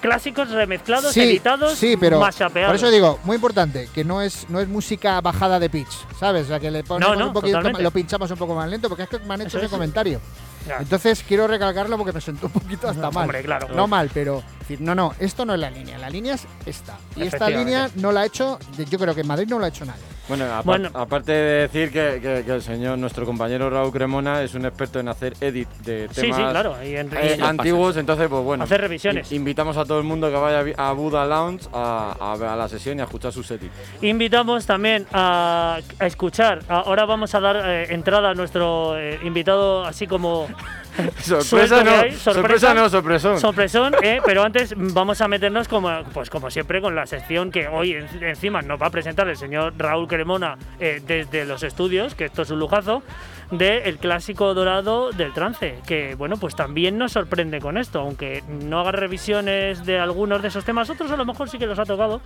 clásicos 0.00 0.50
remezclados, 0.50 1.12
sí, 1.12 1.20
editados, 1.22 1.74
sí, 1.74 1.96
pero 1.98 2.18
por 2.20 2.74
eso 2.74 2.90
digo, 2.90 3.18
muy 3.24 3.36
importante, 3.36 3.88
que 3.94 4.02
no 4.04 4.20
es 4.22 4.48
no 4.50 4.60
es 4.60 4.68
música 4.68 5.20
bajada 5.20 5.58
de 5.58 5.68
pitch, 5.70 5.90
¿sabes? 6.18 6.44
O 6.44 6.48
sea, 6.48 6.60
que 6.60 6.70
le 6.70 6.84
ponemos 6.84 7.16
no, 7.18 7.26
un 7.28 7.32
poquito, 7.32 7.60
lo 7.60 7.90
pinchamos 7.90 8.30
un 8.30 8.36
poco 8.36 8.54
más 8.54 8.68
lento, 8.68 8.88
porque 8.88 9.04
es 9.04 9.08
que 9.08 9.18
me 9.20 9.34
han 9.34 9.40
hecho 9.42 9.48
Eso 9.48 9.58
ese 9.58 9.66
es. 9.66 9.70
comentario. 9.72 10.20
Ya. 10.66 10.78
Entonces 10.78 11.22
quiero 11.26 11.46
recalcarlo 11.46 11.96
porque 11.98 12.12
me 12.12 12.20
sentó 12.20 12.46
un 12.46 12.52
poquito 12.52 12.88
hasta 12.88 13.02
No, 13.02 13.12
mal. 13.12 13.24
hombre, 13.24 13.42
claro. 13.42 13.68
No 13.74 13.86
mal, 13.86 14.10
pero 14.12 14.42
decir, 14.68 14.80
no, 14.80 14.94
no, 14.94 15.12
esto 15.18 15.44
no 15.44 15.54
es 15.54 15.60
la 15.60 15.70
línea, 15.70 15.98
la 15.98 16.10
línea 16.10 16.34
es 16.34 16.46
esta. 16.66 16.96
Y 17.16 17.22
esta 17.22 17.48
línea 17.50 17.88
no 17.96 18.12
la 18.12 18.20
ha 18.22 18.26
hecho, 18.26 18.58
yo 18.90 18.98
creo 18.98 19.14
que 19.14 19.20
en 19.22 19.26
Madrid 19.26 19.46
no 19.48 19.58
la 19.58 19.66
ha 19.66 19.68
hecho 19.68 19.84
nadie. 19.84 20.02
Bueno, 20.26 20.46
Bueno. 20.64 20.88
aparte 20.94 21.32
de 21.32 21.60
decir 21.68 21.90
que, 21.92 22.18
que- 22.22 22.44
que 22.46 22.52
el 22.54 22.62
señor, 22.62 22.96
nuestro 22.96 23.26
compañero 23.26 23.68
Raúl 23.68 23.92
Cremona, 23.92 24.40
es 24.42 24.54
un 24.54 24.64
experto 24.64 24.98
en 24.98 25.08
hacer 25.08 25.34
edit 25.38 25.68
de 25.84 26.08
Sí, 26.12 26.22
temas 26.22 26.36
sí, 26.38 26.42
claro. 26.48 26.82
Y 26.82 26.96
en- 26.96 27.10
eh, 27.14 27.36
y- 27.38 27.42
antiguos, 27.42 27.98
entonces, 27.98 28.28
pues 28.28 28.42
bueno. 28.42 28.64
Hacer 28.64 28.80
revisiones. 28.80 29.30
Invitamos 29.32 29.76
a 29.76 29.84
todo 29.84 29.98
el 29.98 30.04
mundo 30.04 30.30
que 30.30 30.36
vaya 30.36 30.64
a 30.78 30.92
Buda 30.92 31.26
Lounge 31.26 31.68
a, 31.74 32.16
a- 32.18 32.52
a 32.54 32.56
la 32.56 32.68
sesión 32.70 32.96
y 32.98 33.00
a 33.02 33.04
escuchar 33.04 33.32
sus 33.32 33.50
edits. 33.50 33.74
Invitamos 34.00 34.64
también 34.64 35.06
a, 35.12 35.78
a 35.98 36.06
escuchar. 36.06 36.60
Ahora 36.68 37.04
vamos 37.04 37.34
a 37.34 37.40
dar 37.40 37.56
eh, 37.62 37.92
entrada 37.92 38.30
a 38.30 38.34
nuestro 38.34 38.98
eh, 38.98 39.20
invitado, 39.24 39.84
así 39.84 40.06
como 40.06 40.48
Sorpresa 41.18 41.82
no, 41.82 41.90
hay, 41.90 42.12
sorpresa, 42.12 42.74
no, 42.74 42.88
sorpresón. 42.88 43.40
sorpresón, 43.40 43.94
eh, 44.02 44.20
pero 44.24 44.42
antes 44.44 44.74
vamos 44.76 45.20
a 45.20 45.28
meternos 45.28 45.66
como, 45.68 45.90
pues 46.12 46.30
como 46.30 46.50
siempre 46.50 46.80
con 46.80 46.94
la 46.94 47.06
sección 47.06 47.50
que 47.50 47.66
hoy 47.68 47.94
en- 47.94 48.22
encima 48.22 48.62
nos 48.62 48.80
va 48.80 48.86
a 48.86 48.90
presentar 48.90 49.28
el 49.28 49.36
señor 49.36 49.74
Raúl 49.76 50.06
Cremona 50.06 50.56
eh, 50.78 51.02
desde 51.06 51.44
los 51.46 51.62
estudios, 51.62 52.14
que 52.14 52.26
esto 52.26 52.42
es 52.42 52.50
un 52.50 52.58
lujazo, 52.60 53.02
del 53.50 53.98
clásico 53.98 54.54
dorado 54.54 55.10
del 55.10 55.32
trance, 55.32 55.78
que 55.86 56.14
bueno, 56.14 56.36
pues 56.36 56.54
también 56.56 56.96
nos 56.98 57.12
sorprende 57.12 57.60
con 57.60 57.76
esto, 57.76 58.00
aunque 58.00 58.42
no 58.48 58.80
haga 58.80 58.92
revisiones 58.92 59.84
de 59.84 59.98
algunos 59.98 60.42
de 60.42 60.48
esos 60.48 60.64
temas, 60.64 60.88
otros 60.90 61.10
a 61.10 61.16
lo 61.16 61.24
mejor 61.24 61.48
sí 61.50 61.58
que 61.58 61.66
los 61.66 61.78
ha 61.78 61.84
tocado, 61.84 62.20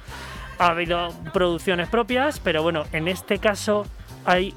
ha 0.58 0.68
habido 0.68 1.08
producciones 1.32 1.88
propias, 1.88 2.38
pero 2.40 2.62
bueno, 2.62 2.84
en 2.92 3.08
este 3.08 3.38
caso 3.38 3.84
hay 4.24 4.54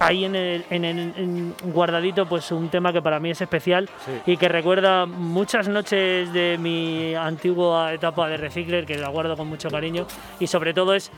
ahí 0.00 0.24
en 0.24 0.34
el, 0.34 0.64
en 0.70 0.84
el 0.84 0.98
en 1.16 1.54
guardadito 1.72 2.26
pues 2.26 2.50
un 2.50 2.68
tema 2.68 2.92
que 2.92 3.00
para 3.00 3.20
mí 3.20 3.30
es 3.30 3.40
especial 3.40 3.88
Sí. 4.04 4.32
y 4.32 4.36
que 4.36 4.48
recuerda 4.48 5.06
muchas 5.06 5.68
noches 5.68 6.32
de 6.32 6.56
mi 6.58 7.14
antigua 7.14 7.92
etapa 7.92 8.26
de 8.28 8.36
recicler 8.36 8.84
que 8.86 8.96
la 8.98 9.08
guardo 9.08 9.36
con 9.36 9.46
mucho 9.48 9.70
cariño 9.70 10.06
y 10.40 10.46
sobre 10.46 10.74
todo 10.74 10.94
es 10.94 11.10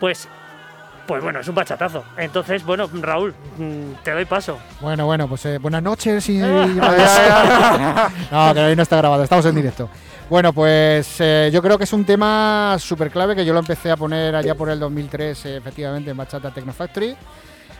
pues 0.00 0.28
pues 1.06 1.22
bueno 1.22 1.40
es 1.40 1.48
un 1.48 1.54
bachatazo 1.54 2.02
entonces 2.16 2.64
bueno 2.64 2.88
Raúl 2.92 3.34
mm, 3.58 4.02
te 4.02 4.10
doy 4.12 4.24
paso 4.24 4.58
Bueno, 4.80 5.06
bueno, 5.06 5.28
pues 5.28 5.44
eh, 5.46 5.58
buenas 5.58 5.82
noches 5.82 6.28
y. 6.28 6.38
No, 8.30 8.54
que 8.54 8.60
hoy 8.60 8.76
no 8.76 8.82
está 8.82 8.96
grabado, 8.96 9.22
estamos 9.22 9.44
en 9.46 9.54
directo. 9.54 9.88
Bueno, 10.30 10.52
pues 10.54 11.16
eh, 11.20 11.50
yo 11.52 11.60
creo 11.62 11.76
que 11.76 11.84
es 11.84 11.92
un 11.92 12.04
tema 12.04 12.76
súper 12.78 13.10
clave 13.10 13.36
que 13.36 13.44
yo 13.44 13.52
lo 13.52 13.58
empecé 13.60 13.90
a 13.90 13.96
poner 13.96 14.34
allá 14.34 14.54
por 14.54 14.70
el 14.70 14.80
2003, 14.80 15.44
eh, 15.46 15.56
efectivamente, 15.58 16.10
en 16.10 16.16
Bachata 16.16 16.50
Techno 16.50 16.72
Factory. 16.72 17.14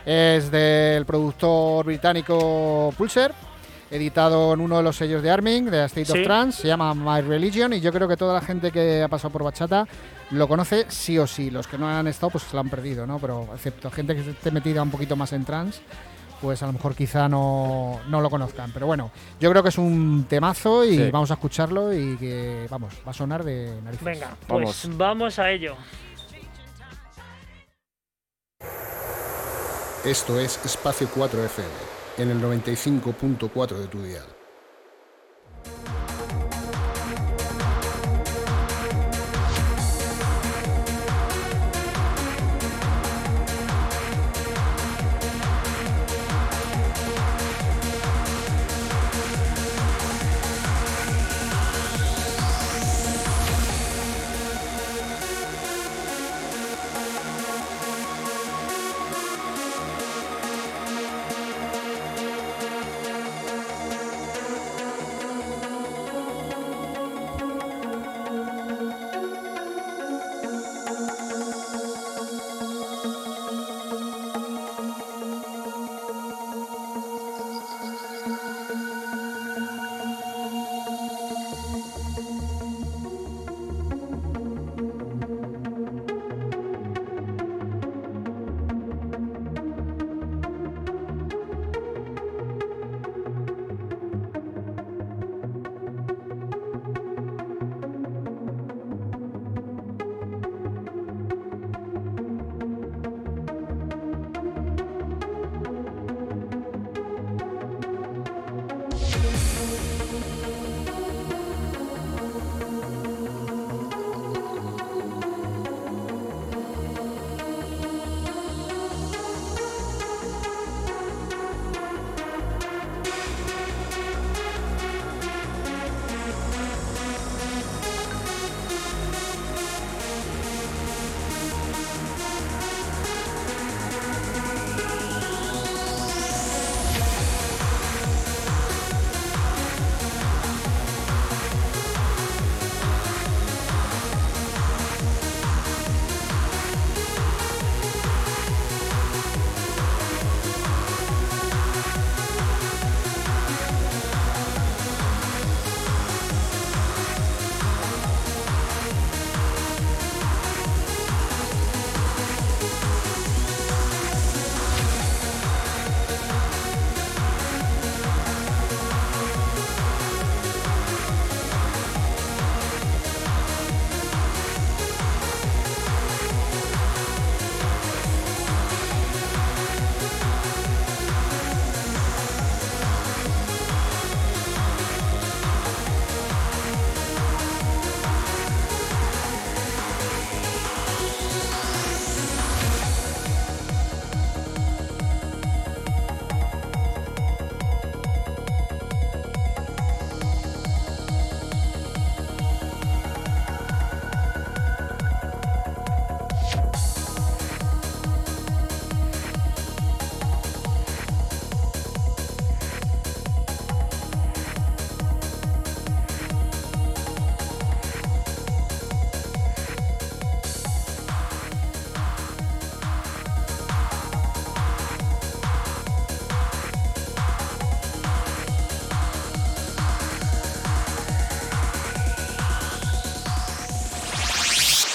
Es 0.05 0.51
del 0.51 1.05
productor 1.05 1.85
británico 1.85 2.93
Pulser, 2.97 3.33
editado 3.89 4.53
en 4.53 4.61
uno 4.61 4.77
de 4.77 4.83
los 4.83 4.95
sellos 4.95 5.23
de 5.23 5.31
Arming, 5.31 5.65
de 5.65 5.85
State 5.85 6.05
Sí. 6.05 6.11
of 6.19 6.23
Trance, 6.23 6.61
se 6.61 6.67
llama 6.67 6.93
My 6.93 7.21
Religion, 7.21 7.73
y 7.73 7.81
yo 7.81 7.91
creo 7.91 8.07
que 8.07 8.17
toda 8.17 8.33
la 8.35 8.41
gente 8.41 8.71
que 8.71 9.01
ha 9.01 9.07
pasado 9.07 9.31
por 9.31 9.43
Bachata 9.43 9.87
lo 10.31 10.47
conoce 10.47 10.85
sí 10.89 11.17
o 11.17 11.25
sí. 11.25 11.49
Los 11.49 11.67
que 11.67 11.77
no 11.77 11.87
han 11.89 12.07
estado, 12.07 12.29
pues 12.31 12.43
se 12.43 12.53
lo 12.53 12.59
han 12.59 12.69
perdido, 12.69 13.07
¿no? 13.07 13.17
Pero 13.19 13.47
excepto 13.53 13.89
gente 13.89 14.15
que 14.15 14.29
esté 14.29 14.51
metida 14.51 14.81
un 14.83 14.91
poquito 14.91 15.15
más 15.15 15.33
en 15.33 15.43
trance, 15.45 15.81
pues 16.41 16.61
a 16.61 16.67
lo 16.67 16.73
mejor 16.73 16.93
quizá 16.95 17.27
no, 17.27 17.99
no 18.07 18.21
lo 18.21 18.29
conozcan. 18.29 18.71
Pero 18.73 18.85
bueno, 18.85 19.09
yo 19.39 19.49
creo 19.49 19.63
que 19.63 19.69
es 19.69 19.77
un 19.79 20.25
temazo 20.29 20.85
y 20.85 20.97
Sí. 20.97 21.09
vamos 21.11 21.31
a 21.31 21.35
escucharlo 21.35 21.91
y 21.93 22.15
que, 22.17 22.67
vamos, 22.69 22.93
va 23.07 23.11
a 23.11 23.13
sonar 23.13 23.43
de 23.43 23.79
narices. 23.83 24.05
venga 24.05 24.35
pues 24.47 24.83
Vamos. 24.85 24.97
vamos 24.97 25.39
a 25.39 25.49
ello 25.51 25.75
Esto 30.05 30.39
es 30.39 30.63
Espacio 30.63 31.09
4 31.15 31.45
FM, 31.45 31.69
en 32.19 32.29
el 32.29 32.39
95.4 32.39 33.75
de 33.79 33.87
tu 33.87 34.03
dial. 34.03 34.34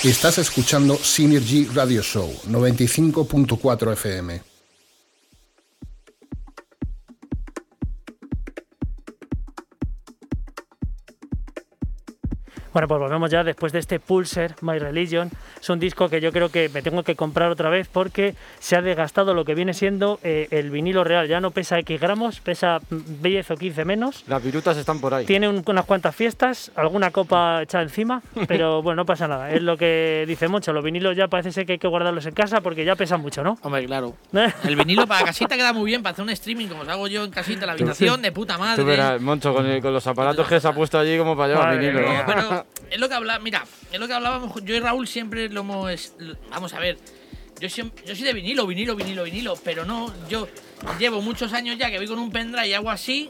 Estás 0.03 0.39
escuchando 0.39 0.97
Synergy 0.97 1.67
Radio 1.67 2.01
Show 2.01 2.33
95.4 2.49 3.93
FM. 3.93 4.41
Bueno, 12.73 12.89
pues 12.89 12.99
volvemos 12.99 13.31
ya 13.31 13.45
después 13.45 13.73
de 13.75 13.81
este 13.81 14.01
Pulser, 14.01 14.55
My 14.63 14.79
Religion. 14.79 15.31
Es 15.61 15.69
un 15.69 15.79
disco 15.79 16.09
que 16.09 16.21
yo 16.21 16.33
creo 16.33 16.49
que 16.49 16.69
me 16.71 16.81
tengo 16.83 17.03
que 17.03 17.15
comprar 17.17 17.51
otra 17.51 17.69
vez 17.69 17.89
porque 17.93 18.35
se 18.61 18.77
ha 18.77 18.83
desgastado 18.83 19.35
lo 19.35 19.45
que 19.45 19.55
viene 19.55 19.75
siendo 19.75 20.19
eh, 20.23 20.49
el 20.51 20.71
vinilo 20.71 21.05
real. 21.05 21.29
Ya 21.29 21.41
no 21.41 21.51
pesa 21.51 21.79
X 21.81 22.01
gramos, 22.01 22.41
pesa 22.41 22.79
10 22.91 23.51
o 23.51 23.57
15 23.57 23.85
menos. 23.85 24.25
Las 24.27 24.43
virutas 24.43 24.77
están 24.79 25.01
por 25.01 25.13
ahí. 25.13 25.27
Tiene 25.27 25.49
un- 25.49 25.63
unas 25.67 25.85
cuantas 25.85 26.17
fiestas, 26.17 26.73
alguna 26.77 27.11
copa 27.11 27.63
echada 27.63 27.83
encima, 27.85 28.23
pero 28.49 28.83
bueno, 28.83 29.03
no 29.03 29.07
pasa 29.07 29.29
nada. 29.29 29.51
Es 29.51 29.63
lo 29.63 29.77
que 29.77 30.25
dice 30.27 30.49
mucho. 30.49 30.73
Los 30.73 30.83
vinilos 30.83 31.17
ya 31.17 31.29
parece 31.29 31.53
ser 31.53 31.67
que 31.67 31.73
hay 31.73 31.79
que 31.79 31.89
guardarlos 31.89 32.25
en 32.27 32.35
casa 32.35 32.61
porque 32.63 32.85
ya 32.85 32.97
pesan 32.97 33.21
mucho, 33.21 33.43
¿no? 33.43 33.59
Hombre, 33.63 33.85
claro. 33.85 34.15
El 34.65 34.77
vinilo 34.77 35.07
para 35.07 35.27
casita 35.27 35.57
queda 35.57 35.73
muy 35.73 35.87
bien 35.87 36.03
para 36.03 36.13
hacer 36.15 36.23
un 36.23 36.31
streaming 36.31 36.69
como 36.69 36.83
os 36.83 36.89
hago 36.89 37.07
yo 37.07 37.23
en 37.25 37.31
casita, 37.31 37.61
en 37.61 37.67
la 37.67 37.73
habitación, 37.75 38.23
de 38.23 38.33
puta 38.33 38.57
madre. 38.57 38.83
Tú 38.83 38.87
verás, 38.89 39.21
Moncho, 39.21 39.53
con, 39.53 39.67
el- 39.67 39.83
con 39.83 39.93
los 39.93 40.07
aparatos 40.07 40.47
que 40.49 40.59
se 40.59 40.67
ha 40.69 40.73
puesto 40.73 40.99
allí 40.99 41.19
como 41.19 41.37
para 41.37 41.53
llevar 41.53 41.79
vinilo. 41.79 42.01
mía. 42.01 42.25
Pero 42.27 42.65
es 42.91 42.99
lo 42.99 43.09
que 43.09 43.15
habla, 43.15 43.39
mira, 43.39 43.65
es 43.93 44.01
lo 44.01 44.07
que 44.07 44.15
hablábamos. 44.15 44.55
Yo 44.65 44.75
y 44.75 44.81
Raúl 44.81 45.07
siempre 45.07 45.49
lo 45.51 45.60
hemos. 45.61 46.13
lo- 46.19 46.37
Vamos 46.51 46.73
a 46.75 46.79
ver. 46.79 46.99
Yo, 47.61 47.69
siem- 47.69 47.93
yo 48.07 48.15
soy 48.15 48.25
de 48.25 48.33
vinilo, 48.33 48.67
vinilo, 48.67 48.97
vinilo, 48.97 49.23
vinilo, 49.25 49.55
pero 49.63 49.85
no, 49.85 50.13
yo 50.29 50.49
llevo 50.99 51.21
muchos 51.21 51.53
años 51.53 51.77
ya 51.79 51.91
que 51.91 51.99
voy 51.99 52.07
con 52.07 52.19
un 52.19 52.31
pendrive 52.31 52.69
y 52.69 52.73
hago 52.75 52.91
así. 52.91 53.29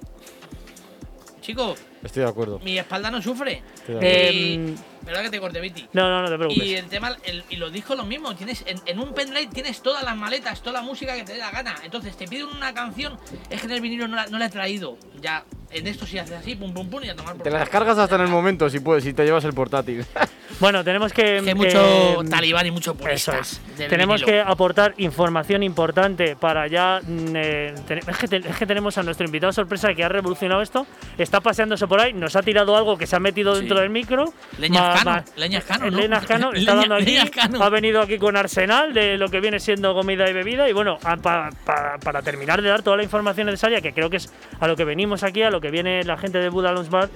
Chicos, 1.40 1.78
Estoy 2.04 2.22
de 2.24 2.28
acuerdo. 2.28 2.58
mi 2.60 2.78
espalda 2.78 3.10
no 3.10 3.20
sufre. 3.22 3.62
Estoy 3.74 3.94
de 3.96 4.58
acuerdo. 4.68 4.89
Verdad 5.04 5.22
que 5.22 5.30
te 5.30 5.40
corté, 5.40 5.60
Viti. 5.60 5.86
No, 5.92 6.08
no, 6.08 6.22
no 6.22 6.28
te 6.28 6.36
preocupes. 6.36 6.64
Y 6.66 6.74
el 6.74 6.86
tema, 6.86 7.16
el- 7.24 7.44
y 7.50 7.56
los 7.56 7.72
discos 7.72 7.96
lo 7.96 8.04
mismo, 8.04 8.34
tienes 8.34 8.62
en, 8.66 8.78
en 8.86 8.98
un 8.98 9.12
pendrive 9.14 9.46
tienes 9.52 9.82
todas 9.82 10.02
las 10.04 10.16
maletas, 10.16 10.60
toda 10.62 10.80
la 10.80 10.82
música 10.82 11.14
que 11.14 11.24
te 11.24 11.32
dé 11.32 11.38
la 11.38 11.50
gana. 11.50 11.74
Entonces 11.84 12.16
te 12.16 12.26
piden 12.28 12.46
una 12.48 12.72
canción, 12.74 13.18
es 13.48 13.60
que 13.60 13.66
en 13.66 13.72
el 13.72 13.80
vinilo 13.80 14.06
no 14.08 14.16
la, 14.16 14.26
no 14.26 14.38
la 14.38 14.46
he 14.46 14.50
traído. 14.50 14.96
Ya, 15.20 15.44
en 15.70 15.86
esto 15.86 16.06
sí 16.06 16.18
haces 16.18 16.36
así, 16.36 16.54
pum 16.56 16.72
pum 16.74 16.88
pum 16.88 17.02
y 17.04 17.08
a 17.08 17.14
tomar 17.16 17.34
por 17.34 17.42
Te 17.44 17.50
la 17.50 17.56
culo. 17.58 17.64
descargas 17.64 17.98
hasta 17.98 18.14
en 18.16 18.22
el 18.22 18.28
momento, 18.28 18.68
si 18.70 18.80
puedes, 18.80 19.04
si 19.04 19.12
te 19.14 19.24
llevas 19.24 19.44
el 19.44 19.52
portátil. 19.54 20.04
Bueno, 20.58 20.84
tenemos 20.84 21.10
que. 21.14 21.38
Es 21.38 21.42
que 21.42 21.48
hay 21.50 21.54
mucho 21.54 21.80
eh, 21.80 22.16
talibán 22.28 22.66
y 22.66 22.70
mucho 22.70 22.90
Eso 22.90 22.98
purista. 23.00 23.38
es. 23.38 23.62
Tenemos 23.88 24.20
vinilo. 24.20 24.26
que 24.26 24.40
aportar 24.42 24.92
información 24.98 25.62
importante 25.62 26.36
para 26.36 26.66
ya. 26.66 27.00
mm, 27.02 27.26
eh, 27.34 27.74
ten- 27.88 28.00
es, 28.06 28.18
que 28.18 28.28
te- 28.28 28.36
es 28.46 28.56
que 28.58 28.66
tenemos 28.66 28.98
a 28.98 29.02
nuestro 29.02 29.24
invitado 29.24 29.54
sorpresa 29.54 29.94
que 29.94 30.04
ha 30.04 30.10
revolucionado 30.10 30.60
esto. 30.60 30.86
Está 31.16 31.40
paseándose 31.40 31.86
por 31.86 31.98
ahí, 32.00 32.12
nos 32.12 32.36
ha 32.36 32.42
tirado 32.42 32.76
algo 32.76 32.98
que 32.98 33.06
se 33.06 33.16
ha 33.16 33.20
metido 33.20 33.54
Sí. 33.54 33.60
dentro 33.60 33.80
del 33.80 33.88
micro. 33.88 34.34
Leña 34.58 34.89
Leña 35.36 35.58
Ascano, 35.58 35.86
el 35.86 35.92
¿no? 35.94 36.00
Leña 36.00 36.16
Ascano 36.18 36.52
está 36.52 36.74
dando 36.74 36.94
aquí. 36.96 37.04
Ha 37.62 37.68
venido 37.68 38.00
aquí 38.00 38.18
con 38.18 38.36
arsenal 38.36 38.92
de 38.92 39.16
lo 39.18 39.28
que 39.28 39.40
viene 39.40 39.58
siendo 39.60 39.94
comida 39.94 40.28
y 40.28 40.32
bebida. 40.32 40.68
Y 40.68 40.72
bueno, 40.72 40.98
a- 41.04 41.16
pa- 41.16 41.50
pa- 41.64 41.98
para 42.02 42.22
terminar 42.22 42.62
de 42.62 42.68
dar 42.68 42.82
toda 42.82 42.96
la 42.96 43.02
información 43.02 43.46
necesaria, 43.46 43.80
que 43.80 43.92
creo 43.92 44.10
que 44.10 44.16
es 44.18 44.32
a 44.60 44.66
lo 44.68 44.76
que 44.76 44.84
venimos 44.84 45.22
aquí, 45.22 45.42
a 45.42 45.50
lo 45.50 45.60
que 45.60 45.70
viene 45.70 46.02
la 46.04 46.16
gente 46.16 46.38
de 46.38 46.48
Buda 46.48 46.72
Lounge 46.72 46.90
Bar, 46.90 47.08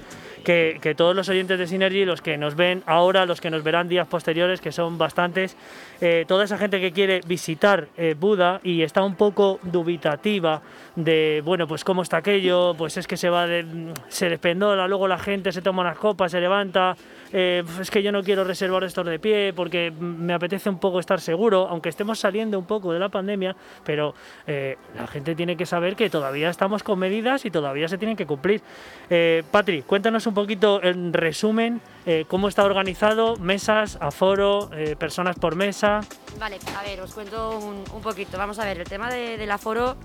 que, 0.44 0.78
que 0.82 0.94
todos 0.94 1.16
los 1.16 1.26
oyentes 1.30 1.58
de 1.58 1.66
Synergy, 1.66 2.04
los 2.04 2.20
que 2.20 2.36
nos 2.36 2.54
ven 2.54 2.82
ahora, 2.84 3.24
los 3.24 3.40
que 3.40 3.48
nos 3.48 3.62
verán 3.64 3.88
días 3.88 4.06
posteriores, 4.06 4.60
que 4.60 4.72
son 4.72 4.98
bastantes, 4.98 5.56
eh, 6.02 6.26
toda 6.28 6.44
esa 6.44 6.58
gente 6.58 6.80
que 6.82 6.92
quiere 6.92 7.22
visitar 7.26 7.88
eh, 7.96 8.14
Buda 8.18 8.60
y 8.62 8.82
está 8.82 9.02
un 9.02 9.14
poco 9.16 9.58
dubitativa 9.62 10.60
de, 10.96 11.40
bueno, 11.44 11.66
pues 11.66 11.82
cómo 11.82 12.02
está 12.02 12.18
aquello, 12.18 12.74
pues 12.76 12.98
es 12.98 13.06
que 13.06 13.16
se 13.16 13.30
va, 13.30 13.46
de, 13.46 13.64
se 14.08 14.28
despendola, 14.28 14.86
luego 14.86 15.08
la 15.08 15.18
gente 15.18 15.50
se 15.50 15.62
toma 15.62 15.80
unas 15.80 15.96
copas, 15.96 16.30
se 16.32 16.40
levanta, 16.40 16.94
eh, 17.34 17.62
es 17.80 17.90
que 17.90 18.02
yo 18.02 18.12
no 18.12 18.22
quiero 18.22 18.44
reservar 18.44 18.82
estos 18.84 19.04
de 19.04 19.18
pie 19.18 19.52
porque 19.52 19.90
me 19.90 20.32
apetece 20.32 20.70
un 20.70 20.78
poco 20.78 21.00
estar 21.00 21.20
seguro, 21.20 21.66
aunque 21.68 21.90
estemos 21.90 22.18
saliendo 22.18 22.58
un 22.58 22.64
poco 22.64 22.92
de 22.92 22.98
la 23.00 23.10
pandemia, 23.10 23.54
pero 23.84 24.14
eh, 24.46 24.78
la 24.96 25.06
gente 25.06 25.34
tiene 25.34 25.56
que 25.56 25.66
saber 25.66 25.96
que 25.96 26.08
todavía 26.08 26.48
estamos 26.48 26.82
con 26.82 26.98
medidas 26.98 27.44
y 27.44 27.50
todavía 27.50 27.88
se 27.88 27.98
tienen 27.98 28.16
que 28.16 28.24
cumplir. 28.24 28.62
Eh, 29.10 29.42
Patri, 29.50 29.82
cuéntanos 29.82 30.26
un 30.26 30.34
poquito 30.34 30.82
en 30.82 31.12
resumen 31.12 31.80
eh, 32.06 32.24
cómo 32.28 32.48
está 32.48 32.64
organizado, 32.64 33.36
mesas, 33.36 33.98
aforo, 34.00 34.70
personas 34.98 35.36
por 35.36 35.56
mesa. 35.56 36.00
Vale, 36.38 36.58
a 36.78 36.82
ver, 36.82 37.00
os 37.00 37.12
cuento 37.12 37.58
un, 37.58 37.82
un 37.92 38.00
poquito. 38.02 38.38
Vamos 38.38 38.58
a 38.60 38.64
ver, 38.64 38.78
el 38.78 38.86
tema 38.88 39.10
de- 39.10 39.36
del 39.36 39.50
aforo, 39.50 39.96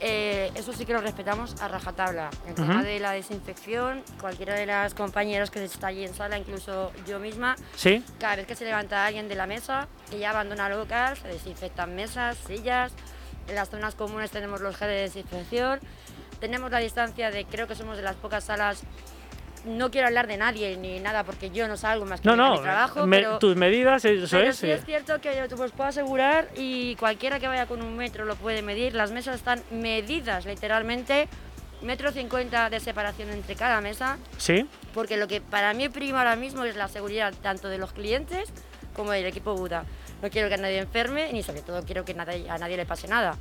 eh, 0.00 0.50
eso 0.54 0.72
sí 0.72 0.86
que 0.86 0.92
lo 0.92 1.00
respetamos 1.00 1.60
a 1.60 1.68
rajatabla. 1.68 2.30
El 2.48 2.54
tema 2.54 2.76
Ujú. 2.76 2.84
de 2.84 2.98
la 3.00 3.12
desinfección, 3.12 4.02
cualquiera 4.20 4.54
de 4.54 4.66
las 4.66 4.94
compañeras 4.94 5.50
que 5.50 5.62
está 5.64 5.88
allí 5.88 6.04
en 6.04 6.14
sala, 6.14 6.38
incluso 6.38 6.92
yo 7.06 7.18
misma, 7.18 7.56
¿Sí? 7.76 8.02
cada 8.18 8.36
vez 8.36 8.46
que 8.46 8.54
se 8.56 8.64
levanta 8.64 9.04
alguien 9.06 9.28
de 9.28 9.34
la 9.34 9.46
mesa, 9.46 9.88
ella 10.12 10.30
abandona 10.30 10.66
el 10.68 10.78
local, 10.78 11.16
se 11.16 11.28
desinfectan 11.28 11.94
mesas, 11.94 12.38
sillas. 12.46 12.92
En 13.48 13.54
las 13.56 13.68
zonas 13.68 13.94
comunes 13.94 14.30
tenemos 14.30 14.60
los 14.60 14.76
geles 14.76 15.12
de 15.12 15.20
desinfección. 15.22 15.80
Tenemos 16.40 16.70
la 16.70 16.78
distancia 16.78 17.30
de, 17.30 17.44
creo 17.44 17.66
que 17.66 17.74
somos 17.74 17.96
de 17.96 18.02
las 18.02 18.16
pocas 18.16 18.44
salas. 18.44 18.82
No 19.64 19.90
quiero 19.90 20.06
hablar 20.06 20.26
de 20.26 20.36
nadie 20.38 20.76
ni 20.78 21.00
nada 21.00 21.22
porque 21.24 21.50
yo 21.50 21.68
no 21.68 21.76
salgo 21.76 22.06
más 22.06 22.20
que 22.22 22.28
No, 22.28 22.34
no, 22.34 22.52
mi 22.56 22.60
trabajo. 22.62 23.06
me- 23.06 23.18
pero 23.18 23.38
tus 23.38 23.56
medidas, 23.56 24.04
eso 24.04 24.26
pero 24.38 24.50
es. 24.50 24.56
sí 24.56 24.68
eh. 24.70 24.74
es 24.74 24.84
cierto 24.86 25.20
que 25.20 25.34
yo 25.36 25.44
os 25.62 25.70
puedo 25.72 25.88
asegurar 25.88 26.48
y 26.56 26.96
cualquiera 26.96 27.38
que 27.38 27.46
vaya 27.46 27.66
con 27.66 27.82
un 27.82 27.96
metro 27.96 28.24
lo 28.24 28.36
puede 28.36 28.62
medir. 28.62 28.94
Las 28.94 29.10
mesas 29.12 29.36
están 29.36 29.62
medidas 29.70 30.46
literalmente, 30.46 31.28
metro 31.82 32.10
cincuenta 32.10 32.70
de 32.70 32.80
separación 32.80 33.30
entre 33.30 33.54
cada 33.54 33.80
mesa, 33.82 34.16
Sí, 34.38 34.66
porque 34.94 35.16
lo 35.18 35.28
que 35.28 35.40
para 35.42 35.74
mí 35.74 35.88
prima 35.90 36.18
ahora 36.20 36.36
mismo 36.36 36.64
es 36.64 36.76
la 36.76 36.88
seguridad 36.88 37.34
tanto 37.42 37.68
de 37.68 37.76
los 37.78 37.92
clientes 37.92 38.48
como 38.94 39.12
del 39.12 39.26
equipo 39.26 39.54
Buda. 39.54 39.84
No 40.22 40.28
quiero 40.30 40.48
que 40.50 40.56
nadie 40.58 40.78
enferme 40.78 41.32
ni 41.32 41.42
sobre 41.42 41.62
todo 41.62 41.82
quiero 41.84 42.04
que 42.04 42.14
nadie- 42.14 42.48
a 42.50 42.58
nadie 42.58 42.76
le 42.76 42.84
pase 42.86 43.08
nada. 43.08 43.36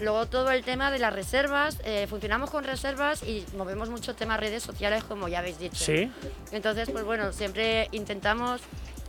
Luego 0.00 0.26
todo 0.26 0.50
el 0.50 0.64
tema 0.64 0.90
de 0.90 0.98
las 0.98 1.12
reservas, 1.12 1.78
eh, 1.84 2.06
funcionamos 2.08 2.50
con 2.50 2.64
reservas 2.64 3.22
y 3.22 3.44
movemos 3.56 3.90
mucho 3.90 4.14
tema 4.14 4.36
redes 4.36 4.62
sociales 4.62 5.04
como 5.04 5.28
ya 5.28 5.40
habéis 5.40 5.58
dicho. 5.58 5.84
sí. 5.84 6.10
Entonces, 6.52 6.88
pues 6.90 7.04
bueno, 7.04 7.32
siempre 7.32 7.88
intentamos 7.92 8.60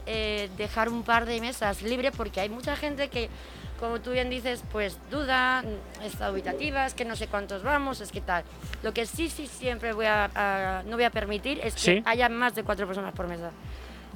eh, 0.05 0.49
dejar 0.57 0.89
un 0.89 1.03
par 1.03 1.25
de 1.25 1.39
mesas 1.39 1.81
libres 1.81 2.11
porque 2.15 2.41
hay 2.41 2.49
mucha 2.49 2.75
gente 2.75 3.07
que, 3.09 3.29
como 3.79 4.01
tú 4.01 4.11
bien 4.11 4.29
dices, 4.29 4.63
pues 4.71 4.97
duda, 5.09 5.61
mm, 5.63 6.03
está 6.03 6.27
dubitativa, 6.29 6.85
es 6.85 6.93
que 6.93 7.05
no 7.05 7.15
sé 7.15 7.27
cuántos 7.27 7.63
vamos, 7.63 8.01
es 8.01 8.11
que 8.11 8.19
tal. 8.21 8.43
Lo 8.83 8.93
que 8.93 9.05
sí, 9.05 9.29
sí, 9.29 9.47
siempre 9.47 9.93
voy 9.93 10.07
a, 10.07 10.29
a- 10.35 10.83
no 10.83 10.95
voy 10.97 11.05
a 11.05 11.09
permitir 11.11 11.59
es 11.63 11.75
que 11.75 11.79
haya 12.05 12.27
más 12.29 12.53
de 12.55 12.63
cuatro 12.63 12.85
personas 12.85 13.13
por 13.13 13.27
mesa. 13.27 13.51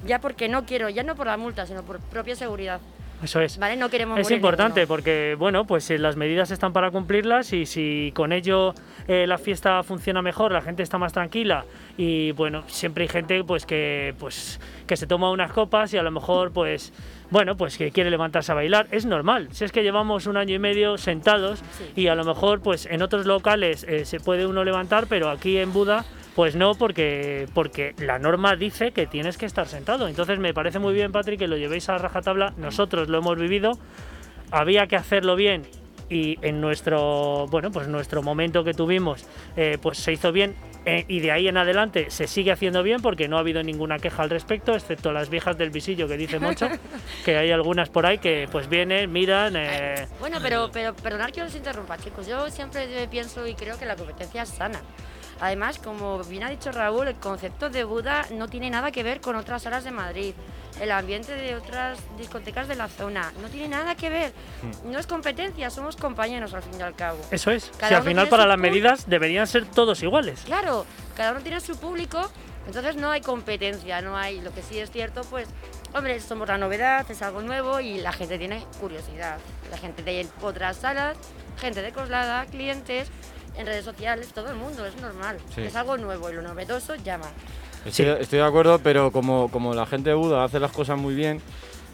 Ya 0.04 0.20
porque 0.20 0.48
no 0.48 0.66
quiero, 0.66 0.88
ya 0.90 1.02
no 1.04 1.14
por 1.16 1.26
la 1.26 1.36
multa, 1.38 1.66
sino 1.66 1.82
por 1.84 2.00
propia 2.00 2.36
seguridad. 2.36 2.80
Eso 3.22 3.40
es. 3.40 3.58
¿Vale? 3.58 3.76
No 3.76 3.88
queremos 3.88 4.18
Es 4.18 4.30
importante 4.30 4.80
ninguno. 4.80 4.88
porque, 4.96 5.36
bueno, 5.38 5.66
pues 5.66 5.90
eh, 5.90 5.98
las 5.98 6.16
medidas 6.16 6.50
están 6.50 6.72
para 6.72 6.90
cumplirlas 6.90 7.52
y 7.54 7.64
si 7.64 8.12
con 8.14 8.30
ello 8.32 8.74
eh, 9.08 9.26
la 9.26 9.38
fiesta 9.38 9.82
funciona 9.82 10.20
mejor, 10.20 10.52
la 10.52 10.60
gente 10.60 10.82
está 10.82 10.98
más 10.98 11.12
tranquila 11.14 11.64
y, 11.96 12.32
bueno, 12.32 12.62
siempre 12.66 13.04
hay 13.04 13.08
gente 13.08 13.42
pues 13.42 13.64
que, 13.64 14.14
pues, 14.18 14.60
que 14.86 14.96
se 14.96 15.06
toma 15.06 15.30
unas 15.30 15.50
copas 15.52 15.94
y 15.94 15.96
a 15.96 16.02
lo 16.02 16.10
mejor, 16.10 16.52
pues, 16.52 16.92
bueno, 17.30 17.56
pues 17.56 17.78
que 17.78 17.90
quiere 17.90 18.10
levantarse 18.10 18.52
a 18.52 18.54
bailar. 18.54 18.86
Es 18.90 19.06
normal. 19.06 19.48
Si 19.50 19.64
es 19.64 19.72
que 19.72 19.82
llevamos 19.82 20.26
un 20.26 20.36
año 20.36 20.54
y 20.54 20.58
medio 20.58 20.98
sentados 20.98 21.60
Sí. 21.72 22.02
y 22.02 22.06
a 22.08 22.14
lo 22.14 22.24
mejor, 22.24 22.60
pues, 22.60 22.86
en 22.86 23.00
otros 23.02 23.24
locales 23.24 23.84
eh, 23.88 24.04
se 24.04 24.20
puede 24.20 24.46
uno 24.46 24.62
levantar, 24.62 25.06
pero 25.08 25.30
aquí 25.30 25.56
en 25.58 25.72
Buda... 25.72 26.04
Pues 26.36 26.54
no, 26.54 26.74
porque, 26.74 27.48
porque 27.54 27.94
la 27.96 28.18
norma 28.18 28.56
dice 28.56 28.92
que 28.92 29.06
tienes 29.06 29.38
que 29.38 29.46
estar 29.46 29.66
sentado. 29.66 30.06
Entonces 30.06 30.38
me 30.38 30.52
parece 30.52 30.78
muy 30.78 30.92
bien, 30.92 31.10
Patrick, 31.10 31.38
que 31.38 31.48
lo 31.48 31.56
llevéis 31.56 31.88
a 31.88 31.96
rajatabla. 31.96 32.52
Nosotros 32.58 33.08
lo 33.08 33.18
hemos 33.18 33.38
vivido, 33.38 33.72
había 34.50 34.86
que 34.86 34.96
hacerlo 34.96 35.34
bien 35.34 35.62
y 36.08 36.38
en 36.42 36.60
nuestro 36.60 37.46
bueno 37.48 37.72
pues 37.72 37.88
nuestro 37.88 38.22
momento 38.22 38.62
que 38.62 38.74
tuvimos 38.74 39.26
eh, 39.56 39.76
pues 39.80 39.98
se 39.98 40.12
hizo 40.12 40.30
bien 40.30 40.54
eh, 40.84 41.04
y 41.08 41.18
de 41.18 41.32
ahí 41.32 41.48
en 41.48 41.56
adelante 41.56 42.10
se 42.10 42.28
sigue 42.28 42.52
haciendo 42.52 42.84
bien 42.84 43.02
porque 43.02 43.26
no 43.26 43.38
ha 43.38 43.40
habido 43.40 43.60
ninguna 43.64 43.98
queja 43.98 44.22
al 44.22 44.30
respecto 44.30 44.72
excepto 44.72 45.12
las 45.12 45.30
viejas 45.30 45.58
del 45.58 45.70
visillo 45.70 46.06
que 46.06 46.16
dice 46.16 46.38
mucho 46.38 46.68
que 47.24 47.36
hay 47.36 47.50
algunas 47.50 47.88
por 47.88 48.06
ahí 48.06 48.18
que 48.18 48.48
pues 48.52 48.68
vienen 48.68 49.12
miran 49.12 49.54
eh, 49.56 50.06
Bueno, 50.20 50.38
pero, 50.40 50.70
pero 50.72 50.94
perdonad 50.94 51.30
que 51.30 51.42
os 51.42 51.54
interrumpa, 51.56 51.98
chicos. 51.98 52.26
Yo 52.26 52.48
siempre 52.50 53.08
pienso 53.08 53.46
y 53.46 53.54
creo 53.54 53.76
que 53.78 53.86
la 53.86 53.96
competencia 53.96 54.42
es 54.42 54.48
sana. 54.50 54.80
Además, 55.40 55.78
como 55.78 56.22
bien 56.24 56.44
ha 56.44 56.50
dicho 56.50 56.72
Raúl, 56.72 57.08
el 57.08 57.16
concepto 57.16 57.68
de 57.68 57.84
Buda 57.84 58.26
no 58.30 58.48
tiene 58.48 58.70
nada 58.70 58.90
que 58.90 59.02
ver 59.02 59.20
con 59.20 59.36
otras 59.36 59.62
salas 59.62 59.84
de 59.84 59.90
Madrid. 59.90 60.34
El 60.80 60.90
ambiente 60.90 61.34
de 61.34 61.56
otras 61.56 61.98
discotecas 62.18 62.68
de 62.68 62.74
la 62.74 62.88
zona 62.88 63.32
no 63.40 63.48
tiene 63.48 63.68
nada 63.68 63.94
que 63.94 64.10
ver. 64.10 64.32
No 64.84 64.98
es 64.98 65.06
competencia, 65.06 65.70
somos 65.70 65.96
compañeros 65.96 66.52
al 66.54 66.62
fin 66.62 66.74
y 66.78 66.82
al 66.82 66.94
cabo. 66.94 67.18
eso 67.30 67.50
es 67.50 67.70
Cada 67.78 67.88
si 67.88 67.94
al 67.94 68.02
final 68.02 68.28
para 68.28 68.46
las 68.46 68.58
medidas 68.58 69.08
deberían 69.08 69.46
ser 69.46 69.64
todos 69.66 70.02
iguales 70.02 70.42
Claro, 70.44 70.84
cada 71.16 71.32
uno 71.32 71.40
tiene 71.40 71.60
su 71.60 71.78
público, 71.78 72.30
entonces 72.66 72.96
no 72.96 73.10
hay 73.10 73.20
competencia, 73.20 74.00
no 74.02 74.16
hay. 74.16 74.40
Lo 74.40 74.52
que 74.52 74.62
sí 74.62 74.78
es 74.78 74.90
cierto, 74.90 75.22
pues, 75.30 75.48
hombre, 75.94 76.20
somos 76.20 76.48
la 76.48 76.58
novedad, 76.58 77.08
es 77.10 77.22
algo 77.22 77.40
nuevo 77.42 77.80
y 77.80 77.98
la 77.98 78.12
gente 78.12 78.38
tiene 78.38 78.64
curiosidad. 78.80 79.38
La 79.70 79.78
gente 79.78 80.02
de 80.02 80.26
otras 80.42 80.76
salas, 80.76 81.16
gente 81.58 81.80
de 81.82 81.92
Coslada, 81.92 82.44
clientes, 82.46 83.08
en 83.56 83.66
redes 83.66 83.84
sociales, 83.84 84.28
todo 84.34 84.50
el 84.50 84.56
mundo, 84.56 84.86
es 84.86 84.96
normal. 85.00 85.38
Sí. 85.54 85.62
Es 85.62 85.76
algo 85.76 85.96
nuevo 85.96 86.30
y 86.30 86.34
lo 86.34 86.42
novedoso 86.42 86.94
llama. 86.96 87.26
Estoy, 87.84 88.06
estoy 88.06 88.40
de 88.40 88.44
acuerdo, 88.44 88.78
pero 88.80 89.12
como, 89.12 89.50
como 89.50 89.74
la 89.74 89.86
gente 89.86 90.10
de 90.10 90.14
Buda 90.16 90.44
hace 90.44 90.58
las 90.58 90.72
cosas 90.72 90.98
muy 90.98 91.14
bien, 91.14 91.40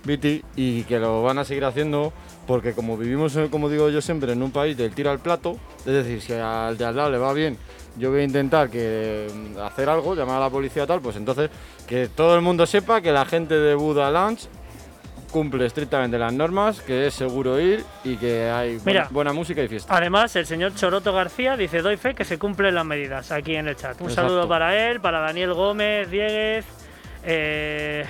Viti, 0.04 0.42
y 0.56 0.82
que 0.84 0.98
lo 0.98 1.22
van 1.22 1.38
a 1.38 1.44
seguir 1.44 1.64
haciendo, 1.64 2.12
porque 2.46 2.72
como 2.72 2.96
vivimos, 2.96 3.36
eh, 3.36 3.48
como 3.50 3.68
digo 3.68 3.88
yo 3.88 4.00
siempre, 4.00 4.32
en 4.32 4.42
un 4.42 4.50
país 4.50 4.76
del 4.76 4.94
tiro 4.94 5.10
al 5.10 5.20
plato, 5.20 5.58
es 5.80 5.92
decir, 5.92 6.20
si 6.20 6.32
al 6.32 6.76
de 6.76 6.84
al 6.84 6.96
lado 6.96 7.10
le 7.10 7.18
va 7.18 7.32
bien, 7.32 7.56
yo 7.96 8.10
voy 8.10 8.22
a 8.22 8.24
intentar 8.24 8.70
que 8.70 9.28
mm, 9.32 9.58
hacer 9.60 9.88
algo, 9.88 10.14
llamar 10.14 10.36
a 10.36 10.40
la 10.40 10.50
policía 10.50 10.86
tal, 10.86 11.00
pues 11.00 11.16
entonces 11.16 11.50
que 11.86 12.08
todo 12.08 12.34
el 12.34 12.40
mundo 12.40 12.66
sepa 12.66 13.00
que 13.00 13.12
la 13.12 13.24
gente 13.24 13.54
de 13.54 13.74
Buda 13.74 14.10
Lounge 14.10 14.48
cumple 15.32 15.66
estrictamente 15.66 16.16
las 16.18 16.32
normas, 16.32 16.80
que 16.80 17.06
es 17.08 17.14
seguro 17.14 17.58
ir 17.58 17.84
y 18.04 18.16
que 18.16 18.48
hay 18.50 18.76
bu- 18.78 19.08
buena 19.10 19.32
música 19.32 19.62
y 19.62 19.66
fiesta. 19.68 19.96
Además, 19.96 20.36
el 20.36 20.46
señor 20.46 20.74
Choroto 20.76 21.12
García 21.12 21.56
dice, 21.56 21.82
doy 21.82 21.96
fe 21.96 22.14
que 22.14 22.24
se 22.24 22.38
cumplen 22.38 22.74
las 22.76 22.84
medidas 22.84 23.32
aquí 23.32 23.56
en 23.56 23.66
el 23.66 23.74
chat. 23.74 24.00
Un 24.00 24.08
Exacto. 24.10 24.28
saludo 24.30 24.46
para 24.48 24.88
él, 24.88 25.00
para 25.00 25.18
Daniel 25.20 25.54
Gómez, 25.54 26.08
Dieguez, 26.10 26.64
eh. 27.24 28.04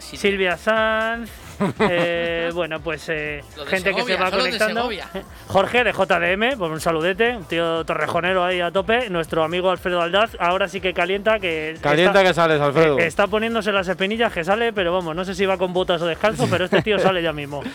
Silvia 0.00 0.56
Sanz, 0.56 1.30
eh, 1.80 2.50
bueno, 2.54 2.80
pues 2.80 3.08
eh, 3.08 3.42
gente 3.66 3.94
que 3.94 4.02
se 4.02 4.16
va 4.16 4.30
de 4.30 4.38
conectando. 4.38 4.88
Jorge 5.48 5.84
de 5.84 5.92
JDM, 5.92 6.58
pues 6.58 6.70
un 6.70 6.80
saludete, 6.80 7.36
un 7.36 7.44
tío 7.44 7.84
torrejonero 7.84 8.44
ahí 8.44 8.60
a 8.60 8.70
tope. 8.70 9.08
Nuestro 9.10 9.44
amigo 9.44 9.70
Alfredo 9.70 10.00
Aldaz, 10.00 10.36
ahora 10.38 10.68
sí 10.68 10.80
que 10.80 10.92
calienta, 10.92 11.38
que 11.38 11.76
Calienta 11.80 12.20
está, 12.20 12.28
que 12.28 12.34
sales, 12.34 12.60
Alfredo. 12.60 12.98
eh, 12.98 13.06
está 13.06 13.26
poniéndose 13.26 13.72
las 13.72 13.88
espinillas 13.88 14.32
que 14.32 14.44
sale, 14.44 14.72
pero 14.72 14.92
vamos, 14.92 15.14
no 15.14 15.24
sé 15.24 15.34
si 15.34 15.46
va 15.46 15.56
con 15.58 15.72
botas 15.72 16.00
o 16.02 16.06
descalzo, 16.06 16.46
pero 16.50 16.64
este 16.64 16.82
tío 16.82 16.98
sale 16.98 17.22
ya 17.22 17.32
mismo. 17.32 17.62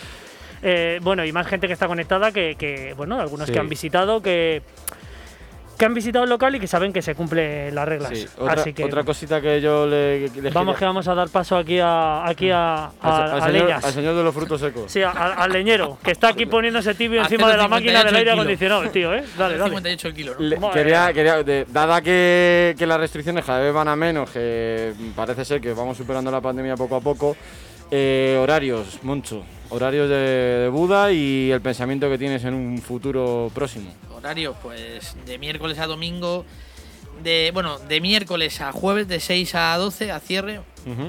Eh, 0.62 0.98
bueno, 1.00 1.24
y 1.24 1.32
más 1.32 1.46
gente 1.46 1.66
que 1.66 1.72
está 1.72 1.86
conectada, 1.86 2.32
que, 2.32 2.54
que, 2.54 2.92
bueno, 2.94 3.18
algunos 3.18 3.46
Sí. 3.46 3.52
que 3.54 3.58
han 3.58 3.70
visitado, 3.70 4.20
que, 4.20 4.60
que 5.80 5.86
han 5.86 5.94
visitado 5.94 6.24
el 6.24 6.30
local 6.30 6.54
y 6.54 6.60
que 6.60 6.66
saben 6.66 6.92
que 6.92 7.00
se 7.00 7.14
cumplen 7.14 7.74
las 7.74 7.88
reglas. 7.88 8.10
Sí, 8.16 8.26
otra, 8.38 8.52
Así 8.52 8.74
que 8.74 8.84
otra 8.84 9.02
cosita 9.02 9.40
que 9.40 9.62
yo 9.62 9.86
le, 9.86 10.28
vamos 10.52 10.74
quería- 10.74 10.78
que 10.78 10.84
vamos 10.84 11.08
a 11.08 11.14
dar 11.14 11.30
paso 11.30 11.56
aquí 11.56 11.78
a, 11.80 12.26
aquí 12.28 12.50
a, 12.50 12.84
al, 12.84 12.92
a- 13.00 13.24
al 13.32 13.40
a 13.40 13.46
señor, 13.46 13.62
leñas. 13.64 13.84
al 13.84 13.92
señor 13.94 14.14
de 14.14 14.22
los 14.22 14.34
frutos 14.34 14.60
secos. 14.60 14.92
Sí, 14.92 15.00
al 15.02 15.50
leñero, 15.50 15.96
que 16.04 16.10
está 16.10 16.28
aquí 16.28 16.44
poniéndose 16.44 16.94
tibio 16.94 17.22
encima 17.22 17.50
de 17.50 17.56
la 17.56 17.62
158 17.66 17.70
máquina 17.70 18.04
del 18.04 18.14
aire 18.16 18.30
acondicionado, 18.32 18.82
el 18.82 18.90
tío, 18.90 19.14
¿eh? 19.14 19.24
Dale, 19.38 19.56
dale. 19.56 19.70
58 19.70 20.08
el 20.08 20.14
kilo, 20.14 20.34
¿no? 20.34 20.40
Le- 20.40 20.58
quería, 20.74 21.12
quería 21.14 21.42
de- 21.42 21.64
dada 21.70 22.02
que, 22.02 22.74
que 22.78 22.86
las 22.86 23.00
restricciones 23.00 23.42
cada 23.46 23.60
vez 23.60 23.72
van 23.72 23.88
a 23.88 23.96
menos, 23.96 24.28
que 24.28 24.92
parece 25.16 25.46
ser 25.46 25.62
que 25.62 25.72
vamos 25.72 25.96
superando 25.96 26.30
la 26.30 26.42
pandemia 26.42 26.76
poco 26.76 26.96
a 26.96 27.00
poco, 27.00 27.34
eh, 27.90 28.38
horarios, 28.38 28.98
Moncho, 29.02 29.42
horarios 29.70 30.08
de, 30.08 30.16
de 30.16 30.68
Buda 30.68 31.12
y 31.12 31.50
el 31.50 31.60
pensamiento 31.60 32.08
que 32.08 32.18
tienes 32.18 32.44
en 32.44 32.54
un 32.54 32.78
futuro 32.78 33.50
próximo. 33.54 33.92
Horario, 34.14 34.54
pues 34.62 35.16
de 35.26 35.38
miércoles 35.38 35.78
a 35.78 35.86
domingo. 35.86 36.44
De, 37.22 37.50
bueno, 37.52 37.78
de 37.80 38.00
miércoles 38.00 38.62
a 38.62 38.72
jueves 38.72 39.06
de 39.06 39.20
6 39.20 39.54
a 39.54 39.76
12 39.76 40.10
a 40.10 40.20
cierre. 40.20 40.60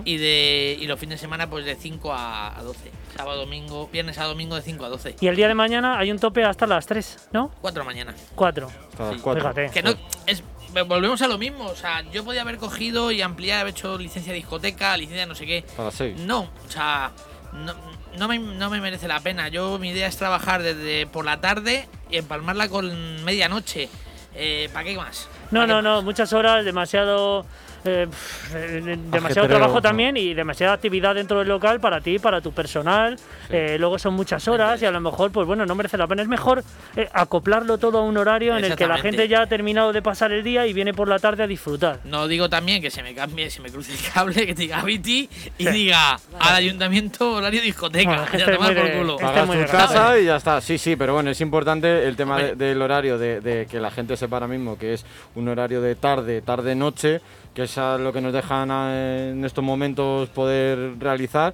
Y 0.03 0.17
de 0.17 0.77
y 0.79 0.85
los 0.87 0.99
fines 0.99 1.19
de 1.19 1.21
semana 1.21 1.49
pues 1.49 1.63
de 1.65 1.75
5 1.75 2.11
a, 2.11 2.57
a 2.57 2.63
12. 2.63 2.91
Sábado, 3.15 3.39
domingo, 3.41 3.89
viernes 3.93 4.17
a 4.17 4.25
domingo 4.25 4.55
de 4.57 4.61
5 4.61 4.83
a 4.85 4.89
12. 4.89 5.15
Y 5.21 5.27
el 5.27 5.35
día 5.37 5.47
de 5.47 5.53
mañana 5.55 5.97
hay 5.97 6.11
un 6.11 6.19
tope 6.19 6.43
hasta 6.43 6.67
las 6.67 6.85
3, 6.85 7.29
¿no? 7.31 7.51
4 7.61 7.71
de 7.71 7.79
la 7.79 7.85
mañana. 7.85 8.15
4. 8.35 8.67
Hasta 8.67 9.03
las 9.05 9.15
Sí. 9.15 9.21
cuatro. 9.21 9.41
Fíjate. 9.41 9.69
Que 9.73 9.81
no 9.83 9.93
es 10.27 10.43
volvemos 10.87 11.21
a 11.21 11.27
lo 11.27 11.37
mismo, 11.37 11.65
o 11.65 11.75
sea, 11.75 12.01
yo 12.11 12.23
podía 12.23 12.41
haber 12.43 12.55
cogido 12.57 13.11
y 13.11 13.21
ampliar, 13.21 13.59
haber 13.61 13.71
hecho 13.73 13.97
licencia 13.97 14.31
de 14.31 14.37
discoteca, 14.37 14.95
licencia 14.95 15.21
de 15.23 15.27
no 15.27 15.35
sé 15.35 15.45
qué. 15.45 15.65
Las 15.77 15.93
seis. 15.93 16.17
No, 16.19 16.41
o 16.65 16.69
sea, 16.71 17.11
no, 17.53 17.73
no 18.17 18.27
me, 18.27 18.39
no 18.39 18.69
me 18.69 18.81
merece 18.81 19.07
la 19.07 19.19
pena. 19.19 19.47
Yo 19.47 19.79
mi 19.79 19.89
idea 19.89 20.07
es 20.07 20.17
trabajar 20.17 20.63
desde 20.63 21.07
por 21.07 21.25
la 21.25 21.41
tarde 21.41 21.87
y 22.09 22.17
empalmarla 22.17 22.69
con 22.69 23.23
medianoche. 23.23 23.89
Eh, 24.35 24.69
¿Para 24.73 24.85
qué 24.85 24.95
más? 24.95 25.27
No, 25.51 25.61
¿Pa' 25.61 25.65
qué 25.65 25.73
no, 25.73 25.81
no, 25.81 26.01
muchas 26.01 26.31
horas, 26.33 26.63
demasiado. 26.65 27.45
Eh, 27.85 28.07
pf, 28.09 28.55
eh, 28.55 28.81
demasiado 28.81 29.25
Ajetreo, 29.25 29.47
trabajo 29.47 29.75
¿no? 29.75 29.81
también 29.81 30.17
y 30.17 30.33
demasiada 30.33 30.73
actividad 30.73 31.15
dentro 31.15 31.39
del 31.39 31.47
local 31.47 31.79
para 31.79 32.01
ti, 32.01 32.19
para 32.19 32.41
tu 32.41 32.51
personal. 32.51 33.17
Eh, 33.49 33.77
luego 33.79 33.97
son 33.99 34.13
muchas 34.13 34.47
horas 34.47 34.81
y 34.81 34.85
a 34.85 34.91
lo 34.91 34.99
mejor, 35.01 35.31
pues 35.31 35.47
bueno, 35.47 35.65
no 35.65 35.75
merece 35.75 35.97
la 35.97 36.07
pena. 36.07 36.21
Es 36.21 36.27
mejor 36.27 36.63
eh, 36.95 37.07
acoplarlo 37.13 37.77
todo 37.77 37.99
a 37.99 38.03
un 38.03 38.17
horario 38.17 38.57
en 38.57 38.65
el 38.65 38.75
que 38.75 38.87
la 38.87 38.97
gente 38.97 39.27
ya 39.27 39.41
ha 39.41 39.47
terminado 39.47 39.93
de 39.93 40.01
pasar 40.01 40.31
el 40.31 40.43
día 40.43 40.65
y 40.67 40.73
viene 40.73 40.93
por 40.93 41.07
la 41.07 41.19
tarde 41.19 41.43
a 41.43 41.47
disfrutar. 41.47 41.99
No 42.05 42.27
digo 42.27 42.49
también 42.49 42.81
que 42.81 42.91
se 42.91 43.03
me 43.03 43.13
cambie, 43.13 43.49
se 43.49 43.61
me 43.61 43.69
cruce 43.69 43.93
el 43.93 43.99
cable, 44.13 44.45
que 44.45 44.53
te 44.53 44.61
diga 44.63 44.81
Viti 44.83 45.29
y 45.57 45.65
diga 45.67 46.19
al 46.39 46.55
ayuntamiento 46.55 47.31
horario 47.33 47.61
discoteca. 47.61 48.09
Bueno, 48.09 48.25
ya 48.31 48.37
este 48.37 48.51
es 48.51 48.57
tomar 48.57 48.75
por 48.75 48.91
culo. 48.91 49.17
este 49.19 49.45
muy 49.45 49.65
casa 49.65 50.19
y 50.19 50.25
ya 50.25 50.35
está. 50.37 50.61
Sí, 50.61 50.77
sí, 50.77 50.95
pero 50.95 51.13
bueno, 51.13 51.29
es 51.31 51.41
importante 51.41 52.07
el 52.07 52.15
tema 52.15 52.37
de- 52.41 52.55
del 52.55 52.81
horario, 52.81 53.17
de, 53.17 53.41
de 53.41 53.65
que 53.65 53.79
la 53.79 53.91
gente 53.91 54.15
sepa 54.17 54.37
ahora 54.37 54.47
mismo 54.47 54.77
que 54.77 54.93
es 54.93 55.05
un 55.35 55.47
horario 55.47 55.81
de 55.81 55.95
tarde, 55.95 56.41
tarde-noche, 56.41 57.21
que 57.53 57.63
es 57.63 57.70
a 57.77 57.97
lo 57.97 58.11
que 58.11 58.21
nos 58.21 58.33
dejan 58.33 58.71
en 58.71 59.43
estos 59.45 59.63
momentos 59.63 60.29
poder 60.29 60.97
realizar. 60.99 61.53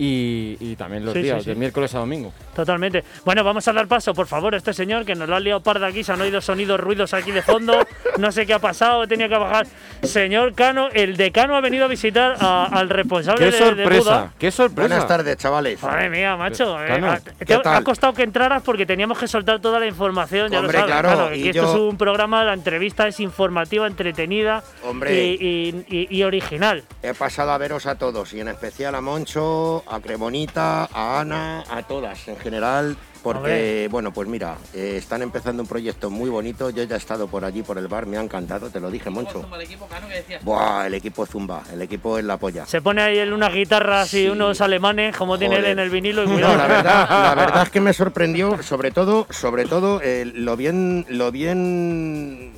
Y, 0.00 0.56
y 0.60 0.76
también 0.76 1.04
los 1.04 1.12
Sí, 1.14 1.22
días, 1.22 1.42
sí. 1.42 1.50
de 1.50 1.56
miércoles 1.56 1.92
a 1.94 1.98
domingo. 1.98 2.32
Totalmente. 2.54 3.02
Bueno, 3.24 3.42
vamos 3.42 3.66
a 3.66 3.72
dar 3.72 3.88
paso, 3.88 4.14
por 4.14 4.26
favor, 4.28 4.54
a 4.54 4.56
este 4.58 4.72
señor 4.72 5.04
que 5.04 5.14
nos 5.16 5.28
lo 5.28 5.34
ha 5.34 5.40
liado 5.40 5.60
parda 5.60 5.88
aquí, 5.88 6.04
se 6.04 6.12
han 6.12 6.20
oído 6.20 6.40
sonidos, 6.40 6.78
ruidos 6.78 7.14
aquí 7.14 7.32
de 7.32 7.42
fondo. 7.42 7.84
No 8.18 8.30
sé 8.30 8.46
qué 8.46 8.54
ha 8.54 8.58
pasado, 8.60 9.02
he 9.02 9.08
tenido 9.08 9.28
que 9.28 9.36
bajar. 9.36 9.66
Señor 10.02 10.54
Cano, 10.54 10.88
el 10.92 11.16
decano 11.16 11.56
ha 11.56 11.60
venido 11.60 11.84
a 11.84 11.88
visitar 11.88 12.36
a- 12.40 12.66
al 12.66 12.88
responsable 12.88 13.44
¡Qué 13.44 13.50
de, 13.50 13.58
de 13.58 13.58
sorpresa! 13.66 14.00
Buda. 14.02 14.32
¡Qué 14.38 14.50
sorpresa! 14.52 14.88
Buenas 14.88 15.08
tardes, 15.08 15.36
chavales. 15.36 15.82
Madre 15.82 16.10
mía, 16.10 16.36
macho. 16.36 16.80
eh, 16.82 16.86
Cano, 16.88 17.10
ha- 17.10 17.18
¿qué 17.20 17.44
te- 17.44 17.58
tal? 17.58 17.74
ha 17.76 17.82
costado 17.82 18.12
que 18.14 18.22
entraras 18.22 18.62
porque 18.62 18.86
teníamos 18.86 19.18
que 19.18 19.26
soltar 19.26 19.60
toda 19.60 19.80
la 19.80 19.86
información, 19.86 20.50
ya 20.50 20.60
Hombre, 20.60 20.78
lo 20.80 20.88
sabes. 20.88 21.00
claro, 21.02 21.34
y 21.34 21.48
esto 21.48 21.62
yo- 21.62 21.68
es 21.74 21.80
un 21.80 21.96
programa, 21.96 22.44
la 22.44 22.54
entrevista 22.54 23.08
es 23.08 23.18
informativa, 23.20 23.86
entretenida 23.86 24.62
Hombre. 24.84 25.12
y, 25.24 25.84
y- 25.88 25.96
y- 25.96 26.16
y 26.18 26.22
original. 26.22 26.84
He 27.02 27.14
pasado 27.14 27.50
a 27.50 27.58
veros 27.58 27.86
a 27.86 27.96
todos 27.96 28.32
y 28.32 28.40
en 28.40 28.48
especial 28.48 28.94
a 28.94 29.00
Moncho, 29.00 29.82
a 29.90 30.00
Cremonita, 30.00 30.84
a 30.92 31.20
Ana, 31.20 31.64
a 31.70 31.82
todas 31.82 32.26
en 32.28 32.36
general. 32.36 32.96
Porque, 33.22 33.38
Hombre. 33.38 33.88
bueno, 33.88 34.12
pues 34.12 34.28
mira, 34.28 34.56
eh, 34.72 34.94
están 34.96 35.22
empezando 35.22 35.60
un 35.62 35.68
proyecto 35.68 36.08
muy 36.08 36.30
bonito. 36.30 36.70
Yo 36.70 36.84
ya 36.84 36.94
he 36.94 36.98
estado 36.98 37.26
por 37.26 37.44
allí, 37.44 37.62
por 37.62 37.76
el 37.76 37.88
bar, 37.88 38.06
me 38.06 38.16
ha 38.16 38.20
encantado, 38.20 38.70
te 38.70 38.78
lo 38.78 38.92
dije, 38.92 39.06
¿Cómo 39.06 39.22
Moncho. 39.22 39.42
zumba 39.42 39.56
el 39.56 39.64
equipo, 39.64 39.86
Cano, 39.86 40.06
que 40.06 40.14
decías? 40.14 40.44
Buah, 40.44 40.86
el 40.86 40.94
equipo 40.94 41.26
Zumba, 41.26 41.62
el 41.72 41.82
equipo 41.82 42.16
es 42.16 42.24
la 42.24 42.36
polla. 42.36 42.64
Se 42.66 42.80
pone 42.80 43.02
ahí 43.02 43.18
en 43.18 43.32
unas 43.32 43.52
guitarras 43.52 44.14
y 44.14 44.28
unos 44.28 44.60
alemanes, 44.60 45.16
como 45.16 45.36
tiene 45.36 45.56
él 45.56 45.64
en 45.64 45.78
el 45.80 45.90
vinilo, 45.90 46.22
y 46.24 46.28
No, 46.28 46.38
la 46.38 46.66
verdad, 46.68 47.08
la 47.34 47.34
verdad 47.34 47.62
es 47.64 47.70
que 47.70 47.80
me 47.80 47.92
sorprendió, 47.92 48.62
sobre 48.62 48.92
todo, 48.92 49.26
sobre 49.30 49.64
todo 49.66 50.00
eh, 50.00 50.24
lo 50.24 50.56
bien, 50.56 51.04
lo 51.08 51.32
bien 51.32 52.52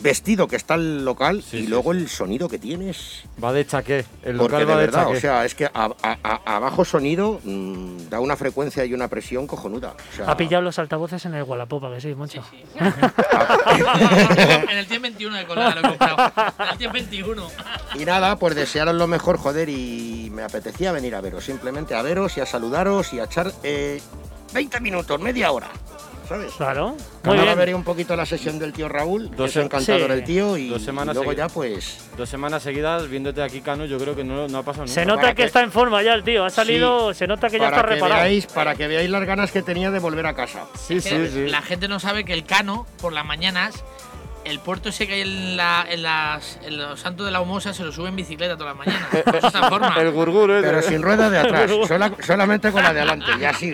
vestido 0.00 0.48
que 0.48 0.56
está 0.56 0.74
el 0.74 1.04
local 1.04 1.42
Sí, 1.42 1.58
y 1.58 1.60
sí, 1.62 1.66
luego 1.66 1.92
sí. 1.92 1.98
el 2.00 2.08
sonido 2.08 2.48
que 2.48 2.58
tienes. 2.58 3.24
Va 3.42 3.52
de 3.52 3.66
chaqué. 3.66 4.04
El 4.22 4.36
Porque 4.38 4.52
local 4.54 4.58
de 4.60 4.64
va 4.64 4.74
de 4.80 4.86
verdad, 4.86 5.04
chaqué. 5.04 5.16
o 5.16 5.20
sea, 5.20 5.44
es 5.44 5.54
que 5.54 5.66
a, 5.66 5.70
a- 5.74 6.18
a- 6.22 6.56
a 6.56 6.58
bajo 6.58 6.84
sonido 6.84 7.40
mm, 7.44 8.08
da 8.08 8.20
una 8.20 8.36
frecuencia 8.36 8.84
y 8.84 8.94
una 8.94 9.08
presión 9.08 9.46
cojonuda. 9.46 9.94
O 10.12 10.16
sea, 10.16 10.30
Ha 10.30 10.36
pillado 10.36 10.62
los 10.62 10.78
altavoces 10.78 11.24
en 11.26 11.34
el 11.34 11.44
Gualapopa, 11.44 11.92
que 11.94 12.00
sí, 12.00 12.14
mucho. 12.14 12.42
Sí. 12.50 12.62
en 14.70 14.78
el 14.78 14.86
121 14.86 15.36
de 15.36 15.46
Colada 15.46 15.74
lo 15.74 15.80
he 15.80 15.82
comprado. 15.90 16.32
En 16.58 16.68
el 16.70 16.78
121. 16.78 17.48
Y 17.96 18.04
nada, 18.04 18.36
pues 18.36 18.54
desearos 18.54 18.94
lo 18.94 19.06
mejor, 19.06 19.36
joder, 19.38 19.68
y 19.68 20.30
me 20.32 20.42
apetecía 20.42 20.92
venir 20.92 21.14
a 21.14 21.20
veros, 21.20 21.44
simplemente 21.44 21.94
a 21.94 22.02
veros 22.02 22.36
y 22.36 22.40
a 22.40 22.46
saludaros 22.46 23.12
y 23.12 23.20
a 23.20 23.24
echar 23.24 23.52
eh, 23.62 24.00
20 24.54 24.80
minutos, 24.80 25.20
media 25.20 25.52
hora, 25.52 25.68
¿sabes? 26.32 26.52
Claro, 26.54 26.88
muy 27.24 27.30
Ahora 27.30 27.42
bien. 27.44 27.58
veré 27.58 27.74
un 27.74 27.84
poquito 27.84 28.16
la 28.16 28.26
sesión 28.26 28.58
del 28.58 28.72
tío 28.72 28.88
Raúl, 28.88 29.30
que 29.30 29.36
Dos 29.36 29.50
es 29.50 29.64
encantador 29.64 30.06
sí. 30.08 30.12
el 30.12 30.24
tío, 30.24 30.56
y, 30.56 30.68
Dos 30.68 30.82
semanas 30.82 31.12
y 31.14 31.16
luego 31.16 31.30
seguidas. 31.30 31.50
ya 31.50 31.54
pues... 31.54 31.98
Dos 32.16 32.28
semanas 32.28 32.62
seguidas 32.62 33.08
viéndote 33.08 33.42
aquí, 33.42 33.60
Cano, 33.60 33.84
yo 33.84 33.98
creo 33.98 34.14
que 34.16 34.24
no, 34.24 34.48
no 34.48 34.58
ha 34.58 34.62
pasado 34.62 34.84
nunca. 34.86 34.94
Se 34.94 35.06
nota 35.06 35.28
que 35.30 35.34
que- 35.36 35.44
está 35.44 35.62
en 35.62 35.72
forma 35.72 36.02
ya 36.02 36.14
el 36.14 36.22
tío, 36.24 36.44
ha 36.44 36.50
salido, 36.50 37.14
se 37.14 37.26
nota 37.26 37.48
que 37.48 37.58
ya 37.58 37.64
para 37.64 37.76
está 37.76 37.88
que 37.88 37.94
reparado. 37.94 38.20
veáis, 38.22 38.46
para 38.46 38.74
que 38.74 38.86
veáis 38.88 39.10
las 39.10 39.24
ganas 39.24 39.50
que 39.52 39.62
tenía 39.62 39.90
de 39.90 39.98
volver 39.98 40.26
a 40.26 40.34
casa. 40.34 40.66
Sí, 40.78 41.00
sí, 41.00 41.28
sí. 41.32 41.46
La 41.48 41.62
gente 41.62 41.88
no 41.88 42.00
sabe 42.00 42.24
que 42.24 42.32
el 42.34 42.44
Cano, 42.44 42.86
por 43.00 43.12
las 43.12 43.24
mañanas, 43.24 43.82
el 44.44 44.58
puerto 44.58 44.88
ese 44.88 45.06
que 45.06 45.14
hay 45.14 45.20
en, 45.22 45.56
la, 45.56 45.86
en, 45.88 46.02
las, 46.02 46.58
en 46.64 46.76
los 46.78 46.98
Santos 47.00 47.24
de 47.26 47.32
la 47.32 47.40
Humosa 47.40 47.72
se 47.72 47.84
lo 47.84 47.92
sube 47.92 48.08
en 48.08 48.16
bicicleta 48.16 48.56
todas 48.56 48.76
las 48.76 48.86
mañanas. 48.86 49.08
Eso 49.34 49.46
esa 49.48 49.68
forma. 49.68 49.94
El 49.98 50.10
gurguro 50.10 50.58
ese. 50.58 50.66
Pero 50.68 50.82
sin 50.82 51.02
rueda 51.02 51.30
de 51.30 51.38
atrás, 51.38 51.70
sola- 51.88 52.12
solamente 52.24 52.70
con 52.72 52.82
la 52.82 52.92
de 52.92 53.00
adelante, 53.00 53.26
y 53.40 53.44
así, 53.44 53.72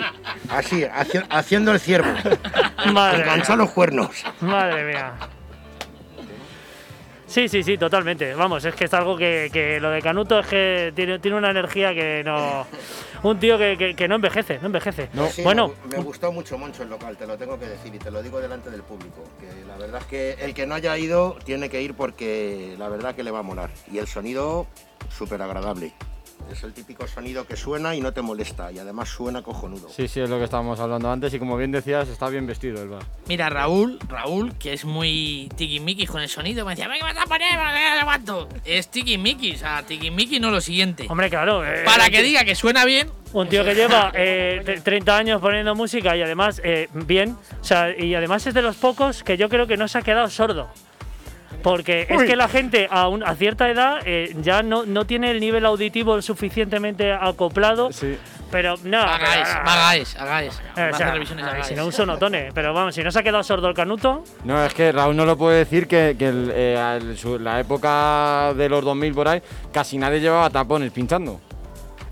así, 0.51 0.83
haci- 0.83 1.27
haciendo 1.31 1.73
el 1.73 1.81
ciervo, 1.81 2.11
Madre 2.93 3.23
engancha 3.23 3.57
los 3.57 3.71
cuernos. 3.71 4.11
Madre 4.41 4.85
mía. 4.85 5.13
Sí, 7.27 7.47
sí, 7.49 7.63
sí, 7.63 7.77
totalmente. 7.77 8.33
Vamos, 8.35 8.65
es 8.65 8.75
que 8.75 8.87
es 8.87 8.95
algo 8.95 9.15
que, 9.17 9.51
que 9.53 9.79
lo 9.81 9.91
de 9.91 10.01
Canuto 10.01 10.39
es 10.39 10.47
que 10.47 10.93
tiene, 10.97 11.19
tiene 11.19 11.37
una 11.37 11.51
energía 11.51 11.93
que 11.93 12.23
no. 12.25 12.67
Un 13.23 13.39
tío 13.41 13.59
que, 13.59 13.77
que- 13.77 13.95
que 13.97 14.09
no 14.09 14.17
envejece, 14.17 14.59
no 14.61 14.67
envejece. 14.67 15.09
No. 15.13 15.29
Sí, 15.29 15.43
bueno, 15.43 15.73
me, 15.91 15.97
me 15.99 16.03
gustó 16.05 16.31
mucho 16.33 16.57
Moncho 16.59 16.83
el 16.83 16.91
local, 16.91 17.17
te 17.17 17.27
lo 17.27 17.37
tengo 17.37 17.59
que 17.59 17.67
decir 17.67 17.95
y 17.95 17.99
te 17.99 18.11
lo 18.11 18.23
digo 18.23 18.41
delante 18.41 18.71
del 18.71 18.83
público. 18.83 19.25
Que 19.41 19.65
la 19.67 19.77
verdad 19.77 20.01
es 20.03 20.07
que 20.07 20.33
el 20.45 20.55
que 20.55 20.67
no 20.67 20.75
haya 20.75 20.97
ido 20.99 21.37
tiene 21.45 21.69
que 21.69 21.83
ir 21.83 21.95
porque 21.95 22.75
la 22.79 22.89
verdad 22.89 23.15
que 23.15 23.23
le 23.23 23.31
va 23.31 23.41
a 23.41 23.43
molar. 23.43 23.71
Y 23.93 23.99
el 23.99 24.07
sonido 24.07 24.67
súper 25.11 25.41
agradable. 25.43 25.93
Es 26.53 26.65
el 26.65 26.73
típico 26.73 27.07
sonido 27.07 27.47
que 27.47 27.57
suena 27.57 27.95
y 27.95 28.01
no 28.01 28.13
te 28.13 28.23
molesta, 28.23 28.73
y 28.73 28.79
además 28.79 29.09
suena 29.11 29.43
cojonudo. 29.43 29.89
Sí, 29.91 30.09
sí, 30.09 30.21
es 30.21 30.31
lo 30.31 30.39
que 30.39 30.45
estábamos 30.45 30.81
hablando 30.81 31.11
antes 31.11 31.33
y 31.35 31.39
como 31.39 31.57
bien 31.57 31.71
decías, 31.73 32.09
está 32.09 32.29
bien 32.31 32.47
vestido 32.47 32.83
el 32.83 32.89
bar. 32.89 33.03
Mira, 33.27 33.51
Raúl, 33.51 33.99
Raúl, 34.09 34.55
que 34.59 34.73
es 34.73 34.85
muy 34.85 35.51
tiquismiquis 35.57 36.09
con 36.11 36.23
el 36.23 36.29
sonido, 36.29 36.65
me 36.65 36.73
decía, 36.73 36.89
venga, 36.89 37.05
vas 37.05 37.19
a 37.19 37.27
poner, 37.27 37.55
no 37.55 38.01
aguanto. 38.01 38.49
Es 38.65 38.89
tiquismiquis, 38.91 39.57
o 39.57 39.59
sea, 39.59 39.83
tiquismiquis 39.85 40.41
no 40.41 40.51
lo 40.51 40.61
siguiente. 40.61 41.07
Hombre, 41.11 41.29
claro. 41.29 41.65
eh, 41.67 41.83
Para 41.85 42.09
que 42.09 42.23
diga 42.23 42.45
que 42.45 42.55
suena 42.55 42.85
bien, 42.87 43.11
Un 43.35 43.49
tío 43.51 43.63
que 43.63 43.75
lleva 43.75 44.11
eh, 44.15 44.63
tre- 44.65 44.83
30 44.83 45.17
años 45.19 45.41
poniendo 45.43 45.75
música 45.75 46.17
y 46.17 46.23
además 46.23 46.63
eh, 46.65 46.89
bien, 46.95 47.37
o 47.61 47.65
sea, 47.65 47.95
y 47.95 48.15
además 48.15 48.47
es 48.47 48.55
de 48.55 48.63
los 48.63 48.77
pocos 48.77 49.23
que 49.23 49.37
yo 49.37 49.51
creo 49.51 49.67
que 49.67 49.77
no 49.77 49.87
se 49.87 49.99
ha 49.99 50.03
quedado 50.03 50.31
sordo. 50.31 50.69
Porque 51.63 52.07
es 52.09 52.23
que 52.23 52.37
la 52.37 52.49
gente 52.49 52.87
a, 52.91 53.09
un- 53.09 53.23
a 53.25 53.35
cierta 53.35 53.69
edad 53.69 53.99
eh, 54.05 54.35
ya 54.43 54.63
no, 54.63 54.87
no 54.87 55.05
tiene 55.07 55.31
el 55.31 55.41
nivel 55.41 55.67
auditivo 55.67 56.21
suficientemente 56.23 57.13
acoplado, 57.13 57.93
Sí. 57.93 58.17
pero 58.51 58.77
no. 58.85 58.99
hagáis, 59.01 59.49
pero- 59.49 59.69
hagáis, 59.71 60.17
hagáis. 60.17 60.63
eh, 60.77 60.91
o 60.93 60.97
sea, 60.97 61.09
hagáis. 61.13 61.67
si 61.67 61.75
no, 61.75 61.85
un 61.87 61.93
sonotone. 61.93 62.51
Pero 62.55 62.73
vamos, 62.73 62.95
si 62.95 63.03
no 63.03 63.11
se 63.11 63.19
ha 63.19 63.23
quedado 63.23 63.43
sordo 63.43 63.69
el 63.69 63.75
canuto, 63.75 64.23
No, 64.45 64.65
es 64.65 64.73
que 64.73 64.93
Raúl 64.93 65.17
no 65.17 65.25
lo 65.27 65.37
puede 65.37 65.59
decir 65.59 65.87
que, 65.89 66.15
que 66.19 66.29
el- 66.29 66.53
eh, 66.55 67.15
su- 67.17 67.39
la 67.39 67.59
época 67.61 68.55
de 68.55 68.69
los 68.69 68.85
2000 68.85 69.13
por 69.15 69.29
ahí 69.29 69.43
casi 69.73 69.99
nadie 69.99 70.21
llevaba 70.21 70.49
tapones 70.51 70.93
pinchando. 70.93 71.41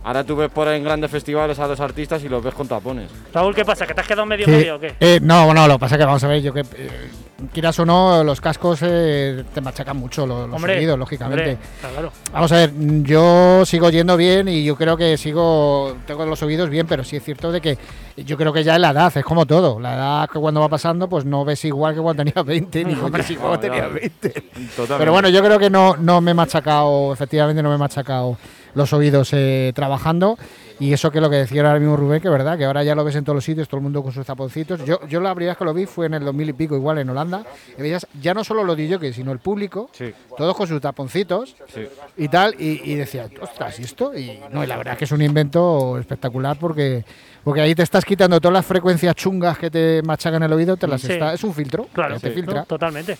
Ahora 0.06 0.22
tú 0.22 0.36
ves 0.36 0.48
por 0.50 0.68
ahí 0.68 0.78
en 0.78 0.84
grandes 0.84 1.10
festivales 1.10 1.58
a 1.58 1.66
los 1.66 1.80
artistas 1.80 2.22
y 2.22 2.28
los 2.28 2.40
ves 2.40 2.54
con 2.54 2.68
tapones. 2.68 3.10
Raúl, 3.34 3.52
¿qué 3.56 3.64
pasa? 3.64 3.88
¿Que 3.88 3.92
te 3.92 4.02
has 4.02 4.06
quedado 4.06 4.24
medio 4.24 4.44
Sí. 4.44 4.52
medio 4.52 4.76
o 4.76 4.78
qué? 4.78 4.94
Eh, 5.00 5.18
no, 5.20 5.46
bueno, 5.46 5.66
lo 5.66 5.74
que 5.74 5.80
pasa 5.80 5.96
es 5.96 5.98
que 5.98 6.04
vamos 6.04 6.22
a 6.22 6.28
ver, 6.28 6.40
yo 6.42 6.52
que 6.54 6.60
eh, 6.60 7.10
quieras 7.52 7.76
o 7.80 7.84
no, 7.84 8.22
los 8.22 8.40
cascos 8.40 8.78
eh, 8.82 9.42
te 9.52 9.60
machacan 9.60 9.96
mucho 9.96 10.24
lo- 10.24 10.46
los, 10.46 10.54
Hombre, 10.54 10.74
sonidos, 10.74 10.96
lógicamente. 10.96 11.54
hombre, 11.54 11.58
claro. 11.92 12.12
Vamos 12.32 12.52
a 12.52 12.54
ver, 12.56 12.72
yo 13.02 13.64
sigo 13.66 13.90
yendo 13.90 14.16
bien 14.16 14.46
y 14.46 14.62
yo 14.62 14.76
creo 14.76 14.96
que 14.96 15.16
sigo, 15.18 15.96
tengo 16.06 16.24
los 16.24 16.40
oídos 16.40 16.70
bien, 16.70 16.86
pero 16.86 17.02
sí 17.02 17.16
es 17.16 17.24
cierto 17.24 17.50
de 17.50 17.60
que 17.60 17.76
yo 18.16 18.36
creo 18.36 18.52
que 18.52 18.62
ya 18.62 18.74
es 18.76 18.80
la 18.80 18.90
edad, 18.90 19.12
es 19.16 19.24
como 19.24 19.44
todo. 19.44 19.80
La 19.80 19.94
edad 19.96 20.28
que 20.30 20.38
cuando 20.38 20.60
va 20.60 20.68
pasando, 20.68 21.08
pues 21.08 21.24
no 21.24 21.44
ves 21.44 21.64
igual 21.64 21.96
que 21.96 22.00
cuando 22.00 22.22
tenía 22.24 22.44
20, 22.44 22.84
ni 22.84 22.94
cuando 22.94 23.18
No, 23.18 23.58
tenía 23.58 23.78
ya. 23.80 23.88
20. 23.88 24.28
Totalmente. 24.30 24.94
Pero 24.98 25.10
bueno, 25.10 25.28
yo 25.30 25.42
creo 25.42 25.58
que 25.58 25.68
no, 25.68 25.96
no 25.96 26.20
me 26.20 26.30
he 26.30 26.34
machacado, 26.34 27.12
efectivamente 27.12 27.60
no 27.60 27.70
me 27.70 27.74
he 27.74 27.78
machacado 27.78 28.38
los 28.76 28.92
oídos 28.92 29.30
eh, 29.32 29.72
trabajando. 29.74 30.38
Y 30.78 30.92
eso 30.92 31.10
que 31.10 31.22
lo 31.22 31.30
que 31.30 31.36
decía 31.36 31.62
ahora 31.66 31.80
mismo 31.80 31.96
Rubén, 31.96 32.20
que 32.20 32.28
es 32.28 32.32
verdad, 32.32 32.58
que 32.58 32.66
ahora 32.66 32.84
ya 32.84 32.94
lo 32.94 33.02
ves 33.02 33.16
en 33.16 33.24
todos 33.24 33.34
los 33.36 33.44
sitios, 33.44 33.66
todo 33.66 33.78
el 33.78 33.82
mundo 33.82 34.02
con 34.02 34.12
sus 34.12 34.26
zaponcitos. 34.26 34.84
Yo, 34.84 35.00
yo 35.08 35.20
la 35.20 35.34
primera 35.34 35.52
vez 35.52 35.58
que 35.58 35.64
lo 35.64 35.72
vi 35.72 35.86
fue 35.86 36.04
en 36.06 36.14
el 36.14 36.24
2000 36.24 36.50
y 36.50 36.52
pico, 36.52 36.76
igual 36.76 36.98
en 36.98 37.08
Holanda. 37.08 37.44
Y 37.78 37.82
veías 37.82 38.06
ya 38.20 38.34
no 38.34 38.44
solo 38.44 38.62
los 38.62 38.76
que 38.76 39.12
sino 39.14 39.32
el 39.32 39.38
público, 39.38 39.88
Sí, 39.92 40.12
todos 40.36 40.54
con 40.54 40.66
sus 40.68 40.80
taponcitos 40.80 41.56
sí. 41.74 41.88
y 42.18 42.28
tal. 42.28 42.54
Y, 42.58 42.92
y 42.92 42.94
decía, 42.94 43.26
ostras, 43.40 43.80
¿y 43.80 43.84
esto? 43.84 44.16
Y 44.16 44.38
no, 44.52 44.62
y 44.62 44.66
la 44.66 44.76
verdad 44.76 44.92
es 44.92 44.98
que 44.98 45.04
es 45.06 45.12
un 45.12 45.22
invento 45.22 45.98
espectacular 45.98 46.58
porque, 46.58 47.04
porque 47.46 47.60
ahí 47.60 47.76
te 47.76 47.84
estás 47.84 48.04
quitando 48.04 48.40
todas 48.40 48.54
las 48.54 48.66
frecuencias 48.66 49.14
chungas 49.14 49.56
que 49.56 49.70
te 49.70 50.02
machacan 50.02 50.42
el 50.42 50.52
oído, 50.52 50.76
te 50.76 50.88
las 50.88 51.00
Sí. 51.00 51.12
está, 51.12 51.32
es 51.32 51.44
un 51.44 51.54
filtro, 51.54 51.86
Claro, 51.92 52.18
te 52.18 52.32
filtra. 52.32 52.54
¿no? 52.60 52.66
totalmente. 52.66 53.16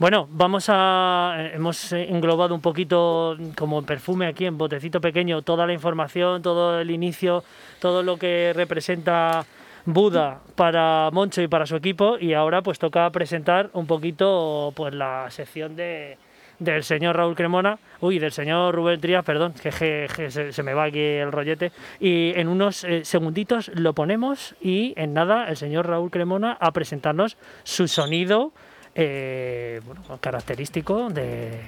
Bueno, 0.00 0.26
vamos 0.32 0.64
a. 0.68 1.36
eh, 1.38 1.52
Hemos 1.54 1.92
eh, 1.92 2.08
englobado 2.10 2.56
un 2.56 2.60
poquito, 2.60 3.36
como 3.56 3.78
en 3.78 3.84
perfume 3.84 4.26
aquí, 4.26 4.46
en 4.46 4.58
botecito 4.58 5.00
pequeño, 5.00 5.42
toda 5.42 5.64
la 5.64 5.72
información, 5.72 6.42
todo 6.42 6.80
el 6.80 6.90
inicio, 6.90 7.44
todo 7.78 8.02
lo 8.02 8.16
que 8.16 8.52
representa 8.52 9.46
Buda 9.84 10.40
para 10.56 11.10
Moncho 11.12 11.40
y 11.40 11.46
para 11.46 11.64
su 11.64 11.76
equipo. 11.76 12.18
Y 12.18 12.34
ahora, 12.34 12.62
pues 12.62 12.80
toca 12.80 13.08
presentar 13.10 13.70
un 13.74 13.86
poquito 13.86 14.72
pues 14.74 14.92
la 14.92 15.26
sección 15.30 15.76
de 15.76 16.18
del 16.62 16.84
señor 16.84 17.16
Raúl 17.16 17.34
Cremona, 17.34 17.78
uy, 18.00 18.18
del 18.18 18.32
señor 18.32 18.74
Rubén 18.74 19.00
Trías, 19.00 19.24
perdón, 19.24 19.54
que, 19.54 20.08
se 20.28 20.62
me 20.62 20.74
va 20.74 20.84
aquí 20.84 21.00
el 21.00 21.32
rollete, 21.32 21.72
y 22.00 22.32
en 22.36 22.48
unos 22.48 22.84
eh, 22.84 23.04
segunditos 23.04 23.70
lo 23.74 23.92
ponemos 23.94 24.54
y 24.60 24.94
en 24.96 25.14
nada 25.14 25.48
el 25.48 25.56
señor 25.56 25.88
Raúl 25.88 26.10
Cremona 26.10 26.56
a 26.60 26.70
presentarnos 26.72 27.36
su 27.64 27.88
sonido 27.88 28.52
eh, 28.94 29.80
bueno, 29.84 30.02
característico 30.20 31.08
de, 31.08 31.60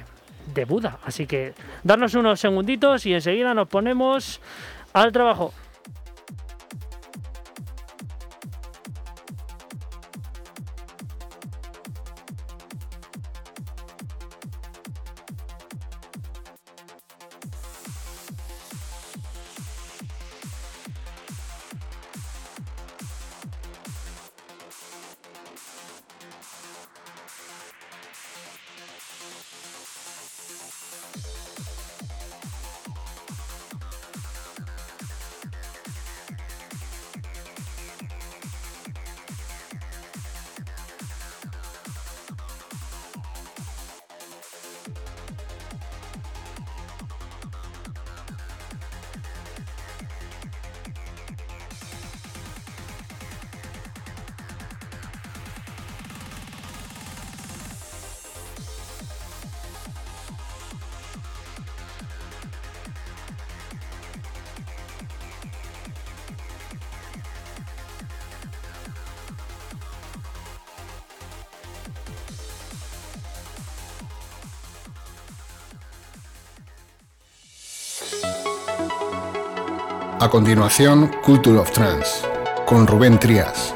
de 0.54 0.64
Buda. 0.64 0.98
Así 1.04 1.26
que 1.26 1.54
darnos 1.82 2.14
unos 2.14 2.40
segunditos 2.40 3.06
y 3.06 3.14
enseguida 3.14 3.54
nos 3.54 3.68
ponemos 3.68 4.40
al 4.92 5.12
trabajo. 5.12 5.52
Continuación, 80.34 81.12
Culture 81.22 81.58
of 81.58 81.70
Trance, 81.70 82.26
con 82.66 82.88
Rubén 82.88 83.20
Trías. 83.20 83.72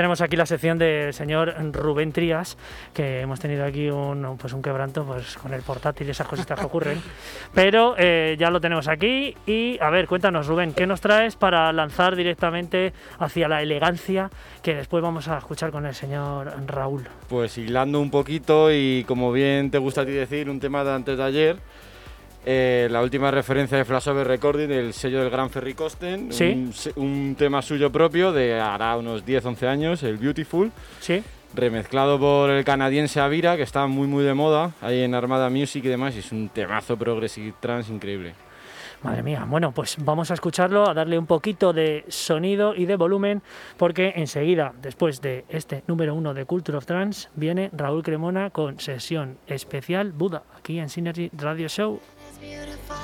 Tenemos 0.00 0.22
aquí 0.22 0.34
la 0.34 0.46
sección 0.46 0.78
del 0.78 1.12
señor 1.12 1.54
Rubén 1.72 2.10
Trías, 2.10 2.56
que 2.94 3.20
hemos 3.20 3.38
tenido 3.38 3.66
aquí 3.66 3.90
un, 3.90 4.38
pues 4.38 4.54
un 4.54 4.62
quebranto 4.62 5.04
pues, 5.04 5.36
con 5.36 5.52
el 5.52 5.60
portátil 5.60 6.08
y 6.08 6.12
esas 6.12 6.26
cositas 6.26 6.58
que 6.58 6.64
ocurren. 6.64 7.02
Pero 7.54 7.96
eh, 7.98 8.34
ya 8.38 8.48
lo 8.48 8.62
tenemos 8.62 8.88
aquí 8.88 9.36
y, 9.44 9.78
a 9.78 9.90
ver, 9.90 10.06
cuéntanos 10.06 10.46
Rubén, 10.46 10.72
¿qué 10.72 10.86
nos 10.86 11.02
traes 11.02 11.36
para 11.36 11.70
lanzar 11.74 12.16
directamente 12.16 12.94
hacia 13.18 13.46
la 13.46 13.60
elegancia 13.60 14.30
que 14.62 14.74
después 14.74 15.02
vamos 15.02 15.28
a 15.28 15.36
escuchar 15.36 15.70
con 15.70 15.84
el 15.84 15.94
señor 15.94 16.50
Raúl? 16.66 17.06
Pues 17.28 17.58
hilando 17.58 18.00
un 18.00 18.10
poquito 18.10 18.72
y 18.72 19.04
como 19.06 19.32
bien 19.32 19.70
te 19.70 19.76
gusta 19.76 20.00
a 20.00 20.06
ti 20.06 20.12
decir, 20.12 20.48
un 20.48 20.60
tema 20.60 20.82
de 20.82 20.94
antes 20.94 21.18
de 21.18 21.24
ayer. 21.24 21.56
Eh, 22.46 22.88
la 22.90 23.02
última 23.02 23.30
referencia 23.30 23.76
de 23.76 23.84
Flashover 23.84 24.26
Recording, 24.26 24.70
el 24.70 24.92
sello 24.92 25.20
del 25.20 25.30
gran 25.30 25.50
Ferry 25.50 25.74
Costen, 25.74 26.32
Sí. 26.32 26.70
un, 26.96 27.34
tema 27.38 27.62
suyo 27.62 27.90
propio 27.92 28.32
de 28.32 28.58
hará 28.60 28.96
unos 28.96 29.24
10-11 29.24 29.66
años, 29.66 30.02
el 30.02 30.16
Beautiful, 30.16 30.72
¿Sí? 31.00 31.22
remezclado 31.54 32.18
por 32.18 32.50
el 32.50 32.64
canadiense 32.64 33.20
Avira, 33.20 33.56
que 33.56 33.62
está 33.62 33.86
muy 33.86 34.06
muy 34.06 34.24
de 34.24 34.34
moda 34.34 34.72
ahí 34.80 35.02
en 35.02 35.14
Armada 35.14 35.50
Music 35.50 35.84
y 35.84 35.88
demás, 35.88 36.14
y 36.16 36.20
es 36.20 36.32
un 36.32 36.48
temazo 36.48 36.96
progressive 36.96 37.54
trance 37.60 37.92
increíble. 37.92 38.34
Madre 39.02 39.22
mía, 39.22 39.46
bueno, 39.48 39.72
pues 39.72 39.96
vamos 39.98 40.30
a 40.30 40.34
escucharlo, 40.34 40.86
a 40.86 40.92
darle 40.92 41.18
un 41.18 41.26
poquito 41.26 41.72
de 41.72 42.04
sonido 42.08 42.74
y 42.74 42.84
de 42.84 42.96
volumen, 42.96 43.40
porque 43.78 44.12
enseguida, 44.16 44.74
después 44.82 45.22
de 45.22 45.46
este 45.48 45.82
número 45.86 46.14
uno 46.14 46.34
de 46.34 46.44
Culture 46.44 46.76
of 46.76 46.84
Trance, 46.84 47.28
viene 47.34 47.70
Raúl 47.72 48.02
Cremona 48.02 48.50
con 48.50 48.78
sesión 48.78 49.38
especial 49.46 50.12
Buda, 50.12 50.42
aquí 50.58 50.78
en 50.78 50.90
Synergy 50.90 51.30
Radio 51.32 51.68
Show. 51.68 51.98
beautiful. 52.40 52.96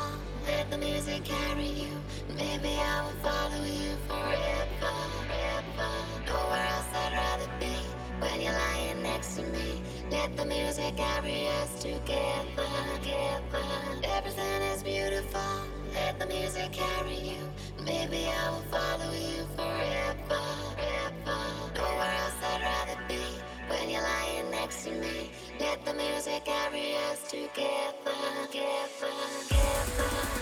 Let 0.46 0.70
the 0.70 0.78
music 0.78 1.24
carry 1.24 1.66
you. 1.66 1.92
Maybe 2.34 2.70
I 2.80 3.02
will 3.04 3.18
follow 3.22 3.64
you 3.64 3.92
forever, 4.08 4.94
forever. 5.28 5.90
Nowhere 6.26 6.66
else 6.66 6.88
I'd 6.94 7.12
rather 7.12 7.50
be. 7.60 7.76
When 8.20 8.40
you're 8.40 8.52
lying 8.52 9.02
next 9.02 9.36
to 9.36 9.42
me, 9.42 9.82
let 10.10 10.36
the 10.36 10.46
music 10.46 10.96
carry 10.96 11.48
us 11.60 11.82
together. 11.82 12.66
Everything 14.04 14.62
is 14.72 14.82
beautiful. 14.82 15.40
Let 15.92 16.18
the 16.18 16.26
music 16.26 16.72
carry 16.72 17.16
you. 17.16 17.42
Maybe 17.84 18.26
I 18.26 18.50
will 18.50 18.64
follow 18.70 19.12
you 19.12 19.46
forever. 19.54 20.42
Nowhere 21.74 22.14
else 22.22 22.40
I'd 22.42 22.62
rather 22.62 23.00
be. 23.06 23.22
When 23.68 23.90
you're 23.90 24.02
lying 24.02 24.50
next 24.50 24.84
to 24.84 24.92
me. 24.92 25.30
Let 25.58 25.84
the 25.86 25.94
music 25.94 26.44
carry 26.44 26.96
us 27.10 27.30
together, 27.30 28.12
together, 28.50 29.12
together. 29.48 30.35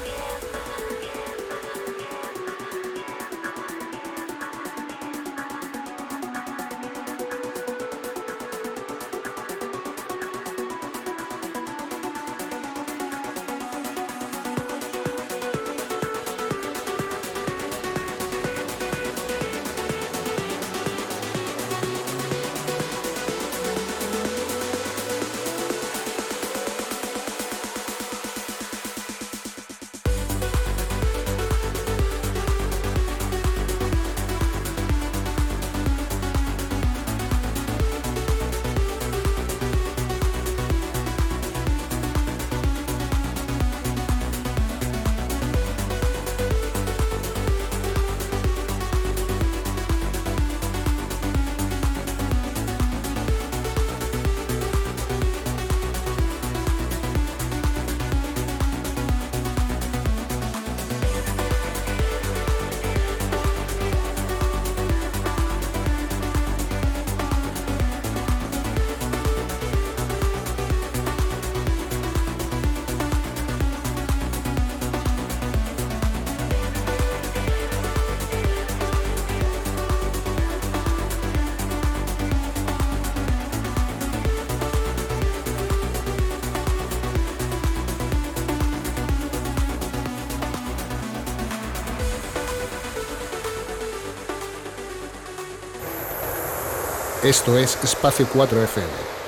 Esto 97.24 97.56
es 97.56 97.82
Espacio 97.82 98.26
4FM, 98.26 98.82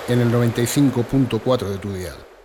en 0.09 0.21
el 0.21 0.31
95.4 0.31 1.67
de 1.67 1.79
tu 1.79 1.95
dial. 1.95 2.36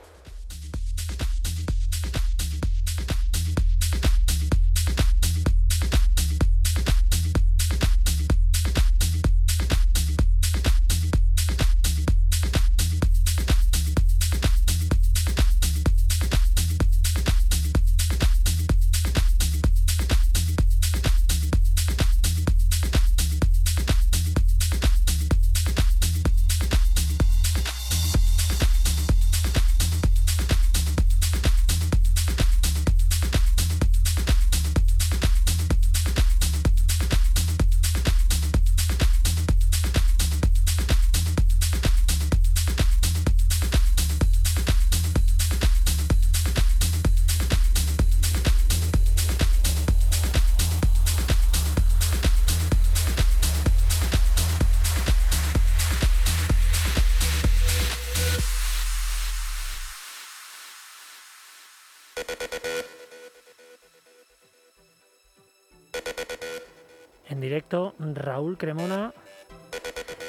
Raúl 68.31 68.57
Cremona, 68.57 69.13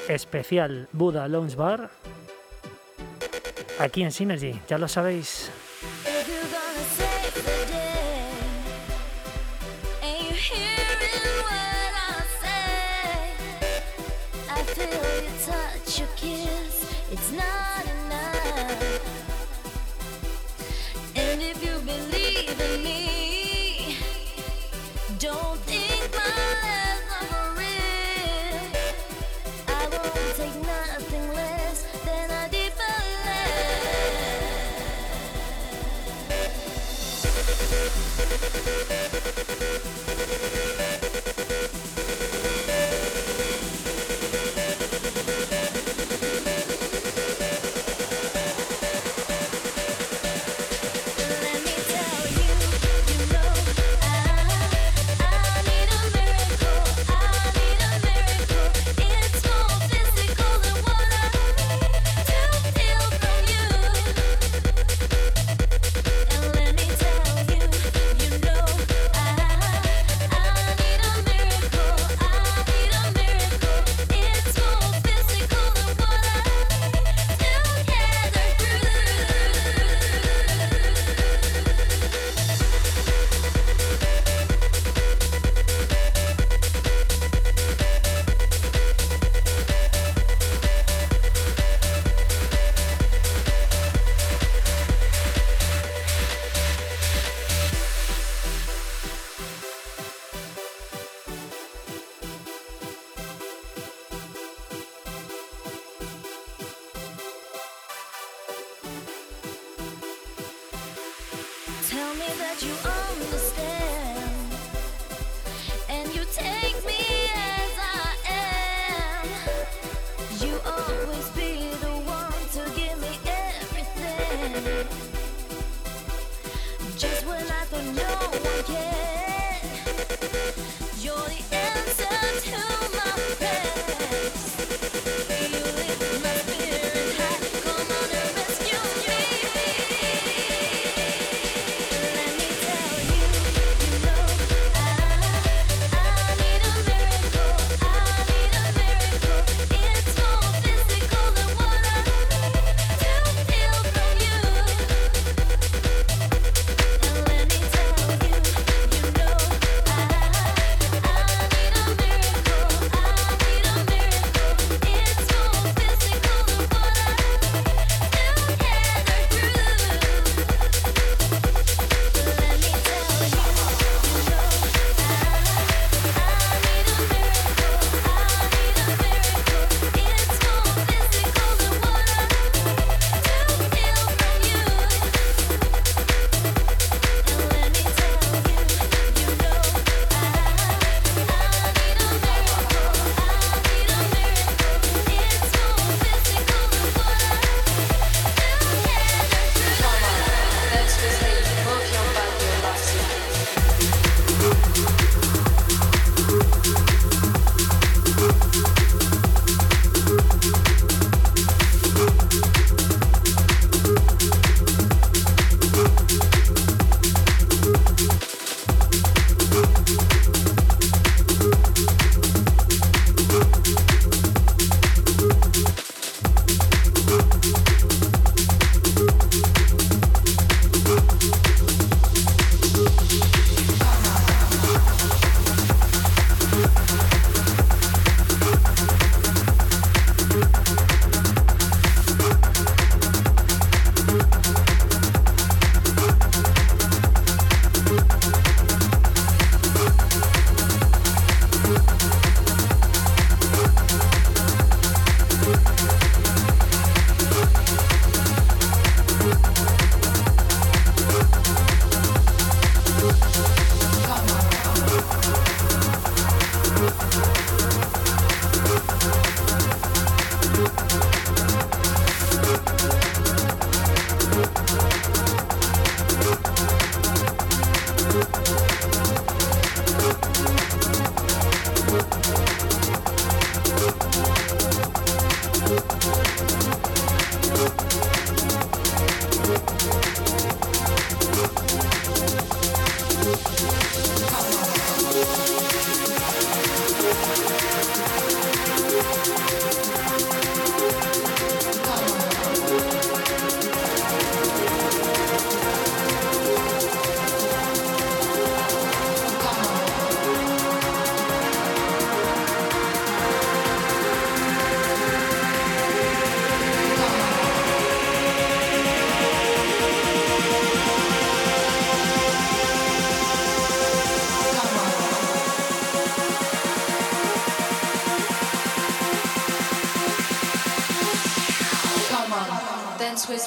especial 0.09 0.89
Buda 0.91 1.29
Lounge 1.29 1.55
Bar, 1.55 1.89
aquí 3.79 4.03
en 4.03 4.11
Synergy, 4.11 4.61
ya 4.67 4.77
lo 4.77 4.89
sabéis. 4.89 5.53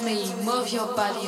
Me, 0.01 0.33
move 0.43 0.71
your 0.71 0.87
body, 0.95 1.24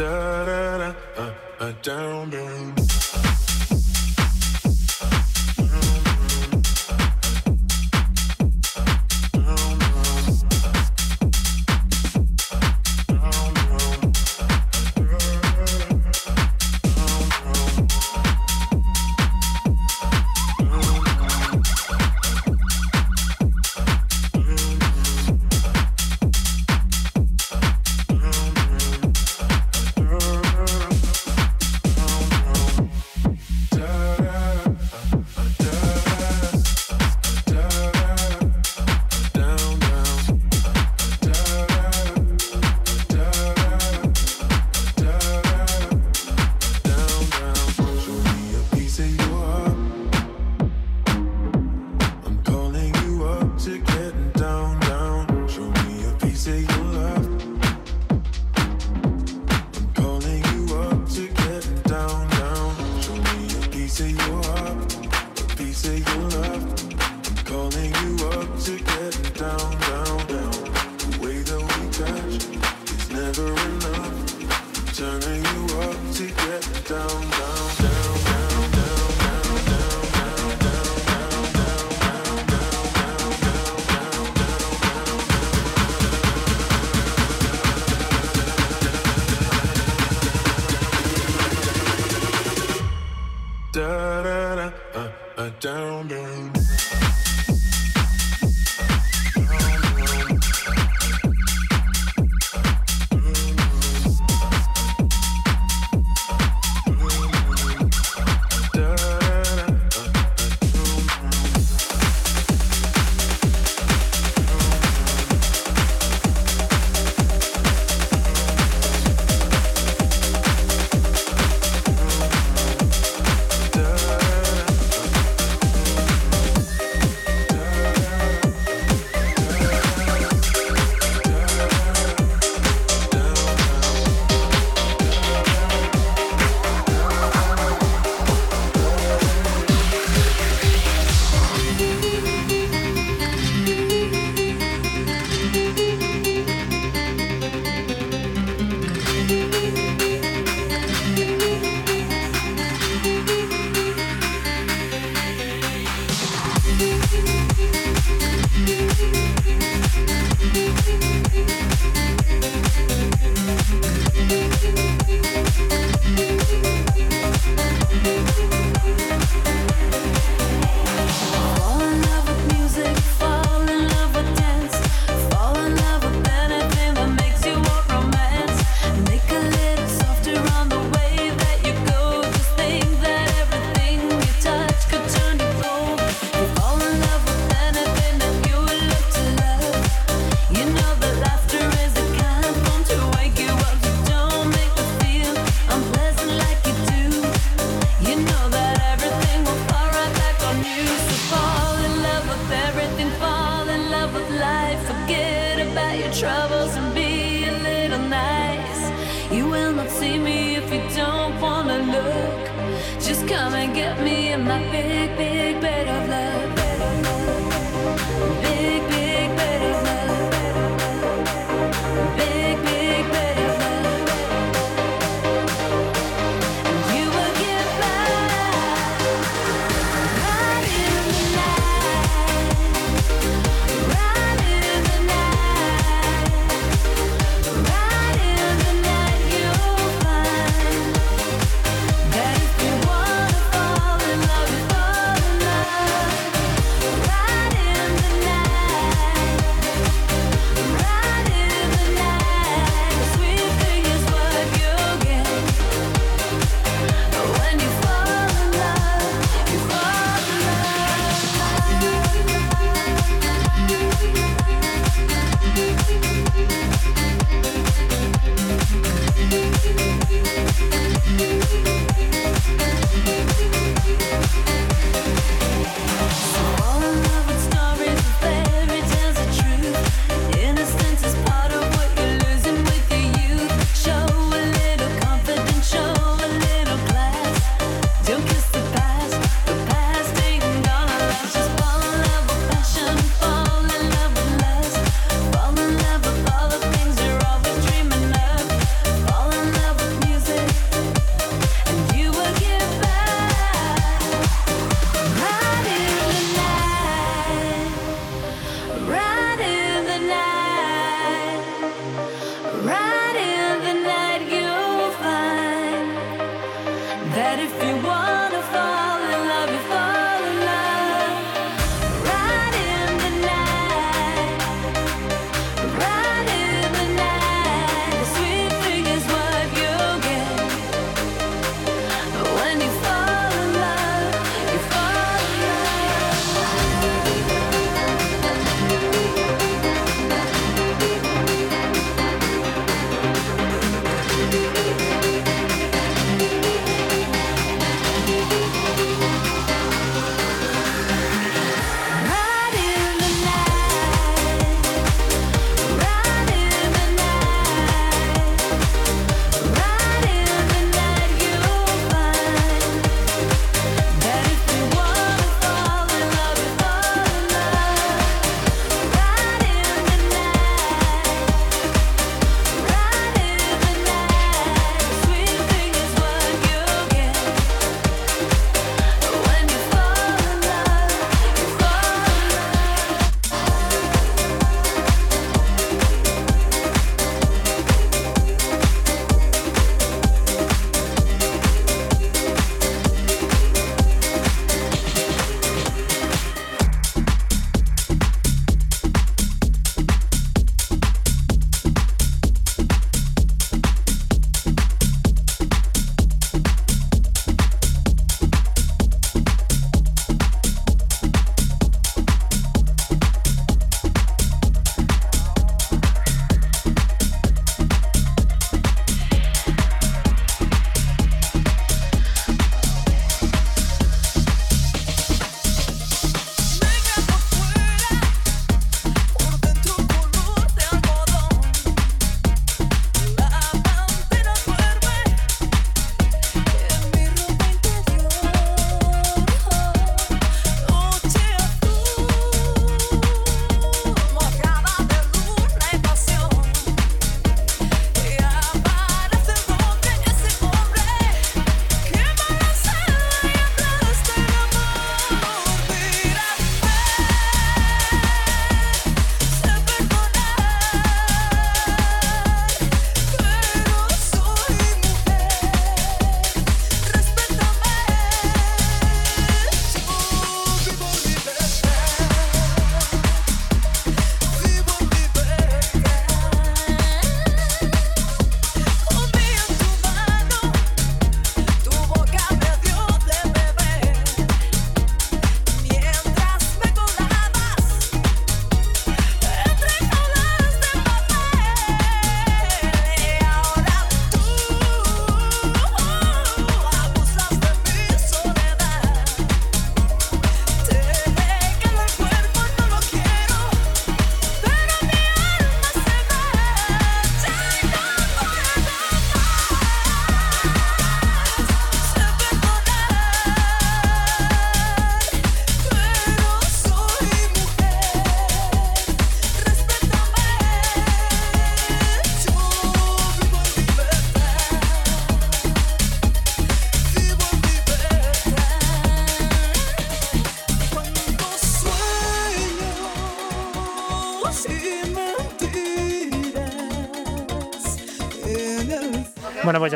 da 0.00 0.44
da 0.44 0.78
da, 0.78 0.94
uh, 1.18 1.32
uh, 1.60 1.72
down, 1.82 2.30
down. 2.30 2.99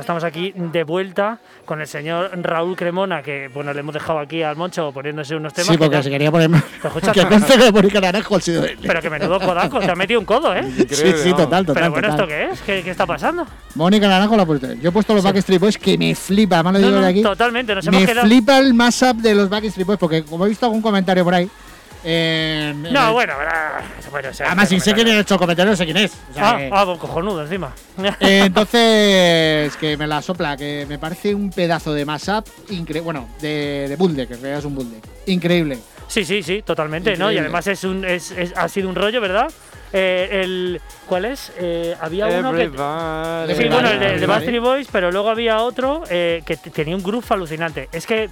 Estamos 0.05 0.23
aquí 0.25 0.53
de 0.55 0.85
vuelta 0.85 1.39
con 1.65 1.81
el 1.81 1.87
señor 1.87 2.31
Raúl 2.43 2.77
Cremona, 2.77 3.23
que 3.23 3.49
bueno, 3.53 3.73
le 3.73 3.81
hemos 3.81 3.95
dejado 3.95 4.19
aquí 4.19 4.43
al 4.43 4.55
Moncho 4.57 4.93
poniéndose 4.93 5.35
unos 5.35 5.53
temas. 5.53 5.67
Sí, 5.69 5.73
que 5.73 5.79
porque 5.79 5.97
ya- 5.97 6.03
se 6.03 6.11
quería 6.11 6.31
poner. 6.31 6.51
Pero 6.51 6.89
escucha, 6.89 7.13
que 7.13 7.27
conste 7.27 7.59
que 7.59 7.73
Mónica 7.73 8.01
Naranjo 8.01 8.37
ha 8.37 8.41
sido 8.41 8.65
él. 8.65 8.79
Pero 8.83 9.01
que 9.01 9.11
menudo 9.11 9.41
codaco, 9.41 9.81
te 9.81 9.91
ha 9.91 9.95
metido 9.95 10.21
un 10.21 10.27
codo, 10.27 10.55
¿eh? 10.55 10.63
Sí, 10.91 11.13
sí, 11.23 11.31
total, 11.33 11.65
total. 11.67 11.75
Pero 11.75 11.91
bueno, 11.91 12.09
total. 12.09 12.11
¿esto 12.11 12.27
qué 12.27 12.45
es? 12.53 12.61
¿Qué, 12.63 12.83
qué 12.85 12.91
está 12.91 13.07
pasando? 13.07 13.47
Mónica 13.75 14.07
Naranjo 14.07 14.37
la 14.37 14.43
ha 14.43 14.47
puesto. 14.47 14.73
Yo 14.75 14.91
he 14.91 14.93
puesto 14.93 15.15
los 15.15 15.25
Backstreet 15.25 15.61
Boys 15.61 15.79
que 15.79 15.97
me 15.99 16.15
flipa, 16.15 16.57
además 16.57 16.75
lo 16.75 16.79
No, 16.81 16.87
digo 16.87 16.99
no, 16.99 17.05
de 17.05 17.11
aquí. 17.11 17.23
totalmente, 17.23 17.75
nos 17.75 17.87
hemos 17.87 18.01
me 18.01 18.07
quedado. 18.07 18.27
flipa 18.27 18.59
el 18.59 18.75
mashup 18.75 19.17
de 19.17 19.35
los 19.35 19.49
Backstreet 19.49 19.87
Boys 19.87 19.99
porque 19.99 20.23
como 20.25 20.45
he 20.47 20.49
visto 20.51 20.67
algún 20.67 20.83
comentario 20.83 21.25
por 21.25 21.35
ahí. 21.35 21.49
En 22.05 22.83
No, 22.85 23.09
el- 23.09 23.13
bueno, 23.15 23.35
bueno, 24.11 24.29
o 24.29 24.33
sea, 24.35 24.47
Además, 24.47 24.69
si 24.69 24.79
sé 24.81 24.93
quién 24.95 25.09
ha 25.09 25.19
hecho 25.21 25.35
el 25.35 25.41
comentario, 25.41 25.71
no 25.73 25.77
sé 25.77 25.85
quién 25.85 25.97
es. 25.97 26.13
O 26.31 26.35
sea 26.35 26.51
Ah, 26.51 26.57
que- 26.59 26.71
ah, 26.73 26.85
pues 26.85 26.99
cojonudo 26.99 27.43
encima. 27.43 27.73
Eh, 28.21 28.43
entonces, 28.47 29.77
que 29.77 29.97
me 29.97 30.07
la 30.07 30.21
sopla, 30.23 30.57
que 30.57 30.87
me 30.89 30.99
parece 30.99 31.35
un 31.35 31.51
pedazo 31.51 31.93
de 31.95 32.05
mashup 32.05 32.47
increíble. 32.71 33.01
Bueno, 33.01 33.29
de, 33.41 33.87
de 33.89 33.97
Bulldog, 33.97 34.29
que 34.29 34.35
en 34.35 34.41
realidad 34.41 34.59
es 34.61 34.65
un 34.65 34.75
Bulldog. 34.75 35.01
Increíble. 35.27 35.79
Sí, 36.07 36.25
sí, 36.25 36.43
sí, 36.43 36.63
totalmente, 36.63 37.17
¿no? 37.17 37.33
Y 37.33 37.39
además 37.39 37.67
es 37.67 37.83
un, 37.85 38.05
es, 38.05 38.31
es- 38.33 38.53
ha 38.57 38.69
sido 38.69 38.89
un 38.89 38.95
rollo, 38.95 39.21
¿verdad? 39.21 39.51
Eh, 39.97 40.41
el, 40.43 40.81
¿Cuál 41.07 41.25
es? 41.25 41.53
Eh, 41.57 41.95
había 42.01 42.27
uno 42.27 42.53
que... 42.53 42.63
Everybody. 42.63 43.55
Sí, 43.55 43.69
bueno, 43.69 43.89
el 43.91 44.01
de, 44.21 44.51
de 44.51 44.59
Boys, 44.59 44.89
pero 44.91 45.13
luego 45.13 45.31
había 45.31 45.61
otro 45.61 46.03
eh, 46.11 46.43
que 46.45 46.57
tenía 46.57 46.97
un 46.97 47.03
groove 47.03 47.25
alucinante. 47.31 47.89
Es 47.93 48.05
que. 48.07 48.29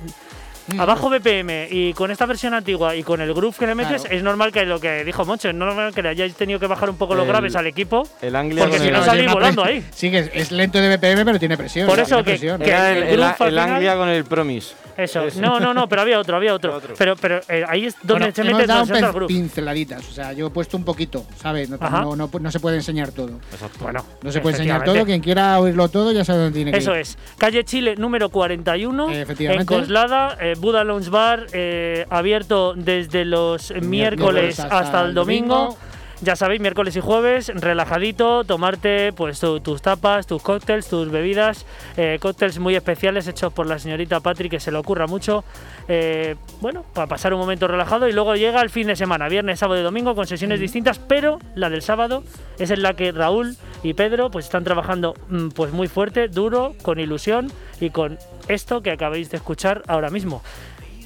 a 0.78 0.84
bajo 0.84 1.10
BPM 1.10 1.68
y 1.70 1.92
con 1.94 2.10
esta 2.10 2.26
versión 2.26 2.54
antigua 2.54 2.94
y 2.94 3.02
con 3.02 3.20
el 3.20 3.32
groove 3.34 3.56
que 3.58 3.66
le 3.66 3.74
metes, 3.74 4.02
Claro. 4.02 4.16
es 4.16 4.22
normal 4.22 4.52
que 4.52 4.64
lo 4.64 4.78
que 4.80 5.04
dijo 5.04 5.24
Moncho, 5.24 5.48
es 5.48 5.54
normal 5.54 5.94
que 5.94 6.02
le 6.02 6.10
hayáis 6.10 6.34
tenido 6.34 6.58
que 6.60 6.66
bajar 6.66 6.88
un 6.90 6.96
poco 6.96 7.14
los 7.14 7.24
El- 7.24 7.28
graves 7.28 7.56
al 7.56 7.66
equipo. 7.66 8.06
El 8.20 8.36
Anglia 8.36 8.62
Porque 8.64 8.78
si 8.78 8.90
no 8.90 8.98
salí 9.04 9.18
tiene 9.18 9.24
una 9.24 9.34
volando 9.34 9.64
ahí. 9.64 9.84
Sí, 9.92 10.10
que 10.10 10.18
es, 10.20 10.30
es 10.34 10.52
lento 10.52 10.78
de 10.80 10.96
BPM, 10.96 11.24
pero 11.24 11.38
tiene 11.38 11.56
presión. 11.56 11.86
Por 11.88 11.98
eso 11.98 12.18
que- 12.18 12.22
presión. 12.24 12.60
que- 12.60 12.68
Era 12.68 12.90
el, 12.96 13.02
el 13.04 13.58
Anglia 13.58 13.96
con 13.96 14.08
el 14.08 14.24
Promise. 14.24 14.74
Eso. 14.96 15.22
Ese. 15.22 15.40
No, 15.40 15.58
no, 15.60 15.72
no, 15.74 15.88
pero 15.88 16.02
había 16.02 16.18
otro, 16.18 16.36
había 16.36 16.54
otro. 16.54 16.76
Otro. 16.76 16.94
Pero, 16.96 17.16
pero 17.16 17.40
eh, 17.48 17.64
ahí 17.68 17.86
es 17.86 17.96
donde 18.02 18.30
Bueno, 18.30 18.34
se 18.34 18.44
mete 18.44 18.66
dado 18.66 18.94
el 18.94 19.12
grupo. 19.12 19.26
pinceladitas, 19.26 20.08
o 20.08 20.12
sea, 20.12 20.32
yo 20.32 20.46
he 20.46 20.50
puesto 20.50 20.76
un 20.76 20.84
poquito, 20.84 21.24
¿sabes? 21.36 21.68
No, 21.70 21.76
no, 21.78 22.16
no, 22.16 22.30
no 22.40 22.50
se 22.50 22.60
puede 22.60 22.76
enseñar 22.76 23.12
todo. 23.12 23.38
Exacto. 23.52 23.78
Bueno, 23.80 24.04
No 24.22 24.32
se 24.32 24.40
puede 24.40 24.56
enseñar 24.56 24.84
todo, 24.84 25.04
quien 25.04 25.20
quiera 25.20 25.58
oírlo 25.58 25.88
todo 25.88 26.12
ya 26.12 26.24
sabe 26.24 26.40
dónde 26.40 26.56
tiene 26.56 26.72
que 26.72 26.78
Eso 26.78 26.94
ir. 26.94 27.00
es. 27.02 27.18
Calle 27.38 27.64
Chile 27.64 27.94
número 27.96 28.28
41. 28.30 29.10
Eh, 29.10 29.22
efectivamente. 29.22 29.74
En 29.74 29.80
Coslada, 29.80 30.36
eh, 30.40 30.54
Buda 30.58 30.84
Lounge 30.84 31.10
Bar, 31.10 31.46
eh, 31.52 32.06
abierto 32.10 32.74
desde 32.74 33.24
los 33.24 33.72
miércoles 33.82 34.58
hasta, 34.60 35.02
el 35.02 35.14
domingo. 35.14 35.76
Ya 36.24 36.36
sabéis, 36.36 36.60
miércoles 36.60 36.94
y 36.94 37.00
jueves, 37.00 37.48
relajadito, 37.52 38.44
tomarte 38.44 39.12
pues 39.12 39.40
tu- 39.40 39.58
tus 39.58 39.82
tapas, 39.82 40.24
tus 40.24 40.40
cócteles, 40.40 40.86
tus 40.86 41.10
bebidas, 41.10 41.66
eh, 41.96 42.18
cócteles 42.20 42.60
muy 42.60 42.76
especiales 42.76 43.26
hechos 43.26 43.52
por 43.52 43.66
la 43.66 43.80
señorita 43.80 44.20
Patri, 44.20 44.48
que 44.48 44.60
se 44.60 44.70
le 44.70 44.78
ocurra 44.78 45.08
mucho. 45.08 45.42
eh, 45.88 46.36
bueno, 46.60 46.84
para 46.94 47.08
pasar 47.08 47.34
un 47.34 47.40
momento 47.40 47.66
relajado 47.66 48.08
y 48.08 48.12
luego 48.12 48.36
llega 48.36 48.62
el 48.62 48.70
fin 48.70 48.86
de 48.86 48.94
semana, 48.94 49.26
viernes, 49.28 49.58
sábado 49.58 49.80
y 49.80 49.82
domingo 49.82 50.14
con 50.14 50.28
sesiones 50.28 50.60
distintas, 50.60 51.00
pero 51.00 51.40
la 51.56 51.68
del 51.70 51.82
sábado 51.82 52.22
es 52.56 52.70
en 52.70 52.82
la 52.82 52.94
que 52.94 53.10
Raúl 53.10 53.56
y 53.82 53.94
Pedro 53.94 54.30
pues 54.30 54.44
están 54.44 54.62
trabajando 54.62 55.14
mm, 55.28 55.48
pues 55.48 55.72
muy 55.72 55.88
fuerte, 55.88 56.28
duro, 56.28 56.74
con 56.82 57.00
ilusión 57.00 57.50
y 57.80 57.90
con 57.90 58.16
esto 58.46 58.80
que 58.80 58.92
acabáis 58.92 59.28
de 59.32 59.38
escuchar 59.38 59.82
ahora 59.88 60.08
mismo. 60.08 60.40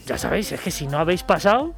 Ya 0.05 0.19
sabéis, 0.19 0.53
es 0.53 0.61
que 0.61 0.71
si 0.71 0.87
no 0.87 0.99
habéis 0.99 1.23
pasado, 1.23 1.73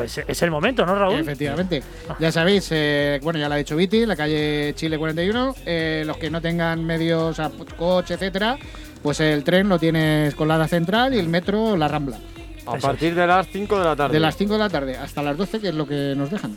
pues 0.00 0.18
es 0.26 0.42
el 0.42 0.50
momento, 0.50 0.86
¿no, 0.86 0.94
Raúl? 0.98 1.20
Efectivamente. 1.20 1.82
Ya 2.18 2.32
sabéis, 2.32 2.68
eh, 2.70 3.20
bueno, 3.22 3.38
ya 3.38 3.48
lo 3.48 3.54
ha 3.54 3.58
dicho 3.58 3.76
Viti, 3.76 4.06
la 4.06 4.16
calle 4.16 4.72
Chile 4.74 4.96
41. 4.98 5.54
eh, 5.66 6.04
los 6.06 6.16
que 6.16 6.30
no 6.30 6.40
tengan 6.40 6.84
medios, 6.84 7.36
sea, 7.36 7.50
coche, 7.76 8.14
etcétera, 8.14 8.56
pues 9.02 9.20
el 9.20 9.44
tren 9.44 9.68
lo 9.68 9.78
tienes 9.78 10.34
con 10.34 10.48
la 10.48 10.66
central 10.68 11.14
y 11.14 11.18
el 11.18 11.28
metro 11.28 11.76
la 11.76 11.88
Rambla. 11.88 12.16
A 12.66 12.76
Eso 12.76 12.86
partir 12.86 13.14
de 13.14 13.26
las 13.26 13.46
5 13.48 13.78
de 13.78 13.84
la 13.84 13.96
tarde. 13.96 14.14
De 14.14 14.20
las 14.20 14.36
5 14.36 14.52
de 14.54 14.58
la 14.58 14.68
tarde 14.68 14.96
hasta 14.96 15.22
las 15.22 15.36
12, 15.36 15.60
que 15.60 15.68
es 15.68 15.74
lo 15.74 15.86
que 15.86 16.14
nos 16.16 16.30
dejan. 16.30 16.56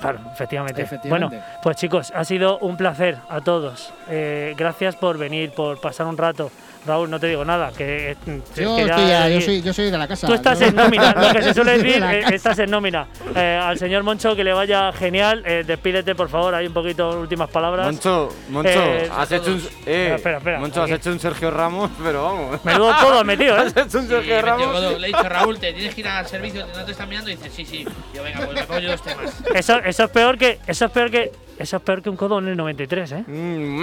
Claro, 0.00 0.20
efectivamente. 0.32 0.82
Efectivamente. 0.82 1.36
Bueno, 1.36 1.44
pues 1.62 1.76
chicos, 1.76 2.12
ha 2.14 2.24
sido 2.24 2.58
un 2.58 2.76
placer 2.76 3.18
a 3.28 3.40
todos. 3.40 3.92
Eh, 4.08 4.54
gracias 4.56 4.96
por 4.96 5.18
venir, 5.18 5.52
por 5.52 5.80
pasar 5.80 6.06
un 6.06 6.16
rato. 6.18 6.50
Raúl, 6.86 7.08
no 7.10 7.18
te 7.18 7.28
digo 7.28 7.44
nada, 7.44 7.72
que, 7.76 8.14
Yo, 8.26 8.76
que 8.76 8.84
ya- 8.86 8.94
estoy 8.94 9.08
ya- 9.08 9.28
yo, 9.30 9.40
soy, 9.40 9.62
yo 9.62 9.72
soy 9.72 9.90
de 9.90 9.96
la 9.98 10.06
casa. 10.06 10.26
Tú 10.26 10.34
estás 10.34 10.60
Yo- 10.60 10.66
en 10.66 10.74
nómina, 10.76 11.14
lo 11.14 11.32
que 11.32 11.42
se 11.42 11.54
suele 11.54 11.72
de 11.78 11.82
decir, 11.82 12.00
la 12.00 12.14
eh, 12.14 12.24
estás 12.34 12.58
en 12.58 12.70
nómina. 12.70 13.06
Eh, 13.34 13.58
al 13.62 13.78
señor 13.78 14.02
Moncho 14.02 14.36
que 14.36 14.44
le 14.44 14.52
vaya 14.52 14.92
genial, 14.92 15.42
eh, 15.46 15.64
despídete 15.66 16.14
por 16.14 16.28
favor, 16.28 16.54
hay 16.54 16.66
un 16.66 16.74
poquito 16.74 17.20
últimas 17.20 17.48
palabras. 17.48 17.86
Moncho, 17.86 18.28
Moncho, 18.50 18.68
Eh, 18.70 19.08
has 19.16 19.32
hecho 19.32 19.52
un. 19.52 19.62
Eh, 19.86 20.12
espera, 20.16 20.38
espera, 20.38 20.58
Moncho, 20.58 20.82
has 20.82 20.90
hecho 20.90 21.10
un 21.10 21.18
Sergio 21.20 21.50
Ramos, 21.50 21.90
pero 22.02 22.22
vamos. 22.24 22.64
Menudo 22.64 22.92
todo 23.00 23.18
has 23.20 23.24
metido, 23.24 23.56
¿eh? 23.56 23.60
Has 23.60 23.76
hecho 23.86 23.98
un 24.00 24.08
Sergio 24.08 24.18
me 24.36 24.42
tío 24.42 24.42
Ramos. 24.42 25.00
Le 25.00 25.04
he 25.04 25.06
dicho, 25.06 25.22
Raúl, 25.28 25.58
te 25.58 25.72
tienes 25.72 25.94
que 25.94 26.00
ir 26.02 26.08
al 26.08 26.26
servicio, 26.26 26.66
no 26.76 26.84
te 26.84 26.92
están 26.92 27.08
mirando. 27.08 27.30
Y 27.30 27.36
dice, 27.36 27.48
sí, 27.50 27.64
sí. 27.64 27.86
Yo, 28.12 28.22
venga, 28.22 28.40
pues 28.44 28.54
me 28.60 28.62
pongo 28.64 28.80
yo 28.80 28.90
dos 28.90 29.02
temas. 29.02 29.32
Eso, 29.54 29.78
eso 29.78 30.04
es 30.04 30.10
peor 30.10 30.36
que, 30.36 30.58
eso 30.66 30.84
es 30.84 30.90
peor 30.90 31.10
que, 31.10 31.32
eso 31.58 31.76
es 31.76 31.82
peor 31.82 32.02
que 32.02 32.10
un 32.10 32.16
codo 32.16 32.38
en 32.38 32.48
el 32.48 32.56
93, 32.56 33.12
¿eh? 33.12 33.24
Mm. 33.26 33.82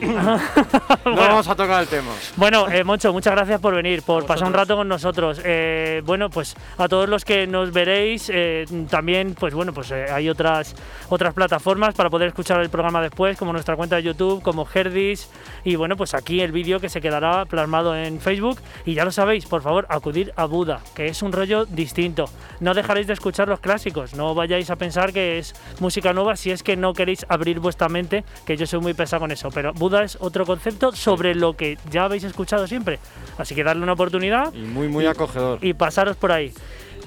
no 1.04 1.16
vamos 1.16 1.48
a 1.48 1.54
tocar 1.54 1.82
el 1.82 1.88
tema. 1.88 2.10
Bueno, 2.36 2.68
eh, 2.70 2.82
Moncho, 2.84 3.12
muchas 3.12 3.32
gracias 3.34 3.60
por 3.60 3.74
venir, 3.74 4.02
por 4.02 4.26
pasar 4.26 4.48
un 4.48 4.54
rato 4.54 4.76
con 4.76 4.88
nosotros. 4.88 5.40
Eh, 5.44 6.02
bueno, 6.04 6.30
pues 6.30 6.56
a 6.78 6.88
todos 6.88 7.08
los 7.08 7.24
que 7.24 7.46
nos 7.46 7.72
veréis, 7.72 8.30
eh, 8.32 8.64
también, 8.90 9.34
pues 9.38 9.54
bueno, 9.54 9.72
pues 9.72 9.90
eh, 9.90 10.06
hay 10.10 10.28
otras 10.28 10.74
otras 11.08 11.34
plataformas 11.34 11.94
para 11.94 12.10
poder 12.10 12.28
escuchar 12.28 12.60
el 12.60 12.70
programa 12.70 13.00
después, 13.02 13.36
como 13.38 13.52
nuestra 13.52 13.76
cuenta 13.76 13.96
de 13.96 14.02
YouTube, 14.02 14.42
como 14.42 14.66
Herdis, 14.72 15.28
y 15.64 15.76
bueno, 15.76 15.96
pues 15.96 16.14
aquí 16.14 16.40
el 16.40 16.52
vídeo 16.52 16.80
que 16.80 16.88
se 16.88 17.00
quedará 17.00 17.44
plasmado 17.44 17.96
en 17.96 18.20
Facebook. 18.20 18.58
Y 18.84 18.94
ya 18.94 19.04
lo 19.04 19.12
sabéis, 19.12 19.46
por 19.46 19.62
favor, 19.62 19.86
acudir 19.88 20.32
a 20.36 20.46
Buda, 20.46 20.80
que 20.94 21.06
es 21.06 21.22
un 21.22 21.32
rollo 21.32 21.64
distinto. 21.66 22.26
No 22.60 22.74
dejaréis 22.74 23.06
de 23.06 23.12
escuchar 23.12 23.48
los 23.48 23.60
clásicos, 23.60 24.14
no 24.14 24.34
vayáis 24.34 24.70
a 24.70 24.76
pensar 24.76 25.12
que 25.12 25.38
es 25.38 25.54
música 25.80 26.12
nueva 26.12 26.36
si 26.36 26.50
es 26.50 26.62
que 26.62 26.76
no 26.76 26.92
queréis 26.92 27.26
abrir 27.28 27.60
vuestra 27.60 27.88
mente, 27.88 28.24
que 28.44 28.56
yo 28.56 28.66
soy 28.66 28.80
muy 28.80 28.94
pesado 28.94 29.20
con 29.20 29.30
eso. 29.30 29.50
Pero 29.50 29.72
Buda 29.74 30.02
es 30.04 30.16
otro 30.20 30.44
concepto 30.46 30.92
sobre 30.92 31.34
lo 31.34 31.54
que 31.56 31.78
ya 31.90 32.04
habéis 32.04 32.24
escuchado 32.24 32.66
siempre. 32.66 32.98
Así 33.38 33.54
que 33.54 33.64
darle 33.64 33.82
una 33.82 33.92
oportunidad 33.92 34.52
Y 34.54 34.60
muy, 34.62 34.88
muy 34.88 35.06
acogedor. 35.06 35.58
y 35.62 35.74
pasaros 35.74 36.16
por 36.16 36.32
ahí. 36.32 36.52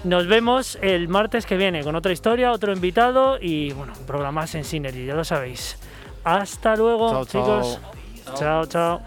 Nos 0.04 0.28
vemos 0.28 0.78
el 0.82 1.08
martes 1.10 1.46
que 1.46 1.58
viene 1.58 1.84
con 1.84 1.96
otra 1.96 2.12
historia, 2.12 2.52
otro 2.52 2.72
invitado 2.72 3.38
y 3.42 3.74
bueno, 3.74 3.94
un 4.00 4.06
programa 4.06 4.46
en 4.54 4.64
Synergy, 4.64 5.06
ya 5.06 5.14
lo 5.14 5.24
sabéis. 5.24 5.78
Hasta 6.24 6.76
luego, 6.76 7.26
chicos. 7.26 7.80
chao. 8.38 8.66
chao. 8.66 9.02